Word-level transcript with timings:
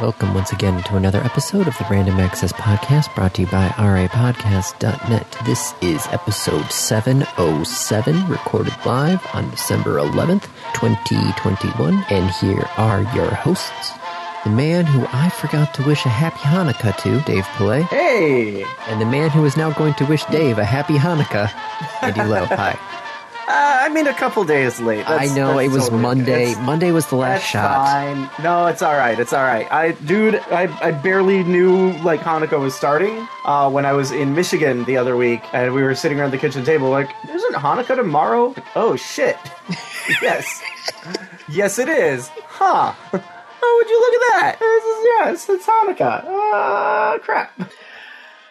Welcome 0.00 0.32
once 0.32 0.52
again 0.52 0.82
to 0.84 0.96
another 0.96 1.18
episode 1.18 1.68
of 1.68 1.76
the 1.76 1.86
Random 1.90 2.18
Access 2.20 2.52
Podcast 2.54 3.14
brought 3.14 3.34
to 3.34 3.42
you 3.42 3.48
by 3.48 3.68
rapodcast.net. 3.68 5.36
This 5.44 5.74
is 5.82 6.06
episode 6.10 6.70
707, 6.72 8.26
recorded 8.28 8.72
live 8.86 9.26
on 9.34 9.50
December 9.50 9.96
11th, 9.96 10.44
2021. 10.74 12.04
And 12.08 12.30
here 12.30 12.66
are 12.78 13.02
your 13.14 13.28
hosts. 13.34 13.92
The 14.44 14.50
man 14.50 14.86
who 14.86 15.06
I 15.12 15.28
forgot 15.28 15.74
to 15.74 15.82
wish 15.84 16.06
a 16.06 16.08
happy 16.08 16.38
Hanukkah 16.38 16.96
to, 17.02 17.20
Dave 17.30 17.44
Pillay, 17.56 17.82
Hey! 17.82 18.64
and 18.88 19.00
the 19.00 19.06
man 19.06 19.28
who 19.28 19.44
is 19.44 19.56
now 19.58 19.70
going 19.72 19.92
to 19.94 20.06
wish 20.06 20.24
Dave 20.26 20.56
a 20.58 20.64
happy 20.64 20.94
Hanukkah, 20.94 21.52
Andy 22.02 22.22
Lowe. 22.24 22.46
Hi. 22.46 22.78
I 23.80 23.88
mean, 23.88 24.06
a 24.06 24.12
couple 24.14 24.44
days 24.44 24.78
late. 24.80 25.08
I 25.08 25.26
know 25.34 25.56
that's 25.56 25.68
it 25.68 25.72
was 25.72 25.84
totally- 25.84 26.02
Monday. 26.02 26.54
Monday 26.56 26.92
was 26.92 27.06
the 27.06 27.16
last 27.16 27.40
That's 27.40 27.46
shot. 27.46 27.86
fine. 27.86 28.30
No, 28.44 28.66
it's 28.66 28.82
all 28.82 28.92
right. 28.94 29.18
It's 29.18 29.32
all 29.32 29.42
right. 29.42 29.66
I, 29.72 29.92
dude, 29.92 30.34
I, 30.50 30.64
I 30.86 30.90
barely 30.90 31.42
knew 31.44 31.92
like 32.02 32.20
Hanukkah 32.20 32.60
was 32.60 32.74
starting 32.74 33.26
uh, 33.46 33.70
when 33.70 33.86
I 33.86 33.92
was 33.94 34.10
in 34.10 34.34
Michigan 34.34 34.84
the 34.84 34.98
other 34.98 35.16
week, 35.16 35.40
and 35.54 35.72
we 35.72 35.82
were 35.82 35.94
sitting 35.94 36.20
around 36.20 36.32
the 36.32 36.38
kitchen 36.38 36.62
table 36.64 36.90
like, 36.90 37.08
"Isn't 37.28 37.54
Hanukkah 37.54 37.96
tomorrow?" 37.96 38.54
Oh 38.76 38.96
shit! 38.96 39.38
yes, 40.22 40.62
yes, 41.48 41.78
it 41.78 41.88
is. 41.88 42.28
Huh? 42.46 42.92
Oh, 43.62 43.74
would 43.76 43.90
you 43.90 44.00
look 44.00 44.14
at 44.14 44.40
that? 44.40 44.58
This 44.58 44.84
is, 44.84 45.04
yes, 45.04 45.48
it's 45.50 45.66
Hanukkah. 45.66 46.24
Uh, 47.14 47.18
crap. 47.18 47.70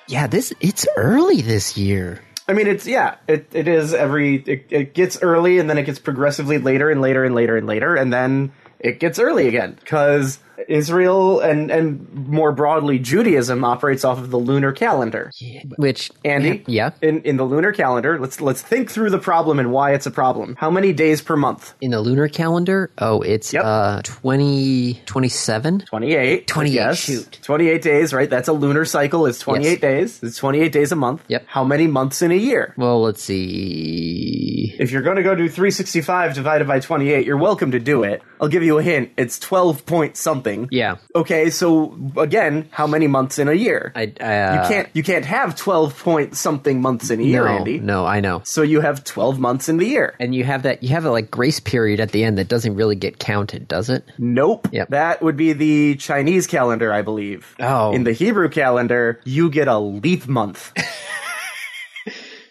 Yeah, 0.08 0.28
this 0.28 0.54
it's 0.60 0.86
early 0.96 1.42
this 1.42 1.76
year. 1.78 2.22
I 2.50 2.54
mean, 2.54 2.66
it's 2.66 2.88
yeah, 2.88 3.18
it, 3.28 3.48
it 3.54 3.68
is 3.68 3.94
every 3.94 4.38
it, 4.38 4.66
it 4.72 4.94
gets 4.96 5.22
early 5.22 5.60
and 5.60 5.70
then 5.70 5.78
it 5.78 5.84
gets 5.84 6.00
progressively 6.00 6.58
later 6.58 6.90
and 6.90 7.00
later 7.00 7.24
and 7.24 7.36
later 7.36 7.56
and 7.56 7.68
later 7.68 7.96
and 7.96 8.12
then 8.12 8.52
it 8.80 9.00
gets 9.00 9.20
early 9.20 9.48
again. 9.48 9.78
Because 9.80 10.40
Israel 10.68 11.40
and 11.40 11.72
and 11.72 12.12
more 12.28 12.52
broadly 12.52 13.00
Judaism 13.00 13.64
operates 13.64 14.04
off 14.04 14.18
of 14.20 14.30
the 14.32 14.38
lunar 14.38 14.72
calendar. 14.72 15.32
Which 15.78 16.12
Andy, 16.26 16.64
yeah, 16.68 16.92
in 17.02 17.22
in 17.22 17.38
the 17.38 17.44
lunar 17.46 17.72
calendar, 17.72 18.20
let's 18.20 18.42
let's 18.42 18.62
think 18.62 18.92
through 18.92 19.10
the 19.12 19.20
problem 19.20 19.60
and 19.60 19.72
why 19.72 19.94
it's 19.94 20.06
a 20.06 20.12
problem. 20.12 20.56
How 20.60 20.70
many 20.72 20.94
days 20.94 21.22
per 21.22 21.36
month? 21.38 21.74
in 21.82 21.92
the 21.92 22.02
lunar 22.02 22.28
calendar. 22.28 22.90
Oh, 22.98 23.22
it's 23.22 23.54
Yep. 23.54 23.64
uh 23.66 24.02
20 24.04 25.02
27. 25.06 25.80
28. 25.88 26.48
28, 26.48 26.74
Yes. 26.74 26.98
shoot. 26.98 27.40
28 27.44 27.82
days, 27.82 28.14
right? 28.14 28.30
That's 28.30 28.48
a 28.48 28.54
lunar 28.54 28.86
cycle. 28.86 29.26
It's 29.26 29.40
28 29.40 29.70
Yes. 29.72 29.80
days. 29.82 30.20
It's 30.24 30.38
28 30.38 30.72
days 30.72 30.92
a 30.92 30.96
month. 30.96 31.24
Yep. 31.28 31.46
How 31.48 31.64
many 31.64 31.88
months 31.88 32.22
in 32.22 32.32
a 32.32 32.36
year? 32.50 32.74
Well, 32.78 33.02
let's 33.02 33.24
see. 33.24 34.76
If 34.80 34.92
you're 34.92 35.02
going 35.02 35.18
to 35.18 35.24
go 35.24 35.36
do 35.36 35.48
365 35.50 36.34
divided 36.36 36.68
by 36.68 36.80
28, 36.80 37.26
you're 37.26 37.38
welcome 37.38 37.72
to 37.72 37.80
do 37.80 38.04
it. 38.04 38.22
I'll 38.42 38.48
give 38.48 38.64
you 38.64 38.78
a 38.78 38.84
hint. 38.84 39.12
It's 39.18 39.38
12 39.40 39.86
point 39.86 40.16
something. 40.18 40.49
Yeah. 40.72 40.98
Okay, 41.16 41.50
so 41.50 41.98
again, 42.18 42.68
how 42.72 42.88
many 42.88 43.08
months 43.08 43.40
in 43.40 43.48
a 43.48 43.54
year? 43.54 43.92
I 43.96 44.04
uh, 44.04 44.62
you 44.64 44.70
can't 44.70 44.90
you 44.94 45.04
can't 45.04 45.26
have 45.26 45.56
12 45.56 45.98
point 46.00 46.36
something 46.36 46.82
months 46.82 47.10
in 47.10 47.20
a 47.20 47.24
year, 47.24 47.46
no, 47.46 47.58
Andy. 47.58 47.80
No, 47.80 48.06
I 48.06 48.20
know. 48.20 48.42
So 48.46 48.62
you 48.62 48.82
have 48.82 49.04
12 49.04 49.40
months 49.40 49.70
in 49.70 49.78
the 49.78 49.86
year. 49.86 50.16
And 50.20 50.34
you 50.34 50.44
have 50.44 50.64
that 50.64 50.84
you 50.84 50.90
have 50.90 51.06
a 51.06 51.12
like 51.12 51.32
grace 51.32 51.60
period 51.60 52.00
at 52.00 52.12
the 52.12 52.24
end 52.24 52.38
that 52.38 52.48
doesn't 52.48 52.76
really 52.76 52.96
get 52.96 53.20
counted, 53.20 53.68
does 53.68 53.90
it? 53.90 54.04
Nope. 54.18 54.68
Yep. 54.72 54.90
That 54.90 55.22
would 55.22 55.38
be 55.38 55.54
the 55.54 55.96
Chinese 55.96 56.48
calendar, 56.48 56.92
I 56.92 57.02
believe. 57.02 57.56
Oh. 57.60 57.92
In 57.94 58.04
the 58.04 58.14
Hebrew 58.14 58.50
calendar, 58.50 59.22
you 59.26 59.50
get 59.50 59.68
a 59.68 59.78
leap 59.78 60.28
month. 60.28 60.72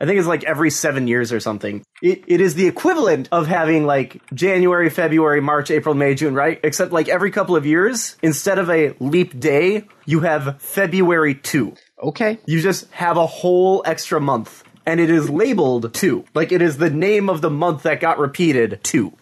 I 0.00 0.06
think 0.06 0.18
it's 0.18 0.28
like 0.28 0.44
every 0.44 0.70
seven 0.70 1.08
years 1.08 1.32
or 1.32 1.40
something. 1.40 1.84
It, 2.00 2.24
it 2.26 2.40
is 2.40 2.54
the 2.54 2.66
equivalent 2.66 3.28
of 3.32 3.46
having 3.46 3.84
like 3.84 4.22
January, 4.32 4.90
February, 4.90 5.40
March, 5.40 5.70
April, 5.70 5.94
May, 5.94 6.14
June, 6.14 6.34
right? 6.34 6.60
Except 6.62 6.92
like 6.92 7.08
every 7.08 7.30
couple 7.30 7.56
of 7.56 7.66
years, 7.66 8.16
instead 8.22 8.58
of 8.58 8.70
a 8.70 8.94
leap 9.00 9.38
day, 9.38 9.84
you 10.06 10.20
have 10.20 10.60
February 10.62 11.34
2. 11.34 11.74
Okay. 12.02 12.38
You 12.46 12.60
just 12.60 12.90
have 12.92 13.16
a 13.16 13.26
whole 13.26 13.82
extra 13.84 14.20
month. 14.20 14.62
And 14.86 15.00
it 15.00 15.10
is 15.10 15.28
labeled 15.28 15.92
2. 15.92 16.24
Like 16.34 16.52
it 16.52 16.62
is 16.62 16.78
the 16.78 16.90
name 16.90 17.28
of 17.28 17.40
the 17.40 17.50
month 17.50 17.82
that 17.82 18.00
got 18.00 18.18
repeated 18.18 18.80
2. 18.84 19.12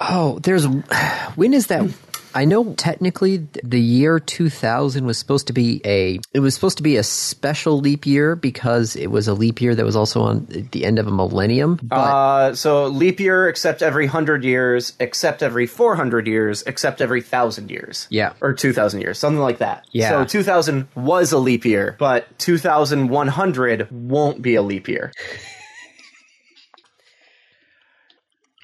Oh, 0.00 0.38
there's 0.40 0.66
when 1.36 1.54
is 1.54 1.68
that? 1.68 1.88
I 2.34 2.44
know 2.44 2.74
technically 2.74 3.46
the 3.62 3.80
year 3.80 4.20
2000 4.20 5.06
was 5.06 5.18
supposed 5.18 5.46
to 5.48 5.52
be 5.52 5.80
a 5.84 6.20
it 6.32 6.40
was 6.40 6.54
supposed 6.54 6.76
to 6.78 6.82
be 6.82 6.96
a 6.96 7.02
special 7.02 7.78
leap 7.80 8.06
year 8.06 8.36
because 8.36 8.96
it 8.96 9.08
was 9.08 9.28
a 9.28 9.34
leap 9.34 9.60
year 9.60 9.74
that 9.74 9.84
was 9.84 9.96
also 9.96 10.22
on 10.22 10.46
the 10.72 10.84
end 10.84 10.98
of 10.98 11.06
a 11.06 11.10
millennium. 11.10 11.78
But 11.82 11.96
Uh, 11.96 12.54
so 12.54 12.86
leap 12.86 13.20
year 13.20 13.48
except 13.48 13.82
every 13.82 14.06
100 14.06 14.44
years, 14.44 14.92
except 15.00 15.42
every 15.42 15.66
400 15.66 16.26
years, 16.26 16.62
except 16.66 17.00
every 17.00 17.20
1,000 17.20 17.70
years. 17.70 18.06
Yeah. 18.10 18.32
Or 18.40 18.52
2,000 18.52 19.00
years, 19.00 19.18
something 19.18 19.40
like 19.40 19.58
that. 19.58 19.86
Yeah. 19.92 20.10
So 20.10 20.24
2000 20.24 20.88
was 20.94 21.32
a 21.32 21.38
leap 21.38 21.64
year, 21.64 21.96
but 21.98 22.38
2100 22.38 23.90
won't 23.90 24.42
be 24.42 24.54
a 24.54 24.62
leap 24.62 24.88
year. 24.88 25.12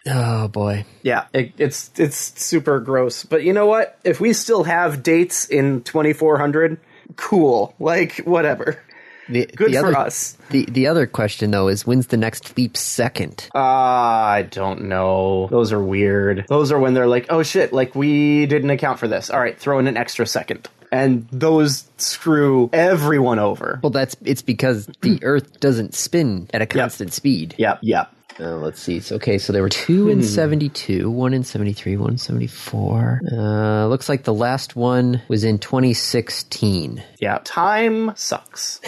Oh 0.08 0.48
boy. 0.48 0.84
Yeah, 1.02 1.26
it, 1.32 1.52
it's 1.58 1.90
it's 1.96 2.16
super 2.40 2.80
gross. 2.80 3.24
But 3.24 3.44
you 3.44 3.52
know 3.52 3.66
what? 3.66 3.98
If 4.04 4.20
we 4.20 4.32
still 4.32 4.64
have 4.64 5.02
dates 5.02 5.46
in 5.46 5.82
2400, 5.82 6.78
cool. 7.16 7.74
Like 7.78 8.18
whatever. 8.18 8.80
The, 9.28 9.46
Good 9.46 9.72
the 9.72 9.78
for 9.78 9.86
other, 9.86 9.96
us. 9.98 10.36
The 10.50 10.66
the 10.66 10.86
other 10.86 11.06
question 11.06 11.50
though 11.50 11.68
is 11.68 11.86
when's 11.86 12.08
the 12.08 12.16
next 12.16 12.56
leap 12.56 12.76
second? 12.76 13.48
Uh, 13.54 13.58
I 13.58 14.46
don't 14.50 14.82
know. 14.82 15.48
Those 15.50 15.72
are 15.72 15.82
weird. 15.82 16.44
Those 16.48 16.70
are 16.72 16.78
when 16.78 16.94
they're 16.94 17.06
like, 17.06 17.26
oh 17.30 17.42
shit, 17.42 17.72
like 17.72 17.94
we 17.94 18.46
didn't 18.46 18.70
account 18.70 18.98
for 18.98 19.08
this. 19.08 19.30
All 19.30 19.40
right, 19.40 19.58
throw 19.58 19.78
in 19.78 19.86
an 19.86 19.96
extra 19.96 20.26
second. 20.26 20.68
And 20.92 21.26
those 21.32 21.88
screw 21.96 22.70
everyone 22.72 23.38
over. 23.38 23.80
Well, 23.82 23.90
that's 23.90 24.14
it's 24.24 24.42
because 24.42 24.86
the 25.00 25.18
Earth 25.22 25.58
doesn't 25.58 25.94
spin 25.94 26.48
at 26.52 26.62
a 26.62 26.66
constant 26.66 27.12
speed. 27.12 27.54
Yep, 27.58 27.80
yep. 27.82 28.14
Uh, 28.40 28.56
let's 28.56 28.80
see. 28.80 29.00
So, 29.00 29.16
okay, 29.16 29.38
so 29.38 29.52
there 29.52 29.62
were 29.62 29.68
two 29.68 30.08
in 30.08 30.22
72, 30.22 31.10
one 31.10 31.34
in 31.34 31.44
73, 31.44 31.96
one 31.96 32.12
in 32.12 32.18
74. 32.18 33.20
Uh, 33.30 33.86
looks 33.86 34.08
like 34.08 34.24
the 34.24 34.34
last 34.34 34.74
one 34.74 35.22
was 35.28 35.44
in 35.44 35.58
2016. 35.58 37.02
Yeah, 37.20 37.38
time 37.44 38.12
sucks. 38.16 38.80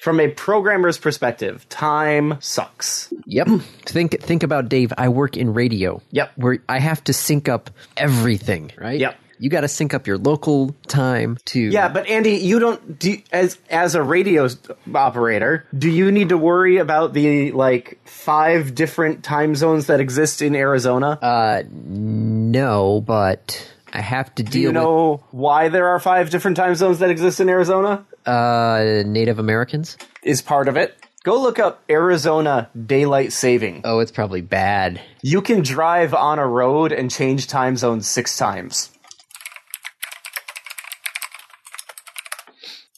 From 0.00 0.18
a 0.18 0.28
programmer's 0.28 0.96
perspective, 0.96 1.68
time 1.68 2.38
sucks. 2.40 3.12
Yep. 3.26 3.48
think 3.84 4.18
think 4.22 4.42
about 4.42 4.70
Dave. 4.70 4.94
I 4.96 5.10
work 5.10 5.36
in 5.36 5.52
radio. 5.52 6.00
Yep. 6.12 6.32
Where 6.36 6.58
I 6.70 6.78
have 6.78 7.04
to 7.04 7.12
sync 7.12 7.50
up 7.50 7.68
everything, 7.98 8.72
right? 8.78 8.98
Yep. 8.98 9.18
You 9.40 9.48
got 9.48 9.62
to 9.62 9.68
sync 9.68 9.94
up 9.94 10.06
your 10.06 10.18
local 10.18 10.76
time 10.86 11.38
to 11.46 11.58
Yeah, 11.58 11.88
but 11.88 12.06
Andy, 12.08 12.32
you 12.32 12.58
don't 12.58 12.98
do 12.98 13.16
as 13.32 13.56
as 13.70 13.94
a 13.94 14.02
radio 14.02 14.50
operator. 14.94 15.66
Do 15.76 15.88
you 15.88 16.12
need 16.12 16.28
to 16.28 16.36
worry 16.36 16.76
about 16.76 17.14
the 17.14 17.50
like 17.52 17.98
five 18.04 18.74
different 18.74 19.24
time 19.24 19.54
zones 19.54 19.86
that 19.86 19.98
exist 19.98 20.42
in 20.42 20.54
Arizona? 20.54 21.18
Uh, 21.22 21.62
no, 21.72 23.00
but 23.00 23.72
I 23.94 24.02
have 24.02 24.34
to 24.34 24.42
deal 24.42 24.52
do 24.52 24.60
you 24.60 24.72
know 24.72 25.24
why 25.30 25.70
there 25.70 25.88
are 25.88 25.98
five 25.98 26.28
different 26.28 26.58
time 26.58 26.74
zones 26.74 26.98
that 26.98 27.08
exist 27.08 27.40
in 27.40 27.48
Arizona? 27.48 28.04
uh 28.26 29.02
Native 29.06 29.38
Americans. 29.38 29.96
Is 30.22 30.42
part 30.42 30.68
of 30.68 30.76
it. 30.76 30.94
Go 31.24 31.40
look 31.40 31.58
up 31.58 31.82
Arizona 31.88 32.68
daylight 32.86 33.32
saving. 33.32 33.80
Oh, 33.84 34.00
it's 34.00 34.12
probably 34.12 34.42
bad. 34.42 35.00
You 35.22 35.40
can 35.40 35.62
drive 35.62 36.12
on 36.12 36.38
a 36.38 36.46
road 36.46 36.92
and 36.92 37.10
change 37.10 37.46
time 37.46 37.78
zones 37.78 38.06
six 38.06 38.36
times. 38.36 38.90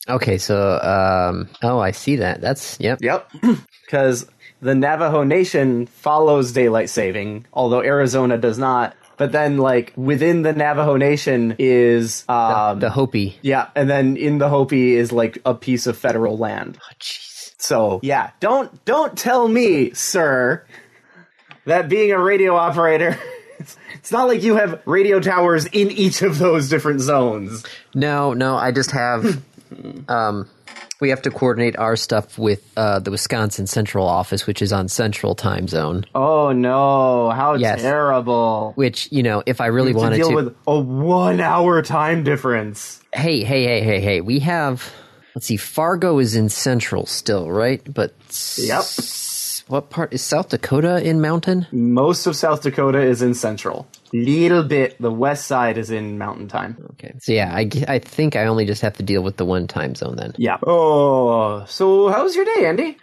Okay, 0.09 0.39
so 0.39 0.79
um, 0.81 1.49
oh, 1.63 1.79
I 1.79 1.93
see 1.93 2.17
that. 2.17 2.41
That's 2.41 2.79
yep. 2.81 2.99
Yep. 3.01 3.31
Because 3.85 4.27
the 4.63 4.75
Navajo 4.75 5.23
Nation 5.23 5.85
follows 5.87 6.53
daylight 6.53 6.89
saving, 6.89 7.45
although 7.53 7.83
Arizona 7.83 8.39
does 8.39 8.57
not. 8.57 8.97
But 9.19 9.33
then, 9.33 9.59
like, 9.59 9.93
within 9.97 10.41
the 10.43 10.55
Navajo 10.55 10.97
Nation 10.97 11.55
is. 11.59 12.25
Um, 12.27 12.81
The 12.81 12.89
Hopi. 12.89 13.39
yeah, 13.43 13.69
and 13.77 13.91
then 13.91 14.17
in 14.17 14.39
the 14.39 14.49
Hopi 14.49 14.95
is, 14.95 15.13
like, 15.13 15.39
a 15.45 15.53
piece 15.55 15.87
of 15.87 15.99
federal 15.99 16.39
land. 16.39 16.79
Oh, 16.83 16.95
jeez. 16.99 17.53
So, 17.59 18.01
yeah, 18.03 18.31
don't 18.41 18.83
don't 18.87 19.17
tell 19.17 19.47
me, 19.47 19.93
sir, 19.93 20.65
that 21.67 21.89
being 21.91 22.11
a 22.13 22.19
radio 22.19 22.57
operator. 22.57 23.19
It's 23.95 24.11
not 24.11 24.27
like 24.27 24.43
you 24.43 24.57
have 24.57 24.83
radio 24.85 25.21
towers 25.21 25.67
in 25.67 25.93
each 25.93 26.23
of 26.23 26.37
those 26.41 26.69
different 26.69 27.01
zones. 27.01 27.63
No, 27.95 28.33
no, 28.33 28.57
I 28.57 28.73
just 28.73 28.91
have. 28.91 29.41
um, 30.09 30.49
we 31.01 31.09
have 31.11 31.23
to 31.23 31.31
coordinate 31.31 31.77
our 31.79 31.97
stuff 31.97 32.39
with 32.39 32.63
uh, 32.77 33.01
the 33.01 33.11
Wisconsin 33.11 33.67
Central 33.67 34.07
Office, 34.07 34.47
which 34.47 34.63
is 34.63 34.73
on 34.73 34.89
Central 34.89 35.35
Time 35.35 35.67
Zone. 35.69 36.05
Oh 36.15 36.53
no, 36.53 37.31
how 37.31 37.55
Yes. 37.55 37.83
terrible. 37.83 38.73
Which 38.77 39.11
you 39.13 39.23
know, 39.23 39.43
if 39.47 39.61
I 39.61 39.67
really 39.67 39.93
wanted 39.95 40.17
to 40.17 40.23
deal 40.23 40.29
to, 40.31 40.35
with 40.37 40.57
a 40.67 40.79
one 40.81 41.41
hour 41.41 41.83
time 41.83 42.23
difference. 42.25 43.01
hey, 43.15 43.43
hey, 43.45 43.65
hey, 43.65 43.83
hey, 43.83 44.01
hey, 44.01 44.21
we 44.21 44.39
have. 44.41 44.93
Let's 45.35 45.47
see, 45.47 45.57
Fargo 45.57 46.19
is 46.19 46.35
in 46.37 46.51
Central 46.51 47.07
still, 47.07 47.51
right? 47.51 47.81
But 47.93 48.15
Yep. 48.59 48.85
what 49.69 49.89
part 49.91 50.13
is 50.13 50.21
South 50.23 50.51
Dakota 50.51 51.03
in 51.03 51.21
Mountain? 51.23 51.67
Most 51.73 52.27
of 52.27 52.37
South 52.37 52.63
Dakota 52.63 53.01
is 53.01 53.23
in 53.23 53.33
central. 53.35 53.87
Little 54.13 54.63
bit. 54.63 55.01
The 55.01 55.11
west 55.11 55.47
side 55.47 55.79
is 55.79 55.91
in 55.91 56.19
mountain 56.19 56.49
time. 56.49 56.77
Okay. 56.93 57.15
So 57.21 57.33
yeah, 57.33 57.55
I, 57.55 57.71
I 57.89 57.99
think 57.99 58.37
I 58.37 58.45
only 58.45 58.67
just 58.67 58.83
have 58.83 58.97
to 58.99 59.03
deal 59.03 59.23
with 59.23 59.37
the 59.39 59.45
one 59.47 59.67
time 59.67 59.95
zone 59.95 60.17
then. 60.17 60.35
Yeah. 60.37 60.59
Oh, 60.67 61.65
so 61.67 62.09
how 62.09 62.23
was 62.25 62.37
your 62.37 62.45
day, 62.45 62.67
Andy? 62.67 62.99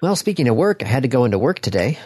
Well, 0.00 0.16
speaking 0.16 0.48
of 0.48 0.56
work, 0.56 0.82
I 0.82 0.86
had 0.86 1.02
to 1.02 1.08
go 1.08 1.24
into 1.24 1.38
work 1.38 1.60
today. 1.60 1.98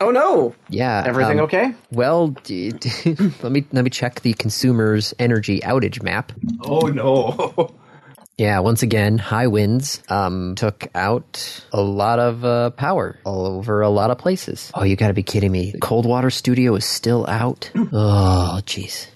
Oh 0.00 0.10
no. 0.10 0.54
Yeah. 0.68 1.02
Everything 1.06 1.38
um, 1.38 1.44
okay? 1.44 1.74
Well, 1.92 2.28
d- 2.28 2.70
d- 2.80 3.14
let 3.42 3.52
me 3.52 3.66
let 3.72 3.84
me 3.84 3.90
check 3.90 4.20
the 4.20 4.32
Consumers 4.34 5.14
Energy 5.18 5.60
outage 5.60 6.02
map. 6.02 6.32
Oh 6.62 6.86
no. 6.88 7.74
Yeah, 8.40 8.60
once 8.60 8.82
again, 8.82 9.18
high 9.18 9.48
winds 9.48 10.02
um, 10.08 10.54
took 10.54 10.88
out 10.94 11.62
a 11.74 11.82
lot 11.82 12.18
of 12.18 12.42
uh, 12.42 12.70
power 12.70 13.18
all 13.22 13.44
over 13.44 13.82
a 13.82 13.90
lot 13.90 14.10
of 14.10 14.16
places. 14.16 14.70
Oh, 14.72 14.82
you 14.82 14.96
got 14.96 15.08
to 15.08 15.12
be 15.12 15.22
kidding 15.22 15.52
me! 15.52 15.74
Coldwater 15.78 16.30
Studio 16.30 16.74
is 16.74 16.86
still 16.86 17.26
out. 17.28 17.70
Oh, 17.92 18.60
jeez. 18.64 19.08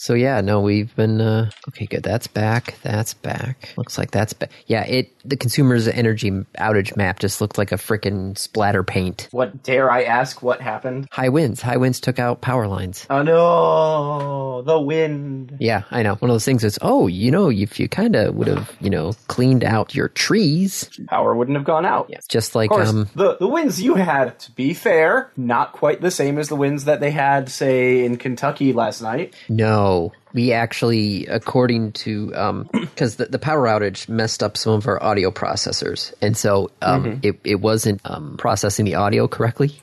So 0.00 0.14
yeah, 0.14 0.40
no, 0.40 0.62
we've 0.62 0.96
been 0.96 1.20
uh, 1.20 1.50
okay. 1.68 1.84
Good, 1.84 2.02
that's 2.02 2.26
back. 2.26 2.78
That's 2.82 3.12
back. 3.12 3.74
Looks 3.76 3.98
like 3.98 4.10
that's 4.10 4.32
back. 4.32 4.50
Yeah, 4.66 4.82
it 4.84 5.12
the 5.26 5.36
Consumers 5.36 5.86
Energy 5.88 6.30
outage 6.58 6.96
map 6.96 7.18
just 7.18 7.42
looked 7.42 7.58
like 7.58 7.70
a 7.70 7.74
freaking 7.74 8.38
splatter 8.38 8.82
paint. 8.82 9.28
what 9.30 9.62
dare 9.62 9.90
I 9.90 10.04
ask? 10.04 10.42
What 10.42 10.62
happened? 10.62 11.06
High 11.12 11.28
winds. 11.28 11.60
High 11.60 11.76
winds 11.76 12.00
took 12.00 12.18
out 12.18 12.40
power 12.40 12.66
lines. 12.66 13.06
Oh 13.10 13.20
no, 13.20 14.62
the 14.62 14.80
wind. 14.80 15.58
Yeah, 15.60 15.82
I 15.90 16.02
know. 16.02 16.14
One 16.14 16.30
of 16.30 16.34
those 16.34 16.46
things 16.46 16.64
is, 16.64 16.78
oh, 16.80 17.06
you 17.06 17.30
know, 17.30 17.50
if 17.50 17.78
you 17.78 17.86
kind 17.86 18.16
of 18.16 18.34
would 18.36 18.48
have, 18.48 18.74
you 18.80 18.88
know, 18.88 19.12
cleaned 19.28 19.64
out 19.64 19.94
your 19.94 20.08
trees, 20.08 20.88
Power 21.08 21.34
wouldn't 21.34 21.58
have 21.58 21.66
gone 21.66 21.84
out. 21.84 22.06
it's 22.08 22.26
just 22.26 22.54
like, 22.54 22.70
course, 22.70 22.88
um, 22.88 23.06
the 23.14 23.36
the 23.36 23.48
winds 23.48 23.82
you 23.82 23.96
had, 23.96 24.38
to 24.38 24.52
be 24.52 24.72
fair, 24.72 25.30
not 25.36 25.72
quite 25.72 26.00
the 26.00 26.10
same 26.10 26.38
as 26.38 26.48
the 26.48 26.56
winds 26.56 26.86
that 26.86 27.00
they 27.00 27.10
had, 27.10 27.50
say, 27.50 28.02
in 28.02 28.16
Kentucky 28.16 28.72
last 28.72 29.02
night. 29.02 29.34
no, 29.50 29.89
we 30.32 30.52
actually, 30.52 31.26
according 31.26 31.92
to, 31.92 32.34
um, 32.34 32.68
because 32.72 33.16
the, 33.16 33.26
the 33.26 33.38
power 33.38 33.66
outage 33.66 34.08
messed 34.08 34.42
up 34.42 34.56
some 34.56 34.74
of 34.74 34.86
our 34.86 35.02
audio 35.02 35.30
processors, 35.30 36.12
and 36.22 36.36
so 36.36 36.70
um, 36.82 37.20
it 37.22 37.40
it 37.44 37.56
wasn't 37.56 38.00
um, 38.04 38.36
processing 38.36 38.84
the 38.84 38.94
audio 38.94 39.28
correctly. 39.28 39.80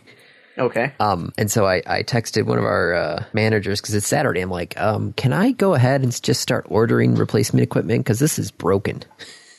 Okay. 0.58 0.92
Um, 1.00 1.34
and 1.38 1.52
so 1.52 1.68
I, 1.68 1.84
I 1.86 2.04
texted 2.04 2.46
one 2.46 2.58
of 2.58 2.64
our 2.64 2.94
uh, 2.94 3.24
managers 3.34 3.80
because 3.80 3.94
it's 3.94 4.08
Saturday. 4.08 4.42
I'm 4.42 4.50
like, 4.50 4.80
um, 4.80 5.14
can 5.14 5.32
I 5.32 5.52
go 5.52 5.76
ahead 5.76 6.02
and 6.02 6.24
just 6.24 6.42
start 6.42 6.66
ordering 6.70 7.16
replacement 7.16 7.62
equipment 7.62 8.04
because 8.04 8.20
this 8.20 8.40
is 8.40 8.50
broken. 8.52 9.04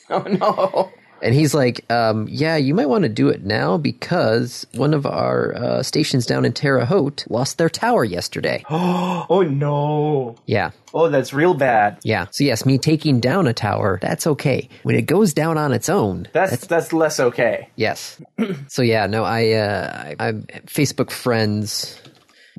Oh 0.09 0.23
no. 0.23 0.91
And 1.21 1.33
he's 1.35 1.53
like, 1.53 1.89
um, 1.91 2.27
yeah, 2.29 2.55
you 2.55 2.73
might 2.73 2.87
want 2.89 3.03
to 3.03 3.09
do 3.09 3.29
it 3.29 3.43
now 3.43 3.77
because 3.77 4.65
one 4.73 4.93
of 4.93 5.05
our 5.05 5.55
uh, 5.55 5.83
stations 5.83 6.25
down 6.25 6.45
in 6.45 6.53
Terre 6.53 6.85
Haute 6.85 7.25
lost 7.29 7.57
their 7.57 7.69
tower 7.69 8.03
yesterday. 8.03 8.63
Oh 9.31 9.43
no. 9.43 10.35
yeah. 10.45 10.71
Oh, 10.93 11.09
that's 11.09 11.33
real 11.33 11.53
bad. 11.53 11.99
Yeah. 12.03 12.25
So, 12.31 12.43
yes, 12.43 12.65
me 12.65 12.77
taking 12.79 13.19
down 13.19 13.47
a 13.47 13.53
tower, 13.53 13.99
that's 14.01 14.25
okay. 14.25 14.67
When 14.83 14.95
it 14.95 15.03
goes 15.03 15.33
down 15.33 15.57
on 15.57 15.71
its 15.71 15.87
own, 15.89 16.27
That's 16.33 16.65
that's 16.65 16.93
less 16.93 17.19
okay. 17.19 17.69
yes. 17.75 18.19
so, 18.67 18.81
yeah, 18.81 19.05
no, 19.05 19.23
I, 19.23 19.51
uh, 19.51 20.13
I, 20.19 20.27
I'm 20.27 20.43
Facebook 20.65 21.11
friends 21.11 22.01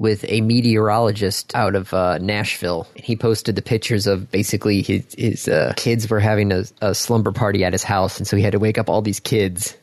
with 0.01 0.25
a 0.29 0.41
meteorologist 0.41 1.55
out 1.55 1.75
of 1.77 1.93
uh, 1.93 2.17
Nashville. 2.19 2.89
He 2.95 3.17
posted 3.17 3.55
the 3.55 3.61
pictures 3.63 4.07
of 4.07 4.31
basically 4.31 4.81
his, 4.81 5.15
his 5.17 5.47
uh, 5.47 5.75
kids 5.77 6.09
were 6.09 6.21
having 6.21 6.53
a, 6.53 6.65
a 6.81 6.95
slumber 6.95 7.33
party 7.33 7.65
at 7.65 7.75
his 7.75 7.85
house. 7.85 8.17
And 8.17 8.27
so 8.27 8.35
he 8.35 8.43
had 8.43 8.53
to 8.53 8.59
wake 8.59 8.79
up 8.79 8.89
all 8.89 9.03
these 9.03 9.21
kids 9.21 9.77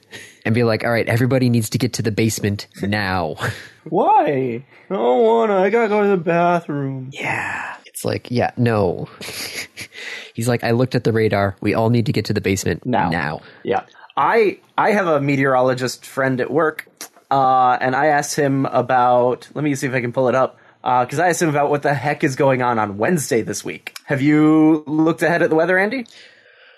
and 0.43 0.55
be 0.55 0.63
like, 0.63 0.83
all 0.83 0.91
right, 0.91 1.07
everybody 1.07 1.51
needs 1.51 1.69
to 1.69 1.77
get 1.77 1.93
to 1.93 2.01
the 2.01 2.09
basement 2.11 2.65
now. 2.81 3.35
Why? 3.83 4.65
I 4.89 4.93
don't 4.93 5.23
wanna. 5.23 5.55
I 5.57 5.69
gotta 5.69 5.87
go 5.87 6.01
to 6.01 6.09
the 6.09 6.17
bathroom. 6.17 7.11
yeah. 7.13 7.75
It's 7.85 8.03
like, 8.03 8.31
yeah, 8.31 8.51
no. 8.57 9.07
He's 10.33 10.47
like, 10.47 10.63
I 10.63 10.71
looked 10.71 10.95
at 10.95 11.03
the 11.03 11.13
radar. 11.13 11.55
We 11.61 11.75
all 11.75 11.89
need 11.91 12.07
to 12.07 12.11
get 12.11 12.25
to 12.25 12.33
the 12.33 12.41
basement 12.41 12.85
Now. 12.85 13.09
Now. 13.09 13.41
Yeah. 13.63 13.83
I 14.15 14.59
I 14.77 14.91
have 14.93 15.05
a 15.05 15.21
meteorologist 15.21 16.05
friend 16.07 16.41
at 16.41 16.49
work, 16.49 16.87
uh, 17.31 17.77
and 17.79 17.95
I 17.95 18.07
asked 18.07 18.35
him 18.35 18.65
about. 18.65 19.47
Let 19.53 19.63
me 19.63 19.75
see 19.75 19.87
if 19.87 19.93
I 19.93 20.01
can 20.01 20.13
pull 20.13 20.27
it 20.27 20.35
up. 20.35 20.59
Because 20.81 21.19
I 21.19 21.29
asked 21.29 21.41
him 21.41 21.49
about 21.49 21.69
what 21.69 21.81
the 21.81 21.93
heck 21.93 22.23
is 22.23 22.35
going 22.35 22.61
on 22.61 22.79
on 22.79 22.97
Wednesday 22.97 23.41
this 23.41 23.63
week. 23.65 23.97
Have 24.05 24.21
you 24.21 24.83
looked 24.87 25.21
ahead 25.21 25.41
at 25.41 25.49
the 25.49 25.55
weather, 25.55 25.77
Andy? 25.77 26.05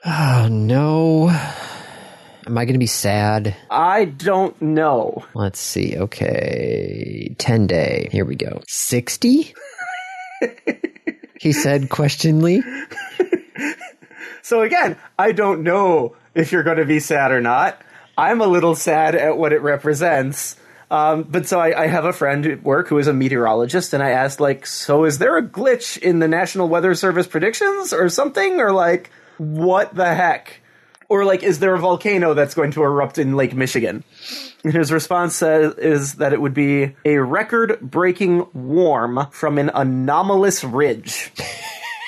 Oh, 0.04 0.48
no. 0.50 1.30
Am 1.30 2.58
I 2.58 2.66
going 2.66 2.74
to 2.74 2.80
be 2.80 2.88
sad? 2.88 3.56
I 3.70 4.06
don't 4.06 4.60
know. 4.62 5.26
Let's 5.36 5.60
see. 5.60 5.96
Okay. 5.96 7.36
10 7.38 7.68
day. 7.68 8.10
Here 8.12 8.26
we 8.26 8.36
go. 8.36 8.62
60? 8.68 9.54
he 11.40 11.52
said 11.52 11.90
questioningly. 11.90 12.64
So 14.50 14.64
again, 14.64 14.98
I 15.20 15.32
don't 15.32 15.62
know 15.62 16.16
if 16.34 16.52
you're 16.52 16.64
going 16.64 16.78
to 16.78 16.86
be 16.86 17.00
sad 17.00 17.32
or 17.32 17.40
not. 17.40 17.80
I'm 18.20 18.42
a 18.42 18.48
little 18.48 18.76
sad 18.76 19.16
at 19.16 19.38
what 19.38 19.54
it 19.54 19.62
represents. 19.62 20.58
Um, 20.92 21.24
but 21.24 21.48
so 21.48 21.58
I, 21.58 21.84
I 21.84 21.88
have 21.88 22.04
a 22.04 22.12
friend 22.12 22.46
at 22.46 22.64
work 22.64 22.90
who 22.90 22.98
is 22.98 23.08
a 23.08 23.14
meteorologist, 23.14 23.94
and 23.94 24.04
I 24.04 24.10
asked, 24.10 24.42
like, 24.42 24.66
so 24.66 25.06
is 25.06 25.20
there 25.20 25.38
a 25.38 25.42
glitch 25.42 25.98
in 25.98 26.20
the 26.20 26.28
National 26.28 26.68
Weather 26.68 26.96
Service 26.96 27.28
predictions 27.28 27.94
or 27.94 28.10
something? 28.10 28.60
Or, 28.60 28.74
like, 28.74 29.10
what 29.38 29.96
the 29.96 30.14
heck? 30.14 30.60
Or, 31.08 31.24
like, 31.24 31.44
is 31.44 31.60
there 31.60 31.74
a 31.74 31.80
volcano 31.80 32.34
that's 32.34 32.56
going 32.56 32.72
to 32.72 32.84
erupt 32.84 33.20
in 33.20 33.38
Lake 33.38 33.56
Michigan? 33.56 34.04
And 34.66 34.74
his 34.74 34.92
response 34.92 35.36
says, 35.36 35.76
is 35.76 36.16
that 36.16 36.34
it 36.34 36.42
would 36.42 36.54
be 36.54 36.96
a 37.06 37.20
record 37.20 37.80
breaking 37.80 38.48
warm 38.54 39.28
from 39.32 39.58
an 39.60 39.72
anomalous 39.74 40.66
ridge 40.66 41.32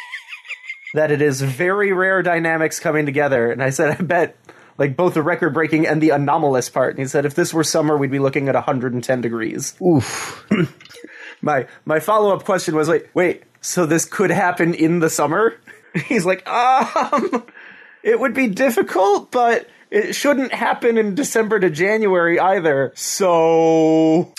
that 0.94 1.10
it 1.10 1.22
is 1.22 1.42
very 1.42 1.94
rare 1.94 2.22
dynamics 2.22 2.82
coming 2.82 3.06
together. 3.06 3.50
And 3.50 3.64
I 3.64 3.70
said, 3.70 3.96
I 3.98 4.04
bet, 4.04 4.36
like 4.82 4.98
both 4.98 5.14
the 5.14 5.22
record 5.22 5.54
breaking 5.54 5.86
and 5.86 6.02
the 6.02 6.10
anomalous 6.10 6.68
part. 6.68 6.96
And 6.96 7.00
he 7.00 7.08
said, 7.08 7.24
if 7.24 7.36
this 7.36 7.54
were 7.54 7.64
summer, 7.64 7.96
we'd 7.96 8.10
be 8.10 8.18
looking 8.18 8.50
at 8.50 8.56
110 8.56 9.22
degrees. 9.22 9.76
Oof. 9.80 10.44
My 11.44 11.66
my 11.86 12.00
follow 12.00 12.36
up 12.36 12.46
question 12.46 12.76
was, 12.76 12.88
wait, 12.88 13.08
wait, 13.16 13.44
so 13.62 13.88
this 13.88 14.06
could 14.06 14.30
happen 14.30 14.76
in 14.76 15.00
the 15.00 15.10
summer? 15.10 15.56
He's 16.06 16.24
like, 16.24 16.48
um, 16.48 17.48
it 18.04 18.20
would 18.20 18.36
be 18.36 18.46
difficult, 18.46 19.32
but 19.32 19.68
it 19.90 20.14
shouldn't 20.14 20.54
happen 20.54 21.00
in 21.00 21.16
December 21.16 21.60
to 21.60 21.72
January 21.72 22.40
either. 22.40 22.92
So 22.94 24.36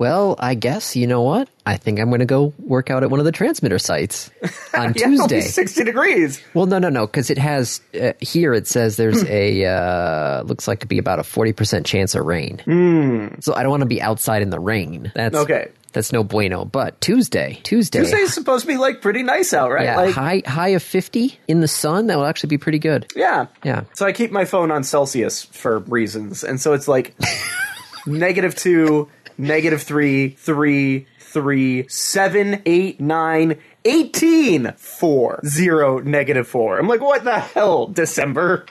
Well, 0.00 0.34
I 0.38 0.54
guess, 0.54 0.96
you 0.96 1.06
know 1.06 1.20
what? 1.20 1.50
I 1.66 1.76
think 1.76 2.00
I'm 2.00 2.08
going 2.08 2.20
to 2.20 2.24
go 2.24 2.54
work 2.58 2.88
out 2.88 3.02
at 3.02 3.10
one 3.10 3.20
of 3.20 3.26
the 3.26 3.32
transmitter 3.32 3.78
sites 3.78 4.30
on 4.74 4.94
yeah, 4.96 5.08
it'll 5.08 5.28
be 5.28 5.34
Tuesday. 5.34 5.40
60 5.42 5.84
degrees. 5.84 6.42
Well, 6.54 6.64
no, 6.64 6.78
no, 6.78 6.88
no, 6.88 7.06
because 7.06 7.28
it 7.28 7.36
has 7.36 7.82
uh, 8.00 8.14
here. 8.18 8.54
It 8.54 8.66
says 8.66 8.96
there's 8.96 9.22
a 9.24 9.66
uh, 9.66 10.42
looks 10.44 10.66
like 10.66 10.80
to 10.80 10.86
be 10.86 10.96
about 10.96 11.18
a 11.18 11.22
forty 11.22 11.52
percent 11.52 11.84
chance 11.84 12.14
of 12.14 12.24
rain. 12.24 13.36
So 13.42 13.54
I 13.54 13.62
don't 13.62 13.68
want 13.68 13.82
to 13.82 13.86
be 13.86 14.00
outside 14.00 14.40
in 14.40 14.48
the 14.48 14.58
rain. 14.58 15.12
That's 15.14 15.36
Okay. 15.36 15.68
That's 15.92 16.14
no 16.14 16.24
bueno. 16.24 16.64
But 16.64 16.98
Tuesday, 17.02 17.60
Tuesday, 17.62 17.98
Tuesday 17.98 18.20
is 18.20 18.32
supposed 18.32 18.62
to 18.62 18.68
be 18.68 18.78
like 18.78 19.02
pretty 19.02 19.22
nice 19.22 19.52
out, 19.52 19.70
right? 19.70 19.84
yeah, 19.84 19.96
like, 19.96 20.14
high 20.14 20.42
high 20.46 20.68
of 20.68 20.82
fifty 20.82 21.38
in 21.46 21.60
the 21.60 21.68
sun. 21.68 22.06
That 22.06 22.16
will 22.16 22.24
actually 22.24 22.48
be 22.48 22.58
pretty 22.58 22.78
good. 22.78 23.12
yeah. 23.14 23.48
Yeah. 23.64 23.84
So 23.92 24.06
I 24.06 24.12
keep 24.12 24.30
my 24.32 24.46
phone 24.46 24.70
on 24.70 24.82
Celsius 24.82 25.42
for 25.44 25.80
reasons, 25.80 26.42
and 26.42 26.58
so 26.58 26.72
it's 26.72 26.88
like 26.88 27.14
negative 28.06 28.54
two, 28.54 29.08
negative 29.40 29.82
three, 29.82 30.30
three, 30.30 31.06
three, 31.18 31.88
seven, 31.88 32.62
eight, 32.66 33.00
nine, 33.00 33.58
eighteen, 33.84 34.72
four, 34.76 35.40
zero, 35.46 35.98
negative 35.98 36.46
four. 36.46 36.78
I'm 36.78 36.88
like, 36.88 37.00
what 37.00 37.24
the 37.24 37.38
hell, 37.38 37.86
December? 37.86 38.66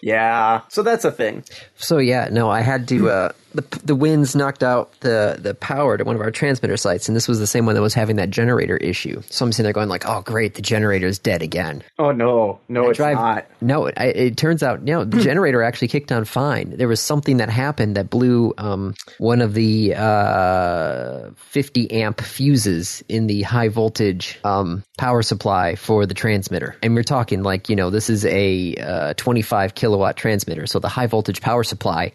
Yeah, 0.00 0.62
so 0.68 0.82
that's 0.82 1.04
a 1.04 1.10
thing. 1.10 1.44
So 1.76 1.98
yeah, 1.98 2.28
no, 2.30 2.50
I 2.50 2.60
had 2.60 2.88
to. 2.88 3.10
Uh, 3.10 3.32
the 3.54 3.62
the 3.84 3.94
winds 3.94 4.34
knocked 4.34 4.62
out 4.64 4.98
the 5.00 5.36
the 5.40 5.54
power 5.54 5.96
to 5.96 6.02
one 6.04 6.16
of 6.16 6.22
our 6.22 6.30
transmitter 6.32 6.76
sites, 6.76 7.08
and 7.08 7.14
this 7.16 7.28
was 7.28 7.38
the 7.38 7.46
same 7.46 7.66
one 7.66 7.76
that 7.76 7.82
was 7.82 7.94
having 7.94 8.16
that 8.16 8.30
generator 8.30 8.76
issue. 8.76 9.22
So 9.30 9.44
I'm 9.44 9.52
sitting 9.52 9.64
there 9.64 9.72
going 9.72 9.88
like, 9.88 10.08
"Oh, 10.08 10.22
great, 10.22 10.54
the 10.54 10.62
generator's 10.62 11.18
dead 11.20 11.40
again." 11.42 11.84
Oh 11.98 12.10
no, 12.10 12.58
no, 12.68 12.88
it's 12.90 12.96
drive. 12.96 13.16
not. 13.16 13.46
No, 13.60 13.86
it, 13.86 13.94
I- 13.96 14.06
it 14.06 14.36
turns 14.36 14.62
out 14.64 14.80
you 14.80 14.94
no, 14.94 15.04
the 15.04 15.20
generator 15.22 15.62
actually 15.62 15.88
kicked 15.88 16.10
on 16.10 16.24
fine. 16.24 16.70
There 16.76 16.88
was 16.88 17.00
something 17.00 17.36
that 17.38 17.48
happened 17.48 17.96
that 17.96 18.10
blew 18.10 18.54
um, 18.58 18.94
one 19.18 19.40
of 19.40 19.54
the 19.54 19.94
uh, 19.94 21.30
50 21.36 21.90
amp 21.92 22.20
fuses 22.20 23.02
in 23.08 23.26
the 23.26 23.42
high 23.42 23.68
voltage 23.68 24.38
um, 24.44 24.82
power 24.98 25.22
supply 25.22 25.74
for 25.76 26.06
the 26.06 26.14
transmitter. 26.14 26.76
And 26.82 26.94
we're 26.94 27.02
talking 27.02 27.42
like 27.42 27.68
you 27.68 27.76
know 27.76 27.90
this 27.90 28.10
is 28.10 28.24
a 28.26 28.74
uh, 28.76 29.14
25 29.14 29.74
kilowatt 29.74 30.16
transmitter, 30.16 30.66
so 30.66 30.78
the 30.78 30.88
high 30.88 31.06
voltage 31.06 31.40
power 31.40 31.63
supply 31.64 32.12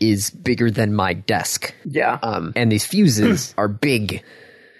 is 0.00 0.30
bigger 0.30 0.70
than 0.70 0.94
my 0.94 1.14
desk. 1.14 1.74
Yeah, 1.84 2.18
Um, 2.22 2.52
and 2.56 2.70
these 2.70 2.84
fuses 2.84 3.54
are 3.58 3.68
big. 3.68 4.22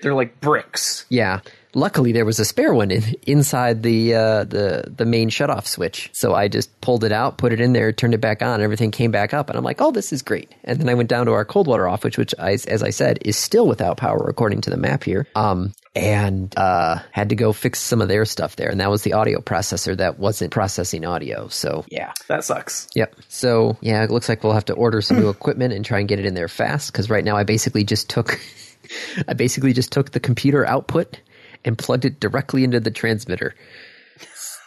they're 0.03 0.15
like 0.15 0.41
bricks. 0.41 1.07
Yeah. 1.09 1.41
Luckily, 1.75 2.13
there 2.13 2.25
was 2.25 2.39
a 2.41 2.45
spare 2.47 2.73
one 2.73 2.91
in, 2.91 3.03
inside 3.27 3.83
the 3.83 4.15
uh, 4.15 4.45
the 4.45 4.85
the 4.97 5.05
main 5.05 5.29
shutoff 5.29 5.67
switch. 5.67 6.09
So 6.15 6.33
I 6.35 6.49
just 6.49 6.81
pulled 6.81 7.05
it 7.05 7.13
out, 7.13 7.37
put 7.37 7.53
it 7.53 7.61
in 7.61 7.75
there, 7.75 7.93
turned 7.93 8.15
it 8.15 8.21
back 8.23 8.41
on, 8.41 8.63
everything 8.63 8.91
came 8.91 9.11
back 9.11 9.35
up. 9.35 9.51
And 9.51 9.59
I'm 9.59 9.65
like, 9.65 9.83
"Oh, 9.83 9.91
this 9.93 10.11
is 10.11 10.23
great." 10.23 10.51
And 10.65 10.79
then 10.81 10.89
I 10.89 10.95
went 10.95 11.11
down 11.11 11.27
to 11.27 11.33
our 11.33 11.45
cold 11.45 11.67
water 11.67 11.87
off, 11.87 12.03
which, 12.03 12.17
which 12.17 12.35
I, 12.39 12.53
as 12.53 12.83
I 12.83 12.89
said, 12.89 13.19
is 13.27 13.37
still 13.37 13.67
without 13.67 13.99
power 13.99 14.27
according 14.27 14.63
to 14.63 14.71
the 14.71 14.79
map 14.79 15.05
here. 15.05 15.27
Um, 15.35 15.75
and 15.97 16.53
uh, 16.59 16.99
had 17.11 17.31
to 17.31 17.35
go 17.35 17.53
fix 17.53 17.81
some 17.81 18.03
of 18.03 18.09
their 18.09 18.25
stuff 18.27 18.55
there, 18.57 18.69
and 18.69 18.79
that 18.81 18.91
was 18.91 19.03
the 19.03 19.15
audio 19.15 19.41
processor 19.41 19.97
that 19.97 20.19
wasn't 20.19 20.53
processing 20.53 21.05
audio. 21.05 21.49
So 21.49 21.85
Yeah, 21.91 22.13
that 22.29 22.45
sucks. 22.45 22.87
Yep. 22.95 23.17
So 23.29 23.79
yeah, 23.81 24.05
it 24.05 24.11
looks 24.11 24.29
like 24.29 24.45
we'll 24.45 24.53
have 24.53 24.67
to 24.67 24.75
order 24.75 25.01
some 25.01 25.19
new 25.19 25.29
equipment 25.31 25.73
and 25.73 25.85
try 25.85 25.99
and 25.99 26.07
get 26.09 26.19
it 26.19 26.27
in 26.27 26.35
there 26.35 26.49
fast. 26.49 26.93
Because 26.93 27.09
right 27.11 27.25
now, 27.25 27.37
I 27.37 27.45
basically 27.45 27.83
just 27.83 28.11
took, 28.11 28.39
I 29.29 29.33
basically 29.33 29.73
just 29.73 29.91
took 29.91 30.11
the 30.13 30.21
computer 30.21 30.67
output 30.67 31.19
and 31.65 31.77
plugged 31.79 32.05
it 32.05 32.21
directly 32.21 32.63
into 32.63 32.79
the 32.79 32.91
transmitter. 32.91 33.55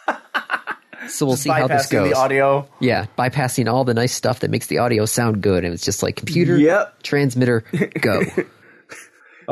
so 1.08 1.26
we'll 1.26 1.36
see 1.36 1.48
how 1.50 1.66
this 1.68 1.86
Bypassing 1.86 1.90
goes. 1.90 2.10
the 2.10 2.16
audio. 2.16 2.68
Yeah, 2.80 3.06
bypassing 3.16 3.70
all 3.72 3.84
the 3.84 3.94
nice 3.94 4.12
stuff 4.14 4.40
that 4.40 4.50
makes 4.50 4.66
the 4.66 4.78
audio 4.78 5.06
sound 5.06 5.42
good, 5.42 5.64
and 5.64 5.72
it's 5.72 5.84
just 5.84 6.02
like 6.02 6.16
computer, 6.16 6.58
Yep. 6.58 7.02
transmitter, 7.02 7.64
go. 8.00 8.22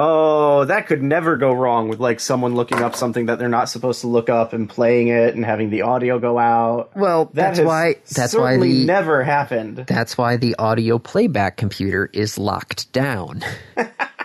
Oh, 0.01 0.65
that 0.67 0.87
could 0.87 1.03
never 1.03 1.37
go 1.37 1.53
wrong 1.53 1.89
with 1.89 1.99
like 1.99 2.21
someone 2.21 2.55
looking 2.55 2.79
up 2.81 2.95
something 2.95 3.27
that 3.27 3.41
they're 3.41 3.49
not 3.49 3.69
supposed 3.69 4.03
to 4.03 4.07
look 4.07 4.29
up 4.31 4.53
and 4.53 4.71
playing 4.71 5.09
it 5.09 5.35
and 5.35 5.45
having 5.45 5.71
the 5.71 5.83
audio 5.83 6.21
go 6.21 6.39
out. 6.39 6.95
Well, 6.95 7.25
That 7.35 7.57
that's 7.57 7.61
why. 7.61 7.97
That's 8.15 8.33
why 8.37 8.59
the 8.59 8.85
never 8.85 9.25
happened. 9.25 9.79
that's 9.89 10.17
why 10.17 10.37
the 10.37 10.55
audio 10.57 11.01
playback 11.01 11.57
computer 11.57 12.09
is 12.13 12.39
locked 12.39 12.93
down. 12.93 13.43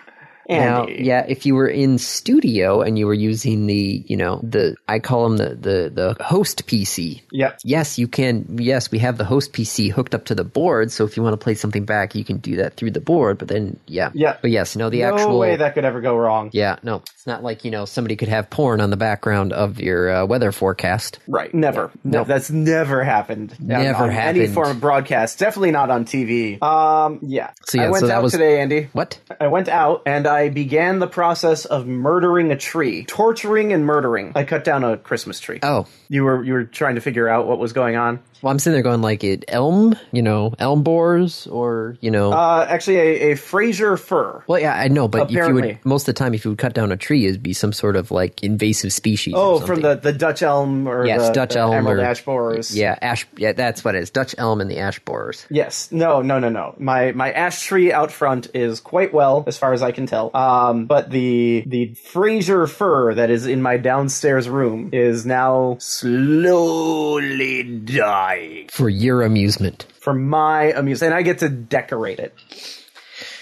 Now, 0.50 0.88
yeah, 0.88 1.26
if 1.28 1.46
you 1.46 1.56
were 1.56 1.68
in 1.68 1.98
studio 1.98 2.82
and 2.82 2.98
you 3.00 3.08
were 3.08 3.14
using 3.14 3.66
the, 3.68 4.04
you 4.08 4.18
know, 4.18 4.40
the 4.44 4.76
I 4.88 5.00
call 5.00 5.30
them 5.30 5.38
the 5.38 5.50
the 5.56 5.90
the 6.18 6.24
host 6.24 6.68
PC. 6.68 7.22
Yep. 7.32 7.60
Yes, 7.64 7.98
you 7.98 8.08
can. 8.08 8.58
Yes, 8.60 8.92
we 8.92 9.00
have 9.00 9.18
the 9.18 9.26
host 9.26 9.54
PC 9.54 9.92
hooked 9.92 10.14
up 10.14 10.26
to 10.26 10.36
the 10.36 10.44
board, 10.44 10.92
so 10.92 11.06
if 11.06 11.16
you 11.18 11.24
want 11.24 11.34
to 11.34 11.44
play 11.44 11.56
something 11.56 11.86
back, 11.86 12.16
you 12.16 12.24
can 12.24 12.38
do 12.38 12.58
that 12.58 12.76
through 12.76 12.92
the 12.92 13.00
board. 13.02 13.38
But 13.38 13.48
then, 13.48 13.80
yeah, 13.88 14.12
Yeah. 14.14 14.38
But 14.42 14.52
yes, 14.52 14.76
no, 14.76 14.90
the 14.90 15.02
no 15.02 15.14
actual 15.16 15.40
way 15.40 15.56
that 15.56 15.74
could 15.76 15.86
ever 15.86 16.02
go 16.02 16.16
wrong. 16.18 16.50
yeah, 16.54 16.78
no, 16.84 16.98
it's 17.14 17.26
not 17.28 17.44
like 17.44 17.64
you 17.66 17.72
know 17.72 17.86
somebody 17.86 18.16
could 18.16 18.28
have 18.30 18.50
porn 18.50 18.82
on 18.82 18.90
the 18.90 18.98
background 18.98 19.54
of 19.54 19.80
your 19.80 20.10
uh, 20.10 20.26
weather 20.26 20.52
forecast. 20.52 21.20
Right. 21.28 21.54
Never. 21.54 21.92
No, 22.04 22.20
No. 22.20 22.24
that's 22.26 22.50
never 22.52 23.04
happened. 23.04 23.56
Never 23.60 24.04
on 24.04 24.10
Any 24.12 24.48
form 24.48 24.70
of 24.72 24.80
broadcast. 24.82 25.40
Definitely 25.40 25.72
not 25.72 25.90
on 25.90 26.06
TV. 26.06 26.62
Um. 26.62 27.20
Yeah. 27.22 27.52
So, 27.66 27.78
yeah, 27.78 27.88
I 27.88 27.90
went 27.92 28.06
so 28.06 28.12
out 28.12 28.24
was- 28.24 28.32
today, 28.34 28.60
Andy. 28.62 28.90
What? 28.94 29.20
I 29.40 29.48
went 29.48 29.68
out 29.70 30.04
and 30.06 30.28
I 30.34 30.50
began 30.50 30.98
the 30.98 31.08
process 31.08 31.66
of 31.66 31.86
murdering 31.86 32.52
a 32.52 32.58
tree, 32.58 33.06
torturing 33.06 33.72
and 33.72 33.86
murdering. 33.86 34.32
I 34.34 34.44
cut 34.46 34.64
down 34.64 34.84
a 34.84 34.98
Christmas 34.98 35.40
tree. 35.40 35.60
Oh, 35.62 35.86
You 36.14 36.26
were 36.26 36.44
you 36.44 36.54
were 36.54 36.64
trying 36.66 36.94
to 36.94 37.02
figure 37.02 37.28
out 37.28 37.48
what 37.48 37.58
was 37.58 37.74
going 37.74 37.96
on. 37.96 38.20
well, 38.44 38.52
I'm 38.52 38.60
sitting 38.60 38.76
there 38.76 38.84
going 38.84 39.02
like 39.02 39.24
it 39.24 39.46
elm, 39.48 39.96
you 40.12 40.22
know, 40.22 40.54
elm 40.60 40.84
borers, 40.84 41.48
or 41.48 41.98
you 42.02 42.12
know. 42.12 42.32
Uh, 42.32 42.68
actually, 42.70 42.98
a, 42.98 43.32
a 43.32 43.36
Fraser 43.36 43.98
fir. 43.98 44.44
well, 44.46 44.60
yeah, 44.60 44.76
I 44.76 44.90
know, 44.90 45.08
but 45.08 45.32
if 45.32 45.48
you 45.48 45.54
would 45.56 45.80
most 45.84 46.08
of 46.08 46.14
the 46.14 46.20
time, 46.20 46.36
if 46.36 46.46
you 46.46 46.52
would 46.52 46.60
cut 46.60 46.76
down 46.76 46.92
a 46.92 46.98
tree, 46.98 47.26
it'd 47.26 47.42
be 47.42 47.54
some 47.54 47.74
sort 47.74 47.96
of 47.96 48.12
like 48.12 48.44
invasive 48.44 48.94
species. 48.94 49.34
or 49.34 49.56
Oh, 49.56 49.60
from 49.60 49.82
the, 49.82 49.96
the 49.96 50.14
Dutch 50.14 50.44
elm 50.44 50.88
or 50.88 51.04
yes, 51.08 51.30
the, 51.30 51.34
Dutch 51.34 51.54
the 51.54 51.62
elm 51.62 51.74
emerald 51.74 51.98
or 51.98 52.04
ash 52.04 52.24
borers. 52.24 52.78
Yeah, 52.78 52.96
ash. 53.02 53.26
Yeah, 53.36 53.54
that's 53.54 53.84
what 53.84 53.96
it 53.96 54.04
is. 54.04 54.12
Dutch 54.12 54.36
elm 54.38 54.62
and 54.62 54.70
the 54.70 54.78
ash 54.78 55.00
borers. 55.00 55.48
Yes. 55.50 55.92
No. 55.92 56.22
No. 56.22 56.38
No. 56.38 56.50
No. 56.50 56.76
My 56.78 57.12
my 57.14 57.32
ash 57.32 57.66
tree 57.66 57.92
out 57.92 58.12
front 58.12 58.50
is 58.54 58.82
quite 58.82 59.16
well, 59.16 59.46
as 59.48 59.58
far 59.58 59.74
as 59.74 59.82
I 59.82 59.92
can 59.92 60.06
tell. 60.06 60.30
Um, 60.36 60.86
but 60.86 61.10
the 61.10 61.64
the 61.66 61.96
Fraser 61.96 62.68
fir 62.68 63.16
that 63.16 63.32
is 63.32 63.48
in 63.48 63.64
my 63.64 63.78
downstairs 63.78 64.48
room 64.48 64.92
is 64.94 65.26
now 65.26 65.78
slowly 66.04 67.64
dying 67.64 68.68
for 68.70 68.90
your 68.90 69.22
amusement. 69.24 69.86
for 70.00 70.14
my 70.14 70.74
amusement, 70.74 71.14
and 71.14 71.18
I 71.18 71.22
get 71.24 71.40
to 71.40 71.50
decorate 71.50 72.20
it. 72.20 72.34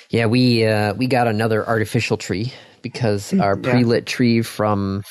Yeah, 0.10 0.28
we 0.28 0.66
uh, 0.66 0.94
we 0.94 1.08
got 1.08 1.28
another 1.28 1.68
artificial 1.68 2.18
tree 2.18 2.54
because 2.82 3.34
our 3.34 3.56
pre-lit 3.56 4.06
tree 4.06 4.42
from 4.42 5.04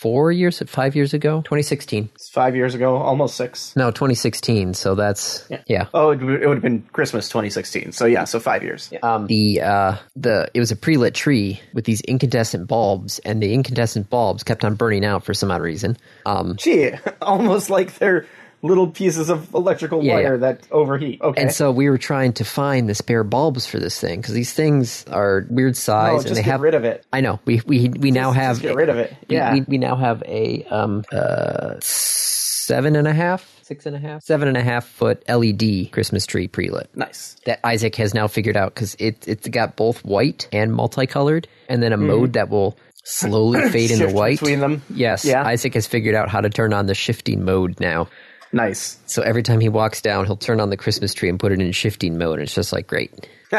four 0.00 0.32
years, 0.32 0.62
five 0.66 0.96
years 0.96 1.12
ago, 1.12 1.42
2016. 1.42 2.08
It's 2.14 2.30
five 2.30 2.56
years 2.56 2.74
ago, 2.74 2.96
almost 2.96 3.36
six. 3.36 3.74
No, 3.76 3.90
2016. 3.90 4.72
So 4.74 4.94
that's 4.94 5.46
yeah. 5.66 5.86
Oh, 5.92 6.10
it, 6.10 6.22
would- 6.22 6.42
it 6.42 6.46
would 6.48 6.56
have 6.56 6.62
been 6.62 6.82
Christmas 6.92 7.28
2016. 7.28 7.92
So 7.92 8.06
yeah, 8.06 8.24
so 8.24 8.40
five 8.40 8.62
years. 8.62 8.90
Um, 9.02 9.26
the 9.26 9.60
uh, 9.60 9.96
the 10.16 10.50
it 10.54 10.60
was 10.60 10.70
a 10.70 10.76
pre-lit 10.76 11.14
tree 11.14 11.60
with 11.74 11.84
these 11.84 12.00
incandescent 12.02 12.66
bulbs, 12.66 13.18
and 13.20 13.42
the 13.42 13.52
incandescent 13.52 14.08
bulbs 14.08 14.42
kept 14.42 14.64
on 14.64 14.74
burning 14.74 15.04
out 15.04 15.24
for 15.24 15.34
some 15.34 15.50
odd 15.50 15.60
reason. 15.60 15.96
Um, 16.24 16.56
Gee, 16.56 16.92
almost 17.22 17.68
like 17.70 17.98
they're 17.98 18.26
little 18.62 18.88
pieces 18.88 19.30
of 19.30 19.52
electrical 19.54 20.02
Yeah, 20.04 20.14
wire 20.14 20.34
yeah. 20.34 20.36
that 20.52 20.60
overheat. 20.70 21.20
Okay. 21.22 21.40
and 21.42 21.50
so 21.52 21.70
we 21.70 21.88
were 21.88 21.98
trying 21.98 22.32
to 22.34 22.44
find 22.44 22.88
the 22.88 22.94
spare 22.94 23.24
bulbs 23.24 23.66
for 23.66 23.78
this 23.78 23.98
thing 23.98 24.20
because 24.20 24.34
these 24.34 24.52
things 24.52 25.04
are 25.10 25.46
weird 25.48 25.76
size 25.76 26.22
just 26.22 26.26
and 26.28 26.36
they 26.36 26.42
get 26.42 26.50
have 26.52 26.60
rid 26.60 26.74
of 26.74 26.84
it. 26.84 27.04
I 27.12 27.20
know. 27.22 27.40
We 27.46 27.62
we 27.66 27.88
we 27.88 28.10
now 28.10 28.32
have 28.32 28.56
just 28.56 28.62
get 28.62 28.74
rid 28.76 28.88
of 28.90 28.96
it. 28.98 29.16
Yeah. 29.28 29.54
We, 29.54 29.60
we 29.62 29.78
now 29.78 29.96
have 29.96 30.22
a 30.26 30.64
um 30.64 31.04
uh 31.10 31.76
seven 31.80 32.96
and 32.96 33.08
a 33.08 33.12
half, 33.12 33.58
six 33.62 33.86
and 33.86 33.96
a 33.96 33.98
half, 33.98 34.22
seven 34.22 34.46
and 34.48 34.56
a 34.56 34.62
half 34.62 34.86
foot 34.86 35.22
LED 35.28 35.90
Christmas 35.92 36.26
tree 36.26 36.46
pre-lit 36.46 36.88
Nice. 36.94 37.36
that 37.46 37.60
Isaac 37.66 37.96
has 37.96 38.14
now 38.14 38.28
figured 38.28 38.56
out 38.56 38.74
because 38.74 38.94
it 38.98 39.26
it's 39.26 39.48
got 39.48 39.76
both 39.76 40.04
white 40.04 40.48
and 40.52 40.72
multicolored, 40.72 41.48
and 41.68 41.82
then 41.82 41.92
a 41.92 41.96
mode 41.96 42.34
that 42.34 42.48
will 42.50 42.76
slowly 43.04 43.68
fade 43.70 43.90
into. 43.90 44.08
White. 44.10 44.38
between 44.38 44.60
them. 44.60 44.82
Yes, 44.90 45.24
Yeah. 45.24 45.44
Isaac 45.44 45.74
has 45.74 45.86
figured 45.86 46.14
out 46.14 46.28
how 46.28 46.40
to 46.40 46.50
turn 46.50 46.72
on 46.72 46.86
the 46.86 46.94
shifting 46.94 47.44
mode 47.44 47.80
now. 47.80 48.08
Nice. 48.52 48.98
So 49.06 49.22
every 49.22 49.42
time 49.42 49.60
he 49.60 49.68
walks 49.68 50.02
down, 50.02 50.26
he'll 50.26 50.36
turn 50.36 50.60
on 50.60 50.70
the 50.70 50.76
Christmas 50.76 51.14
tree 51.14 51.28
and 51.28 51.38
put 51.38 51.52
it 51.52 51.60
in 51.60 51.72
shifting 51.72 52.18
mode. 52.18 52.34
And 52.34 52.42
it's 52.42 52.54
just 52.54 52.72
like 52.72 52.86
great. 52.86 53.28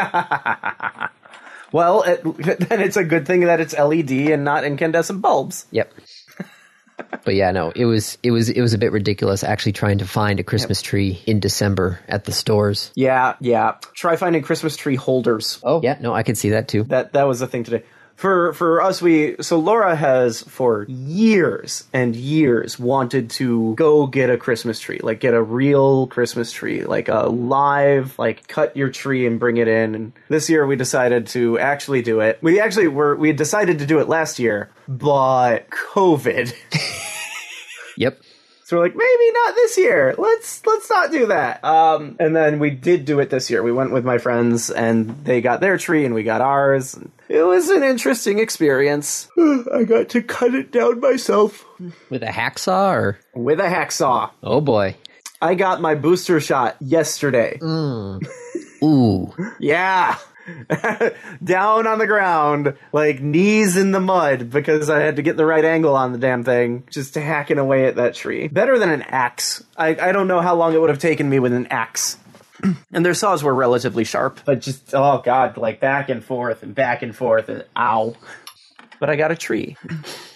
Well, 1.72 2.02
it, 2.02 2.22
then 2.68 2.80
it's 2.80 2.96
a 2.96 3.04
good 3.04 3.26
thing 3.26 3.40
that 3.40 3.60
it's 3.60 3.76
LED 3.76 4.10
and 4.10 4.44
not 4.44 4.64
incandescent 4.64 5.20
bulbs. 5.20 5.66
Yep. 5.70 5.92
but 7.24 7.34
yeah, 7.34 7.50
no, 7.50 7.72
it 7.74 7.86
was 7.86 8.18
it 8.22 8.30
was 8.30 8.50
it 8.50 8.60
was 8.60 8.74
a 8.74 8.78
bit 8.78 8.92
ridiculous 8.92 9.42
actually 9.42 9.72
trying 9.72 9.98
to 9.98 10.06
find 10.06 10.38
a 10.38 10.44
Christmas 10.44 10.82
tree 10.82 11.20
in 11.26 11.40
December 11.40 11.98
at 12.06 12.24
the 12.24 12.32
stores. 12.32 12.92
Yeah, 12.94 13.34
yeah. 13.40 13.76
Try 13.94 14.16
finding 14.16 14.42
Christmas 14.42 14.76
tree 14.76 14.96
holders. 14.96 15.58
Oh, 15.62 15.80
yeah, 15.82 15.96
no, 16.00 16.12
I 16.12 16.22
could 16.22 16.36
see 16.36 16.50
that 16.50 16.68
too. 16.68 16.84
That 16.84 17.14
that 17.14 17.24
was 17.24 17.40
the 17.40 17.46
thing 17.46 17.64
today. 17.64 17.84
For 18.16 18.52
for 18.52 18.80
us, 18.80 19.02
we 19.02 19.36
so 19.40 19.58
Laura 19.58 19.96
has 19.96 20.42
for 20.42 20.84
years 20.88 21.84
and 21.92 22.14
years 22.14 22.78
wanted 22.78 23.30
to 23.30 23.74
go 23.74 24.06
get 24.06 24.30
a 24.30 24.36
Christmas 24.36 24.78
tree, 24.78 25.00
like 25.02 25.20
get 25.20 25.34
a 25.34 25.42
real 25.42 26.06
Christmas 26.06 26.52
tree, 26.52 26.84
like 26.84 27.08
a 27.08 27.28
live, 27.28 28.18
like 28.18 28.46
cut 28.46 28.76
your 28.76 28.90
tree 28.90 29.26
and 29.26 29.40
bring 29.40 29.56
it 29.56 29.66
in. 29.66 29.94
And 29.94 30.12
this 30.28 30.48
year 30.48 30.66
we 30.66 30.76
decided 30.76 31.26
to 31.28 31.58
actually 31.58 32.02
do 32.02 32.20
it. 32.20 32.38
We 32.42 32.60
actually 32.60 32.88
were 32.88 33.16
we 33.16 33.32
decided 33.32 33.80
to 33.80 33.86
do 33.86 33.98
it 33.98 34.08
last 34.08 34.38
year, 34.38 34.70
but 34.86 35.68
COVID. 35.70 36.54
Yep. 37.96 38.20
So 38.64 38.76
we're 38.76 38.84
like, 38.84 38.96
maybe 38.96 39.32
not 39.44 39.54
this 39.54 39.76
year. 39.76 40.14
Let's 40.16 40.64
let's 40.64 40.88
not 40.88 41.10
do 41.10 41.26
that. 41.26 41.64
Um, 41.64 42.16
and 42.18 42.34
then 42.34 42.58
we 42.58 42.70
did 42.70 43.04
do 43.04 43.20
it 43.20 43.28
this 43.28 43.50
year. 43.50 43.62
We 43.62 43.72
went 43.72 43.92
with 43.92 44.04
my 44.04 44.18
friends, 44.18 44.70
and 44.70 45.24
they 45.24 45.40
got 45.40 45.60
their 45.60 45.76
tree, 45.76 46.04
and 46.04 46.14
we 46.14 46.22
got 46.22 46.40
ours. 46.40 46.98
It 47.32 47.42
was 47.46 47.70
an 47.70 47.82
interesting 47.82 48.38
experience. 48.38 49.26
I 49.38 49.84
got 49.84 50.10
to 50.10 50.22
cut 50.22 50.54
it 50.54 50.70
down 50.70 51.00
myself 51.00 51.64
With 52.10 52.22
a 52.22 52.26
hacksaw 52.26 52.92
or 52.92 53.18
with 53.34 53.58
a 53.58 53.62
hacksaw. 53.68 54.30
oh 54.42 54.60
boy. 54.60 54.96
I 55.40 55.54
got 55.54 55.80
my 55.80 55.94
booster 55.94 56.40
shot 56.40 56.76
yesterday. 56.80 57.58
Mm. 57.62 58.22
Ooh. 58.84 59.32
Yeah. 59.58 60.18
Down 61.42 61.86
on 61.86 61.98
the 61.98 62.06
ground, 62.06 62.74
like 62.92 63.20
knees 63.20 63.76
in 63.76 63.92
the 63.92 64.00
mud, 64.00 64.50
because 64.50 64.90
I 64.90 65.00
had 65.00 65.16
to 65.16 65.22
get 65.22 65.36
the 65.36 65.46
right 65.46 65.64
angle 65.64 65.96
on 65.96 66.12
the 66.12 66.18
damn 66.18 66.44
thing, 66.44 66.84
just 66.90 67.14
hacking 67.14 67.58
away 67.58 67.86
at 67.86 67.96
that 67.96 68.14
tree. 68.14 68.48
Better 68.48 68.78
than 68.78 68.90
an 68.90 69.02
axe. 69.02 69.64
I, 69.76 69.88
I 69.90 70.12
don't 70.12 70.28
know 70.28 70.40
how 70.40 70.54
long 70.54 70.74
it 70.74 70.80
would 70.80 70.90
have 70.90 70.98
taken 70.98 71.30
me 71.30 71.38
with 71.38 71.52
an 71.52 71.66
axe. 71.68 72.18
and 72.92 73.04
their 73.04 73.14
saws 73.14 73.42
were 73.42 73.54
relatively 73.54 74.04
sharp, 74.04 74.40
but 74.44 74.60
just, 74.60 74.94
oh 74.94 75.22
god, 75.24 75.56
like 75.56 75.80
back 75.80 76.08
and 76.08 76.24
forth 76.24 76.62
and 76.62 76.74
back 76.74 77.02
and 77.02 77.14
forth 77.14 77.48
and 77.48 77.64
ow. 77.76 78.14
But 79.00 79.10
I 79.10 79.16
got 79.16 79.32
a 79.32 79.36
tree. 79.36 79.76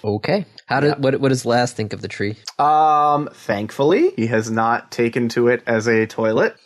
Okay. 0.02 0.44
How 0.66 0.80
did 0.80 0.98
what 1.02 1.20
what 1.20 1.28
does 1.28 1.46
Laz 1.46 1.72
think 1.72 1.92
of 1.92 2.02
the 2.02 2.08
tree? 2.08 2.36
Um, 2.58 3.28
thankfully, 3.32 4.10
he 4.16 4.26
has 4.26 4.50
not 4.50 4.90
taken 4.90 5.28
to 5.30 5.46
it 5.46 5.62
as 5.66 5.86
a 5.86 6.06
toilet. 6.06 6.56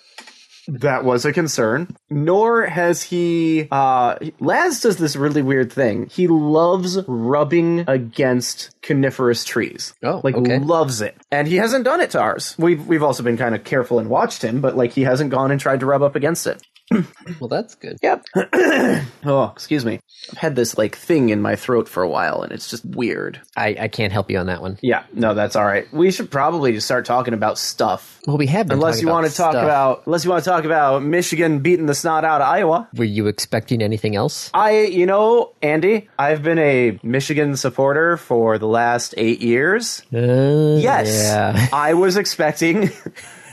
That 0.68 1.04
was 1.04 1.24
a 1.24 1.32
concern. 1.32 1.96
Nor 2.08 2.66
has 2.66 3.02
he, 3.02 3.68
uh, 3.70 4.16
Laz 4.40 4.80
does 4.80 4.96
this 4.96 5.16
really 5.16 5.42
weird 5.42 5.72
thing. 5.72 6.06
He 6.06 6.28
loves 6.28 6.98
rubbing 7.06 7.84
against 7.88 8.74
coniferous 8.82 9.44
trees. 9.44 9.94
Oh, 10.02 10.20
like 10.22 10.34
okay. 10.34 10.58
loves 10.58 11.00
it. 11.00 11.16
And 11.30 11.48
he 11.48 11.56
hasn't 11.56 11.84
done 11.84 12.00
it 12.00 12.10
to 12.10 12.20
ours. 12.20 12.54
We've, 12.58 12.86
we've 12.86 13.02
also 13.02 13.22
been 13.22 13.36
kind 13.36 13.54
of 13.54 13.64
careful 13.64 13.98
and 13.98 14.08
watched 14.08 14.42
him, 14.42 14.60
but 14.60 14.76
like 14.76 14.92
he 14.92 15.02
hasn't 15.02 15.30
gone 15.30 15.50
and 15.50 15.60
tried 15.60 15.80
to 15.80 15.86
rub 15.86 16.02
up 16.02 16.16
against 16.16 16.46
it. 16.46 16.62
Well, 17.38 17.48
that's 17.48 17.74
good. 17.76 17.98
Yep. 18.02 18.24
oh, 19.24 19.50
excuse 19.54 19.84
me. 19.84 20.00
I've 20.32 20.38
had 20.38 20.56
this 20.56 20.76
like 20.76 20.96
thing 20.96 21.28
in 21.30 21.40
my 21.40 21.54
throat 21.56 21.88
for 21.88 22.02
a 22.02 22.08
while, 22.08 22.42
and 22.42 22.52
it's 22.52 22.68
just 22.68 22.84
weird. 22.84 23.40
I, 23.56 23.76
I 23.80 23.88
can't 23.88 24.12
help 24.12 24.30
you 24.30 24.38
on 24.38 24.46
that 24.46 24.60
one. 24.60 24.78
Yeah, 24.82 25.04
no, 25.12 25.34
that's 25.34 25.54
all 25.56 25.64
right. 25.64 25.90
We 25.92 26.10
should 26.10 26.30
probably 26.30 26.72
just 26.72 26.86
start 26.86 27.04
talking 27.04 27.32
about 27.32 27.58
stuff. 27.58 28.20
Well, 28.26 28.36
we 28.36 28.46
have 28.48 28.66
been 28.66 28.78
Unless 28.78 29.00
you 29.00 29.08
want 29.08 29.26
to 29.28 29.34
talk 29.34 29.52
stuff. 29.52 29.64
about, 29.64 30.02
unless 30.06 30.24
you 30.24 30.30
want 30.30 30.42
to 30.44 30.50
talk 30.50 30.64
about 30.64 31.02
Michigan 31.02 31.60
beating 31.60 31.86
the 31.86 31.94
snot 31.94 32.24
out 32.24 32.40
of 32.40 32.48
Iowa. 32.48 32.88
Were 32.96 33.04
you 33.04 33.28
expecting 33.28 33.82
anything 33.82 34.16
else? 34.16 34.50
I, 34.52 34.82
you 34.82 35.06
know, 35.06 35.52
Andy, 35.62 36.08
I've 36.18 36.42
been 36.42 36.58
a 36.58 36.98
Michigan 37.02 37.56
supporter 37.56 38.16
for 38.16 38.58
the 38.58 38.66
last 38.68 39.14
eight 39.16 39.40
years. 39.40 40.02
Uh, 40.12 40.76
Yes, 40.80 41.08
Yeah. 41.24 41.68
I 41.72 41.94
was 41.94 42.16
expecting 42.16 42.90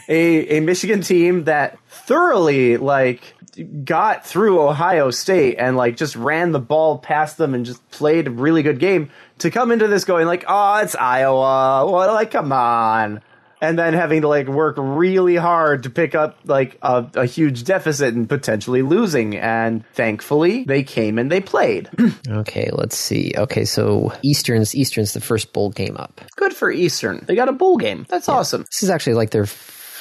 a 0.08 0.58
a 0.58 0.60
Michigan 0.62 1.02
team 1.02 1.46
that 1.46 1.78
thoroughly 1.88 2.78
like 2.78 3.36
got 3.84 4.26
through 4.26 4.62
Ohio 4.62 5.12
State 5.12 5.56
and 5.58 5.76
like 5.78 5.98
just 5.98 6.16
ran 6.16 6.52
the 6.52 6.60
ball 6.60 7.00
past 7.00 7.38
them 7.38 7.54
and 7.54 7.66
just 7.66 7.88
played 7.92 8.28
a 8.28 8.32
really 8.32 8.64
good 8.64 8.80
game 8.80 9.10
to 9.40 9.52
come 9.52 9.72
into 9.72 9.88
this 9.88 10.06
going 10.06 10.28
like, 10.28 10.46
oh, 10.48 10.78
it's 10.78 10.96
Iowa. 10.96 11.90
Well, 11.90 12.14
like, 12.14 12.32
come 12.32 12.52
on. 12.52 13.22
And 13.60 13.80
then 13.80 13.94
having 13.96 14.22
to 14.22 14.28
like 14.28 14.48
work 14.48 14.76
really 14.78 15.36
hard 15.36 15.84
to 15.84 15.90
pick 15.90 16.14
up 16.14 16.38
like 16.46 16.78
a, 16.84 17.08
a 17.16 17.26
huge 17.26 17.64
deficit 17.64 18.14
and 18.14 18.30
potentially 18.30 18.84
losing. 18.84 19.36
And 19.36 19.84
thankfully, 19.94 20.64
they 20.64 20.84
came 20.84 21.18
and 21.18 21.32
they 21.32 21.42
played. 21.42 21.90
Okay, 22.30 22.70
let's 22.74 22.98
see. 22.98 23.34
Okay, 23.36 23.64
so 23.66 24.14
Eastern's 24.22 24.76
Eastern's 24.76 25.14
the 25.14 25.22
first 25.22 25.54
bowl 25.54 25.70
game 25.70 25.96
up. 25.98 26.22
Good 26.36 26.54
for 26.54 26.70
Eastern. 26.70 27.24
They 27.26 27.36
got 27.36 27.48
a 27.50 27.54
bowl 27.54 27.78
game. 27.78 28.06
That's 28.10 28.28
awesome. 28.30 28.62
This 28.64 28.84
is 28.84 28.90
actually 28.90 29.14
like 29.14 29.32
their 29.32 29.46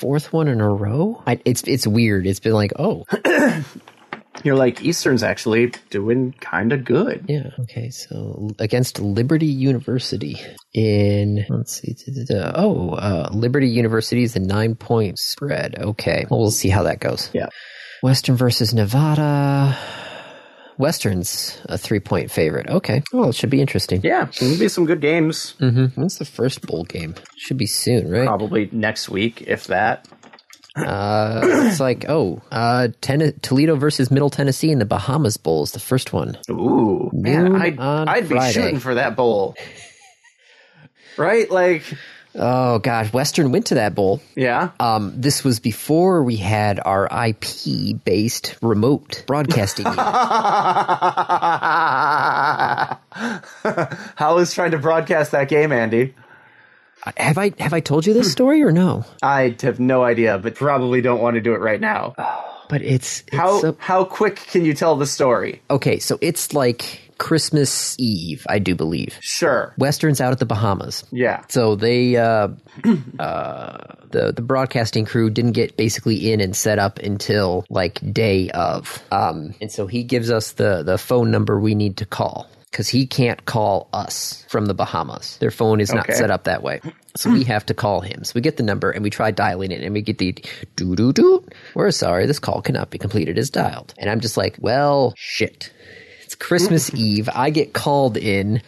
fourth 0.00 0.32
one 0.32 0.48
in 0.48 0.60
a 0.60 0.68
row. 0.68 1.22
I, 1.26 1.40
it's 1.44 1.62
it's 1.64 1.86
weird. 1.86 2.26
It's 2.26 2.40
been 2.40 2.52
like, 2.52 2.72
oh, 2.78 3.04
You're 4.44 4.54
like 4.54 4.82
Eastern's 4.84 5.22
actually 5.22 5.72
doing 5.90 6.32
kind 6.40 6.72
of 6.72 6.84
good. 6.84 7.24
yeah. 7.26 7.50
Okay, 7.60 7.88
so 7.90 8.50
against 8.58 9.00
Liberty 9.00 9.46
University 9.46 10.36
in 10.74 11.46
let's 11.48 11.80
see. 11.80 11.94
da, 11.94 12.24
da, 12.24 12.52
da. 12.52 12.52
Oh, 12.54 12.90
uh, 12.90 13.30
Liberty 13.32 13.68
University 13.68 14.22
is 14.22 14.36
a 14.36 14.40
nine 14.40 14.74
point 14.74 15.18
spread. 15.18 15.76
Okay, 15.78 16.26
well 16.30 16.40
we'll 16.40 16.50
see 16.50 16.68
how 16.68 16.82
that 16.84 17.00
goes. 17.00 17.30
Yeah. 17.32 17.48
Western 18.02 18.36
versus 18.36 18.74
Nevada. 18.74 19.76
Western's 20.78 21.58
a 21.66 21.78
three 21.78 22.00
point 22.00 22.30
favorite. 22.30 22.68
Okay. 22.68 23.02
Well, 23.12 23.30
it 23.30 23.34
should 23.34 23.50
be 23.50 23.60
interesting. 23.60 24.00
Yeah, 24.04 24.28
there'll 24.38 24.58
be 24.58 24.68
some 24.68 24.86
good 24.86 25.00
games. 25.00 25.54
Mm-hmm. 25.60 26.00
When's 26.00 26.18
the 26.18 26.24
first 26.24 26.66
bowl 26.66 26.84
game? 26.84 27.14
Should 27.36 27.56
be 27.56 27.66
soon, 27.66 28.10
right? 28.10 28.26
Probably 28.26 28.68
next 28.72 29.08
week, 29.08 29.42
if 29.42 29.66
that. 29.68 30.06
Uh, 30.76 31.40
it's 31.44 31.80
like, 31.80 32.04
oh, 32.08 32.42
uh, 32.50 32.88
Ten- 33.00 33.38
Toledo 33.40 33.76
versus 33.76 34.10
Middle 34.10 34.30
Tennessee 34.30 34.70
in 34.70 34.78
the 34.78 34.84
Bahamas 34.84 35.38
Bowl 35.38 35.62
is 35.62 35.72
the 35.72 35.80
first 35.80 36.12
one. 36.12 36.36
Ooh, 36.50 37.10
man, 37.12 37.56
I'd, 37.56 37.80
I'd 37.80 38.28
be 38.28 38.40
shooting 38.52 38.78
for 38.78 38.94
that 38.94 39.16
bowl. 39.16 39.56
Right? 41.18 41.50
Like, 41.50 41.82
Oh 42.38 42.78
gosh, 42.80 43.12
Western 43.12 43.50
went 43.50 43.66
to 43.66 43.76
that 43.76 43.94
bowl. 43.94 44.20
yeah. 44.34 44.70
Um, 44.78 45.12
this 45.16 45.42
was 45.42 45.58
before 45.58 46.22
we 46.22 46.36
had 46.36 46.80
our 46.84 47.08
IP 47.28 48.04
based 48.04 48.56
remote 48.60 49.24
broadcasting. 49.26 49.86
How 54.16 54.38
is 54.38 54.52
trying 54.54 54.72
to 54.72 54.78
broadcast 54.78 55.32
that 55.32 55.48
game, 55.48 55.72
Andy? 55.72 56.14
have 57.16 57.38
I 57.38 57.52
have 57.58 57.72
I 57.72 57.80
told 57.80 58.04
you 58.06 58.12
this 58.14 58.32
story 58.32 58.62
or 58.62 58.72
no? 58.72 59.04
I 59.22 59.56
have 59.62 59.78
no 59.78 60.02
idea, 60.04 60.38
but 60.38 60.54
probably 60.56 61.00
don't 61.00 61.20
want 61.20 61.34
to 61.34 61.40
do 61.40 61.54
it 61.54 61.60
right 61.60 61.80
now. 61.80 62.14
But 62.68 62.82
it's, 62.82 63.22
it's 63.28 63.36
How 63.36 63.76
how 63.78 64.04
quick 64.04 64.36
can 64.36 64.64
you 64.64 64.74
tell 64.74 64.96
the 64.96 65.06
story? 65.06 65.62
okay. 65.70 65.98
So 66.00 66.18
it's 66.20 66.52
like 66.52 67.05
Christmas 67.18 67.96
Eve, 67.98 68.46
I 68.48 68.58
do 68.58 68.74
believe. 68.74 69.16
Sure. 69.20 69.74
Western's 69.78 70.20
out 70.20 70.32
at 70.32 70.38
the 70.38 70.46
Bahamas. 70.46 71.04
Yeah. 71.12 71.44
So 71.48 71.74
they, 71.76 72.16
uh, 72.16 72.48
uh, 73.18 73.94
the 74.10 74.32
the 74.32 74.42
broadcasting 74.42 75.04
crew 75.04 75.30
didn't 75.30 75.52
get 75.52 75.76
basically 75.76 76.32
in 76.32 76.40
and 76.40 76.54
set 76.54 76.78
up 76.78 76.98
until 76.98 77.64
like 77.70 78.00
day 78.12 78.50
of, 78.50 79.02
um, 79.10 79.54
and 79.60 79.70
so 79.70 79.86
he 79.86 80.04
gives 80.04 80.30
us 80.30 80.52
the 80.52 80.82
the 80.82 80.98
phone 80.98 81.30
number 81.30 81.58
we 81.58 81.74
need 81.74 81.96
to 81.98 82.06
call 82.06 82.48
because 82.70 82.88
he 82.88 83.06
can't 83.06 83.44
call 83.46 83.88
us 83.92 84.44
from 84.48 84.66
the 84.66 84.74
Bahamas. 84.74 85.38
Their 85.38 85.50
phone 85.50 85.80
is 85.80 85.92
not 85.92 86.04
Okay. 86.08 86.14
set 86.18 86.30
up 86.30 86.44
that 86.44 86.62
way, 86.62 86.80
so 87.16 87.30
we 87.32 87.44
have 87.44 87.64
to 87.66 87.74
call 87.74 88.00
him. 88.02 88.22
So 88.24 88.32
we 88.34 88.40
get 88.42 88.56
the 88.58 88.62
number 88.62 88.90
and 88.90 89.02
we 89.02 89.10
try 89.10 89.30
dialing 89.30 89.70
it, 89.72 89.82
and 89.82 89.92
we 89.94 90.02
get 90.02 90.18
the 90.18 90.32
doo 90.76 90.94
doo 90.94 91.12
doo. 91.12 91.44
We're 91.74 91.90
sorry, 91.90 92.26
this 92.26 92.38
call 92.38 92.60
cannot 92.62 92.90
be 92.90 92.98
completed 92.98 93.38
as 93.38 93.50
dialed. 93.50 93.94
And 93.98 94.10
I'm 94.10 94.20
just 94.20 94.36
like, 94.36 94.56
well, 94.60 95.14
shit. 95.16 95.72
Christmas 96.38 96.92
Eve. 96.94 97.28
I 97.32 97.50
get 97.50 97.72
called 97.72 98.16
in 98.16 98.62